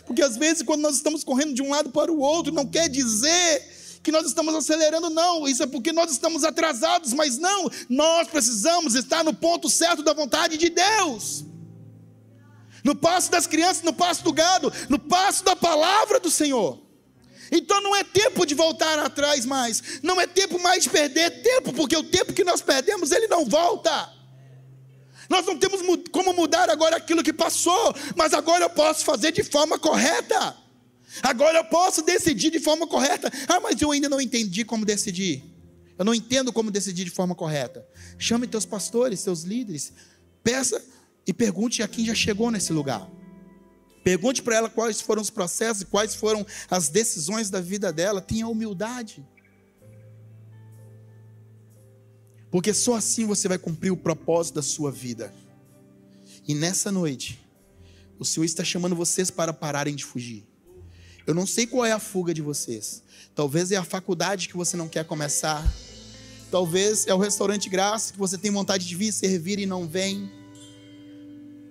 Porque 0.07 0.22
às 0.22 0.37
vezes, 0.37 0.62
quando 0.62 0.83
nós 0.83 0.95
estamos 0.95 1.25
correndo 1.25 1.53
de 1.53 1.62
um 1.62 1.70
lado 1.70 1.91
para 1.91 2.12
o 2.12 2.20
outro, 2.20 2.53
não 2.53 2.66
quer 2.66 2.89
dizer 2.89 3.62
que 4.03 4.12
nós 4.12 4.27
estamos 4.27 4.55
acelerando, 4.55 5.11
não. 5.11 5.49
Isso 5.49 5.62
é 5.62 5.66
porque 5.66 5.93
nós 5.93 6.12
estamos 6.12 6.45
atrasados, 6.45 7.12
mas 7.12 7.39
não. 7.39 7.68
Nós 7.89 8.29
precisamos 8.29 8.95
estar 8.95 9.25
no 9.25 9.35
ponto 9.35 9.68
certo 9.68 10.03
da 10.03 10.12
vontade 10.12 10.57
de 10.57 10.68
Deus. 10.68 11.45
No 12.85 12.95
passo 12.95 13.31
das 13.31 13.47
crianças, 13.47 13.83
no 13.83 13.95
passo 13.95 14.22
do 14.22 14.33
gado, 14.33 14.72
no 14.91 14.99
passo 14.99 15.43
da 15.43 15.57
palavra 15.57 16.20
do 16.20 16.31
Senhor. 16.31 16.85
Então 17.57 17.81
não 17.81 17.95
é 17.95 18.03
tempo 18.03 18.45
de 18.45 18.55
voltar 18.55 18.99
atrás 18.99 19.47
mais, 19.47 20.01
não 20.03 20.21
é 20.21 20.27
tempo 20.27 20.61
mais 20.61 20.83
de 20.83 20.91
perder 20.91 21.43
tempo, 21.43 21.73
porque 21.73 21.97
o 21.97 22.03
tempo 22.03 22.33
que 22.33 22.43
nós 22.43 22.61
perdemos, 22.61 23.13
ele 23.13 23.29
não 23.29 23.45
volta. 23.45 24.13
Nós 25.31 25.47
não 25.47 25.57
temos 25.57 25.81
como 26.11 26.33
mudar 26.33 26.69
agora 26.69 26.97
aquilo 26.97 27.23
que 27.23 27.33
passou, 27.33 27.95
mas 28.17 28.35
agora 28.35 28.65
eu 28.65 28.71
posso 28.71 29.05
fazer 29.05 29.31
de 29.31 29.45
forma 29.45 29.79
correta. 29.79 30.57
Agora 31.23 31.59
eu 31.59 31.65
posso 31.65 32.03
decidir 32.03 32.51
de 32.51 32.59
forma 32.59 32.87
correta. 32.87 33.31
Ah, 33.49 33.61
mas 33.61 33.81
eu 33.81 33.93
ainda 33.93 34.09
não 34.09 34.21
entendi 34.21 34.65
como 34.65 34.85
decidir. 34.85 35.45
Eu 35.97 36.05
não 36.05 36.13
entendo 36.13 36.53
como 36.53 36.73
decidir 36.73 37.05
de 37.05 37.11
forma 37.11 37.37
correta. 37.37 37.87
Chame 38.19 38.49
teus 38.49 38.65
pastores, 38.67 39.21
seus 39.21 39.43
líderes, 39.43 39.93
peça 40.43 40.85
e 41.25 41.33
pergunte 41.33 41.83
a 41.83 41.89
quem 41.89 42.05
já 42.05 42.15
chegou 42.15 42.51
nesse 42.51 42.73
lugar. 42.73 43.09
Pergunte 44.05 44.43
para 44.43 44.57
ela 44.57 44.69
quais 44.69 45.01
foram 45.01 45.23
os 45.23 45.31
processos, 45.31 45.83
quais 45.83 46.15
foram 46.15 46.47
as 46.71 46.91
decisões 46.91 47.49
da 47.49 47.61
vida 47.61 47.91
dela. 47.91 48.21
Tenha 48.21 48.47
humildade. 48.47 49.27
Porque 52.51 52.75
só 52.75 52.95
assim 52.95 53.25
você 53.27 53.49
vai 53.49 53.59
cumprir 53.59 53.91
o 53.91 53.97
propósito 53.97 54.57
da 54.57 54.63
sua 54.63 54.93
vida. 54.93 55.35
E 56.47 56.55
nessa 56.55 56.93
noite, 56.93 57.43
o 58.19 58.25
Senhor 58.25 58.45
está 58.45 58.63
chamando 58.63 58.95
vocês 58.95 59.31
para 59.31 59.55
pararem 59.55 59.95
de 59.95 60.05
fugir. 60.05 60.47
Eu 61.27 61.35
não 61.35 61.47
sei 61.47 61.67
qual 61.67 61.87
é 61.87 61.93
a 61.93 61.99
fuga 61.99 62.35
de 62.35 62.43
vocês. 62.43 63.03
Talvez 63.35 63.73
é 63.73 63.77
a 63.77 63.83
faculdade 63.83 64.49
que 64.49 64.57
você 64.57 64.77
não 64.77 64.89
quer 64.89 65.07
começar. 65.07 65.67
Talvez 66.51 67.07
é 67.07 67.15
o 67.15 67.19
restaurante 67.19 67.71
graça 67.71 68.13
que 68.13 68.19
você 68.19 68.37
tem 68.37 68.51
vontade 68.51 68.87
de 68.87 68.95
vir 68.95 69.11
servir 69.13 69.59
e 69.59 69.65
não 69.65 69.89
vem. 69.89 70.31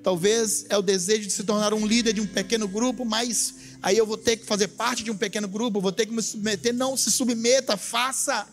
Talvez 0.03 0.65
é 0.67 0.77
o 0.77 0.81
desejo 0.81 1.25
de 1.27 1.31
se 1.31 1.45
tornar 1.45 1.73
um 1.73 1.87
líder 1.87 2.11
de 2.11 2.19
um 2.19 2.27
pequeno 2.27 2.67
grupo, 2.67 3.05
mas 3.05 3.55
aí 3.81 3.97
eu 3.97 4.05
vou 4.05 4.17
ter 4.17 4.35
que 4.35 4.45
fazer 4.45 4.67
parte 4.67 5.01
de 5.01 5.09
um 5.09 5.15
pequeno 5.15 5.47
grupo, 5.47 5.79
vou 5.79 5.93
ter 5.93 6.05
que 6.05 6.11
me 6.11 6.21
submeter. 6.21 6.73
Não 6.73 6.97
se 6.97 7.09
submeta, 7.09 7.77
faça. 7.77 8.45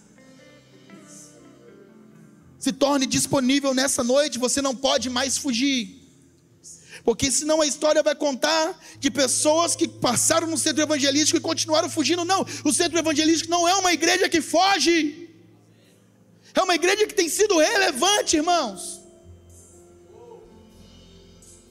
Se 2.57 2.73
torne 2.73 3.05
disponível 3.05 3.75
nessa 3.75 4.05
noite, 4.05 4.39
você 4.39 4.63
não 4.63 4.77
pode 4.77 5.11
mais 5.11 5.37
fugir. 5.37 5.99
Porque 7.03 7.33
senão 7.33 7.61
a 7.61 7.67
história 7.67 8.03
vai 8.03 8.15
contar 8.15 8.79
de 9.01 9.11
pessoas 9.11 9.75
que 9.75 9.89
passaram 9.89 10.47
no 10.47 10.57
centro 10.57 10.83
evangelístico 10.83 11.37
e 11.37 11.41
continuaram 11.41 11.91
fugindo. 11.91 12.25
Não, 12.25 12.47
o 12.65 12.73
centro 12.73 12.97
evangelístico 12.97 13.51
não 13.51 13.67
é 13.67 13.75
uma 13.75 13.93
igreja 13.93 14.29
que 14.29 14.41
foge. 14.41 15.29
É 16.55 16.63
uma 16.63 16.77
igreja 16.77 17.09
que 17.09 17.15
tem 17.15 17.29
sido 17.29 17.59
relevante, 17.59 18.37
irmãos 18.37 19.00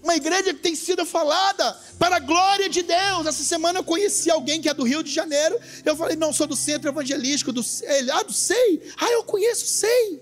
uma 0.02 0.16
igreja 0.16 0.54
que 0.54 0.60
tem 0.60 0.76
sido 0.76 1.06
falada 1.06 1.78
para 1.98 2.18
a 2.18 2.20
glória 2.20 2.70
de 2.70 2.82
Deus. 2.82 3.26
Essa 3.28 3.44
semana 3.44 3.80
eu 3.80 3.84
conheci 3.84 4.32
alguém 4.32 4.62
que 4.62 4.70
é 4.70 4.74
do 4.74 4.84
Rio 4.84 5.04
de 5.04 5.12
Janeiro. 5.12 5.60
Eu 5.86 5.96
falei, 5.96 6.16
não, 6.16 6.32
sou 6.32 6.48
do 6.48 6.56
centro 6.56 6.90
evangelístico. 6.90 7.52
Do... 7.52 7.64
Ele, 7.84 8.12
ah, 8.12 8.24
do 8.24 8.34
SEI? 8.34 8.82
Ah, 8.98 9.12
eu 9.12 9.24
conheço 9.24 9.66
SEI. 9.68 10.22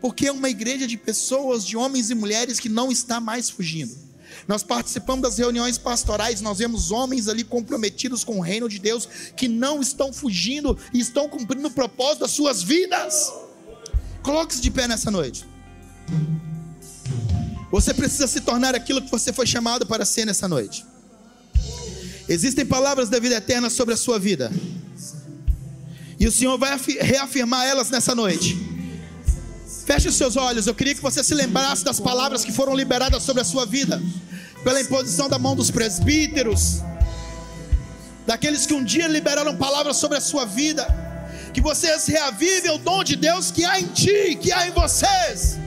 Porque 0.00 0.26
é 0.26 0.32
uma 0.32 0.50
igreja 0.50 0.86
de 0.86 0.96
pessoas, 0.96 1.64
de 1.64 1.76
homens 1.76 2.10
e 2.10 2.14
mulheres 2.14 2.58
que 2.58 2.68
não 2.68 2.90
está 2.90 3.20
mais 3.20 3.48
fugindo. 3.48 3.96
Nós 4.48 4.64
participamos 4.64 5.22
das 5.22 5.38
reuniões 5.38 5.78
pastorais, 5.78 6.40
nós 6.40 6.58
vemos 6.58 6.90
homens 6.90 7.28
ali 7.28 7.44
comprometidos 7.44 8.24
com 8.24 8.38
o 8.38 8.40
reino 8.40 8.68
de 8.68 8.80
Deus, 8.80 9.08
que 9.36 9.46
não 9.46 9.80
estão 9.80 10.12
fugindo 10.12 10.76
e 10.92 10.98
estão 10.98 11.28
cumprindo 11.28 11.68
o 11.68 11.70
propósito 11.70 12.20
das 12.20 12.32
suas 12.32 12.62
vidas. 12.62 13.32
Coloque-se 14.22 14.60
de 14.60 14.70
pé 14.70 14.88
nessa 14.88 15.10
noite. 15.10 15.46
Você 17.72 17.94
precisa 17.94 18.26
se 18.26 18.42
tornar 18.42 18.74
aquilo 18.74 19.00
que 19.00 19.10
você 19.10 19.32
foi 19.32 19.46
chamado 19.46 19.86
para 19.86 20.04
ser 20.04 20.26
nessa 20.26 20.46
noite. 20.46 20.84
Existem 22.28 22.66
palavras 22.66 23.08
da 23.08 23.18
vida 23.18 23.34
eterna 23.36 23.70
sobre 23.70 23.94
a 23.94 23.96
sua 23.96 24.18
vida. 24.18 24.52
E 26.20 26.26
o 26.26 26.30
Senhor 26.30 26.58
vai 26.58 26.78
reafirmar 27.00 27.66
elas 27.66 27.88
nessa 27.88 28.14
noite. 28.14 28.58
Feche 29.86 30.08
os 30.08 30.14
seus 30.14 30.36
olhos. 30.36 30.66
Eu 30.66 30.74
queria 30.74 30.94
que 30.94 31.00
você 31.00 31.24
se 31.24 31.34
lembrasse 31.34 31.82
das 31.82 31.98
palavras 31.98 32.44
que 32.44 32.52
foram 32.52 32.76
liberadas 32.76 33.22
sobre 33.22 33.40
a 33.40 33.44
sua 33.44 33.64
vida, 33.64 34.00
pela 34.62 34.80
imposição 34.80 35.26
da 35.26 35.38
mão 35.38 35.56
dos 35.56 35.70
presbíteros, 35.70 36.82
daqueles 38.26 38.66
que 38.66 38.74
um 38.74 38.84
dia 38.84 39.08
liberaram 39.08 39.56
palavras 39.56 39.96
sobre 39.96 40.18
a 40.18 40.20
sua 40.20 40.44
vida. 40.44 40.86
Que 41.54 41.60
vocês 41.62 42.06
reavivem 42.06 42.70
o 42.70 42.78
dom 42.78 43.02
de 43.02 43.16
Deus 43.16 43.50
que 43.50 43.64
há 43.64 43.80
em 43.80 43.86
ti, 43.86 44.38
que 44.40 44.52
há 44.52 44.68
em 44.68 44.72
vocês. 44.72 45.61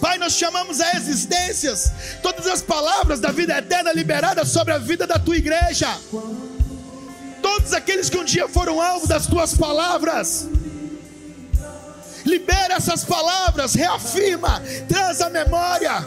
Pai, 0.00 0.18
nós 0.18 0.32
chamamos 0.34 0.80
a 0.80 0.96
existências 0.96 1.92
todas 2.22 2.46
as 2.46 2.62
palavras 2.62 3.20
da 3.20 3.30
vida 3.30 3.56
eterna 3.56 3.92
liberadas 3.92 4.48
sobre 4.48 4.72
a 4.72 4.78
vida 4.78 5.06
da 5.06 5.18
tua 5.18 5.36
igreja 5.36 5.88
todos 7.68 7.72
aqueles 7.72 8.08
que 8.08 8.16
um 8.16 8.24
dia 8.24 8.48
foram 8.48 8.80
alvo 8.80 9.06
das 9.06 9.26
tuas 9.26 9.54
palavras. 9.54 10.48
Libera 12.24 12.74
essas 12.74 13.04
palavras, 13.04 13.74
reafirma, 13.74 14.62
traz 14.88 15.20
a 15.20 15.28
memória, 15.30 16.06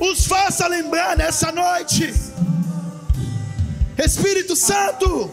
os 0.00 0.26
faça 0.26 0.66
lembrar 0.66 1.16
nessa 1.16 1.52
noite. 1.52 2.12
Espírito 3.96 4.56
Santo, 4.56 5.30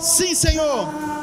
sim, 0.00 0.34
Senhor. 0.34 1.13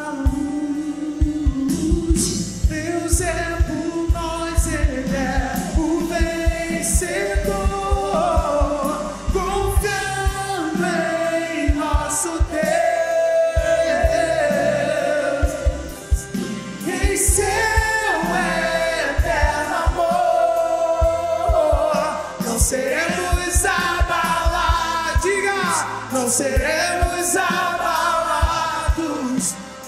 Seremos 26.32 27.36
abalados, 27.36 29.03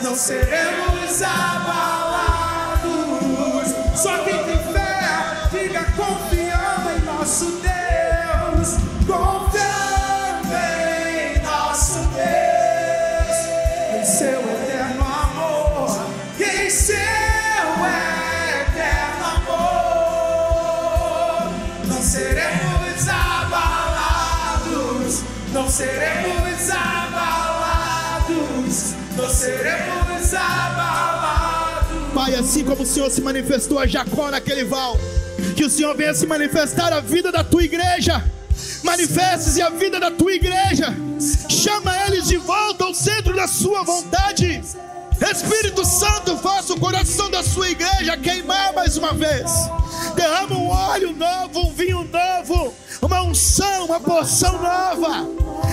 não 0.02 0.14
seremos 0.14 0.93
assim 32.44 32.66
como 32.66 32.84
o 32.84 32.86
Senhor 32.86 33.10
se 33.10 33.22
manifestou 33.22 33.80
a 33.80 33.88
Jacó 33.88 34.30
naquele 34.30 34.66
val, 34.66 35.00
que 35.56 35.64
o 35.64 35.70
Senhor 35.70 35.96
venha 35.96 36.14
se 36.14 36.28
manifestar 36.28 36.92
a 36.92 37.00
vida 37.00 37.32
da 37.32 37.44
tua 37.44 37.64
igreja. 37.64 38.24
Manifeste-se 38.84 39.62
a 39.62 39.70
vida 39.70 40.00
da 40.00 40.12
tua 40.12 40.34
igreja. 40.34 40.94
Chama 41.50 41.96
eles 42.06 42.28
de 42.28 42.38
volta 42.38 42.84
ao 42.84 42.94
centro 42.94 43.34
da 43.34 43.48
sua 43.48 43.84
vontade. 43.84 44.62
Espírito 45.32 45.86
Santo, 45.86 46.38
faça 46.38 46.74
o 46.74 46.80
coração 46.80 47.32
da 47.32 47.42
sua 47.42 47.70
igreja 47.70 48.18
queimar 48.18 48.74
mais 48.74 48.98
uma 48.98 49.14
vez. 49.14 49.50
Derrama 50.16 50.58
um 50.58 50.68
óleo 50.68 51.14
novo, 51.14 51.68
um 51.68 51.74
vinho 51.74 52.04
novo, 52.04 52.74
uma 53.06 53.22
unção, 53.22 53.86
uma 53.86 54.00
porção 54.00 54.54
nova. 54.62 55.28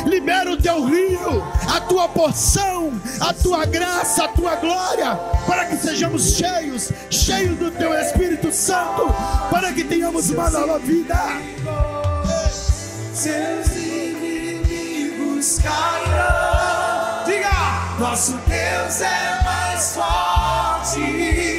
Libera 0.06 0.50
o 0.50 0.56
teu 0.56 0.84
rio, 0.84 1.42
a 1.68 1.80
tua 1.80 2.08
porção, 2.08 2.92
a 3.20 3.32
tua 3.34 3.64
graça, 3.66 4.24
a 4.24 4.28
tua 4.28 4.56
glória, 4.56 5.14
para 5.46 5.66
que 5.66 5.76
sejamos 5.76 6.36
cheios, 6.36 6.90
cheios 7.10 7.58
do 7.58 7.70
teu 7.70 7.92
Espírito 7.94 8.50
Santo, 8.50 9.06
para 9.50 9.72
que 9.72 9.84
tenhamos 9.84 10.30
uma 10.30 10.50
nova 10.50 10.78
vida. 10.78 11.16
Seus 13.12 13.68
inimigos 13.76 15.58
cairão. 15.58 17.24
Diga, 17.26 17.98
nosso 17.98 18.32
Deus 18.46 19.00
é 19.02 19.42
mais 19.44 19.94
forte. 19.94 21.49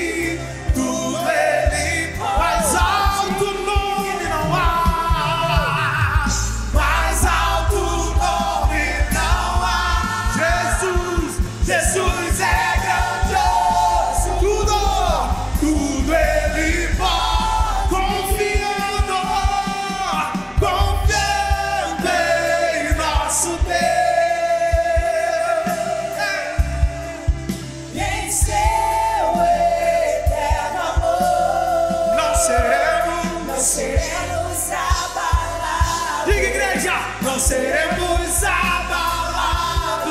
Seremos, 33.62 34.72
abalados. 34.72 36.26
Diga, 36.26 36.48
igreja, 36.48 36.94
não 37.22 37.40
seremos 37.40 38.44
abalados. 38.44 40.02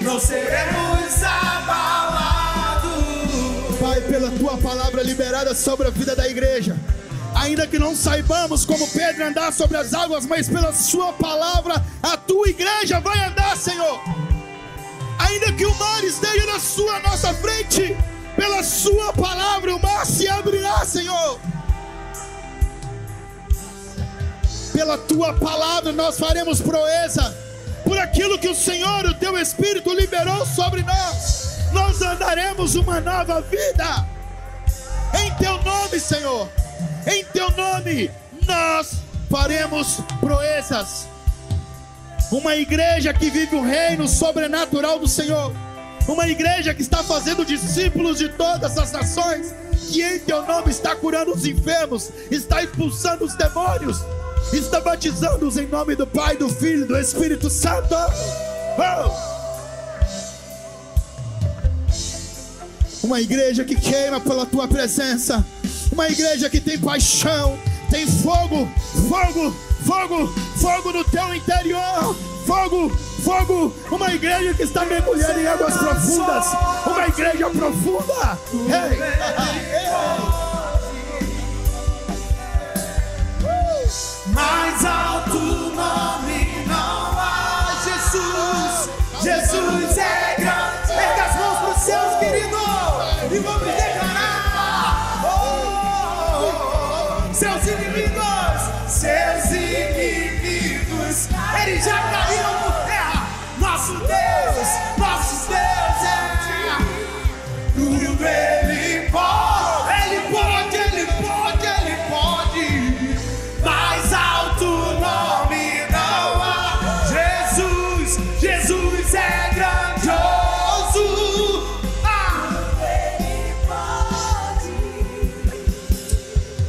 Não 0.00 0.20
seremos 0.20 1.22
abalados. 1.22 2.90
Pai, 3.80 4.00
pela 4.02 4.30
tua 4.30 4.56
palavra 4.58 5.02
liberada 5.02 5.52
sobre 5.54 5.88
a 5.88 5.90
vida 5.90 6.14
da 6.14 6.28
igreja. 6.28 6.76
Ainda 7.34 7.66
que 7.66 7.78
não 7.78 7.96
saibamos 7.96 8.64
como 8.64 8.86
Pedro 8.88 9.24
andar 9.24 9.52
sobre 9.52 9.76
as 9.76 9.92
águas, 9.92 10.24
mas 10.26 10.48
pela 10.48 10.72
sua 10.72 11.12
palavra, 11.12 11.84
a 12.02 12.16
tua 12.16 12.48
igreja 12.48 13.00
vai 13.00 13.18
andar, 13.26 13.56
Senhor. 13.56 14.00
Ainda 15.18 15.52
que 15.52 15.66
o 15.66 15.74
mar 15.74 16.04
esteja 16.04 16.46
na 16.46 16.60
sua 16.60 17.00
nossa 17.00 17.34
frente, 17.34 17.96
pela 18.36 18.62
sua 18.62 19.12
palavra 19.12 19.74
o 19.74 19.82
mar 19.82 20.06
se 20.06 20.28
abrirá, 20.28 20.84
Senhor. 20.84 21.40
Pela 24.80 24.96
tua 24.96 25.34
palavra 25.34 25.92
nós 25.92 26.18
faremos 26.18 26.58
proeza. 26.62 27.36
Por 27.84 27.98
aquilo 27.98 28.38
que 28.38 28.48
o 28.48 28.54
Senhor, 28.54 29.04
o 29.04 29.12
teu 29.12 29.36
Espírito 29.36 29.92
liberou 29.92 30.46
sobre 30.46 30.82
nós, 30.82 31.58
nós 31.70 32.00
andaremos 32.00 32.76
uma 32.76 32.98
nova 32.98 33.42
vida. 33.42 34.06
Em 35.22 35.34
teu 35.34 35.62
nome, 35.62 36.00
Senhor. 36.00 36.48
Em 37.06 37.22
teu 37.26 37.50
nome 37.50 38.10
nós 38.46 38.92
faremos 39.28 40.00
proezas. 40.18 41.06
Uma 42.32 42.56
igreja 42.56 43.12
que 43.12 43.28
vive 43.28 43.56
o 43.56 43.62
reino 43.62 44.08
sobrenatural 44.08 44.98
do 44.98 45.06
Senhor. 45.06 45.52
Uma 46.08 46.26
igreja 46.26 46.72
que 46.72 46.80
está 46.80 47.02
fazendo 47.02 47.44
discípulos 47.44 48.16
de 48.16 48.30
todas 48.30 48.78
as 48.78 48.90
nações. 48.92 49.54
Que 49.92 50.02
em 50.02 50.20
teu 50.20 50.42
nome 50.46 50.70
está 50.70 50.96
curando 50.96 51.32
os 51.32 51.44
enfermos, 51.44 52.10
está 52.30 52.62
expulsando 52.62 53.26
os 53.26 53.34
demônios, 53.34 53.98
está 54.52 54.80
batizando-os 54.80 55.56
em 55.56 55.66
nome 55.66 55.94
do 55.94 56.06
Pai, 56.06 56.36
do 56.36 56.48
Filho 56.48 56.86
do 56.86 56.96
Espírito 56.96 57.48
Santo. 57.48 57.94
Oh! 58.78 59.30
Uma 63.06 63.20
igreja 63.20 63.64
que 63.64 63.74
queima 63.74 64.20
pela 64.20 64.46
tua 64.46 64.68
presença. 64.68 65.44
Uma 65.92 66.08
igreja 66.08 66.48
que 66.48 66.60
tem 66.60 66.78
paixão, 66.78 67.58
tem 67.90 68.06
fogo, 68.06 68.68
fogo, 69.08 69.52
fogo, 69.84 70.28
fogo 70.56 70.92
no 70.92 71.04
teu 71.04 71.34
interior. 71.34 72.14
Fogo, 72.46 72.90
fogo. 73.24 73.74
Uma 73.90 74.12
igreja 74.12 74.54
que 74.54 74.62
está 74.62 74.84
mergulhando 74.84 75.40
em 75.40 75.46
águas 75.46 75.76
profundas. 75.76 76.46
Uma 76.86 77.06
igreja 77.08 77.50
profunda. 77.50 78.38
Ei, 78.52 78.98
Mais 80.18 80.49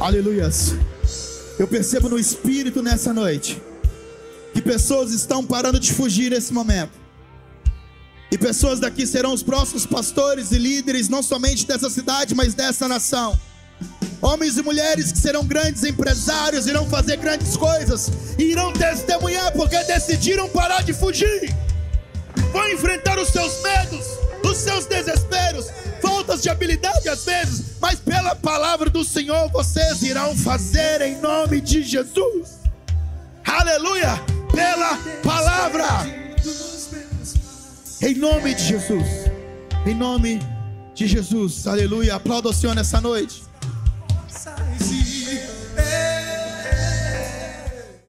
Aleluias. 0.02 0.74
Eu 1.56 1.68
percebo 1.68 2.08
no 2.08 2.18
Espírito 2.18 2.82
nessa 2.82 3.12
noite 3.12 3.62
que 4.52 4.60
pessoas 4.60 5.12
estão 5.12 5.46
parando 5.46 5.78
de 5.78 5.92
fugir 5.92 6.32
nesse 6.32 6.52
momento. 6.52 6.90
E 8.28 8.36
pessoas 8.36 8.80
daqui 8.80 9.06
serão 9.06 9.32
os 9.32 9.44
próximos 9.44 9.86
pastores 9.86 10.50
e 10.50 10.58
líderes, 10.58 11.08
não 11.08 11.22
somente 11.22 11.64
dessa 11.64 11.88
cidade, 11.88 12.34
mas 12.34 12.52
dessa 12.52 12.88
nação. 12.88 13.38
Homens 14.20 14.56
e 14.56 14.62
mulheres 14.62 15.12
que 15.12 15.18
serão 15.18 15.44
grandes 15.44 15.84
empresários, 15.84 16.66
irão 16.66 16.84
fazer 16.90 17.18
grandes 17.18 17.56
coisas, 17.56 18.10
e 18.36 18.42
irão 18.42 18.72
testemunhar 18.72 19.52
porque 19.52 19.78
decidiram 19.84 20.48
parar 20.48 20.82
de 20.82 20.92
fugir. 20.92 21.54
Vão 22.52 22.68
enfrentar 22.72 23.20
os 23.20 23.28
seus 23.28 23.62
medos, 23.62 24.04
os 24.44 24.56
seus 24.56 24.84
desesperos, 24.84 25.66
faltas 26.12 26.42
de 26.42 26.50
habilidade 26.50 27.08
às 27.08 27.24
vezes, 27.24 27.76
mas 27.80 27.98
pela 27.98 28.36
palavra 28.36 28.90
do 28.90 29.02
Senhor 29.02 29.48
vocês 29.48 30.02
irão 30.02 30.36
fazer 30.36 31.00
em 31.00 31.18
nome 31.20 31.58
de 31.58 31.82
Jesus. 31.82 32.60
Aleluia! 33.44 34.20
Pela 34.52 34.98
palavra. 35.22 35.86
Em 38.02 38.14
nome 38.14 38.54
de 38.54 38.62
Jesus. 38.62 39.06
Em 39.86 39.94
nome 39.94 40.38
de 40.94 41.06
Jesus. 41.06 41.66
Aleluia. 41.66 42.16
Aplauda 42.16 42.50
o 42.50 42.52
Senhor 42.52 42.74
nessa 42.74 43.00
noite. 43.00 43.42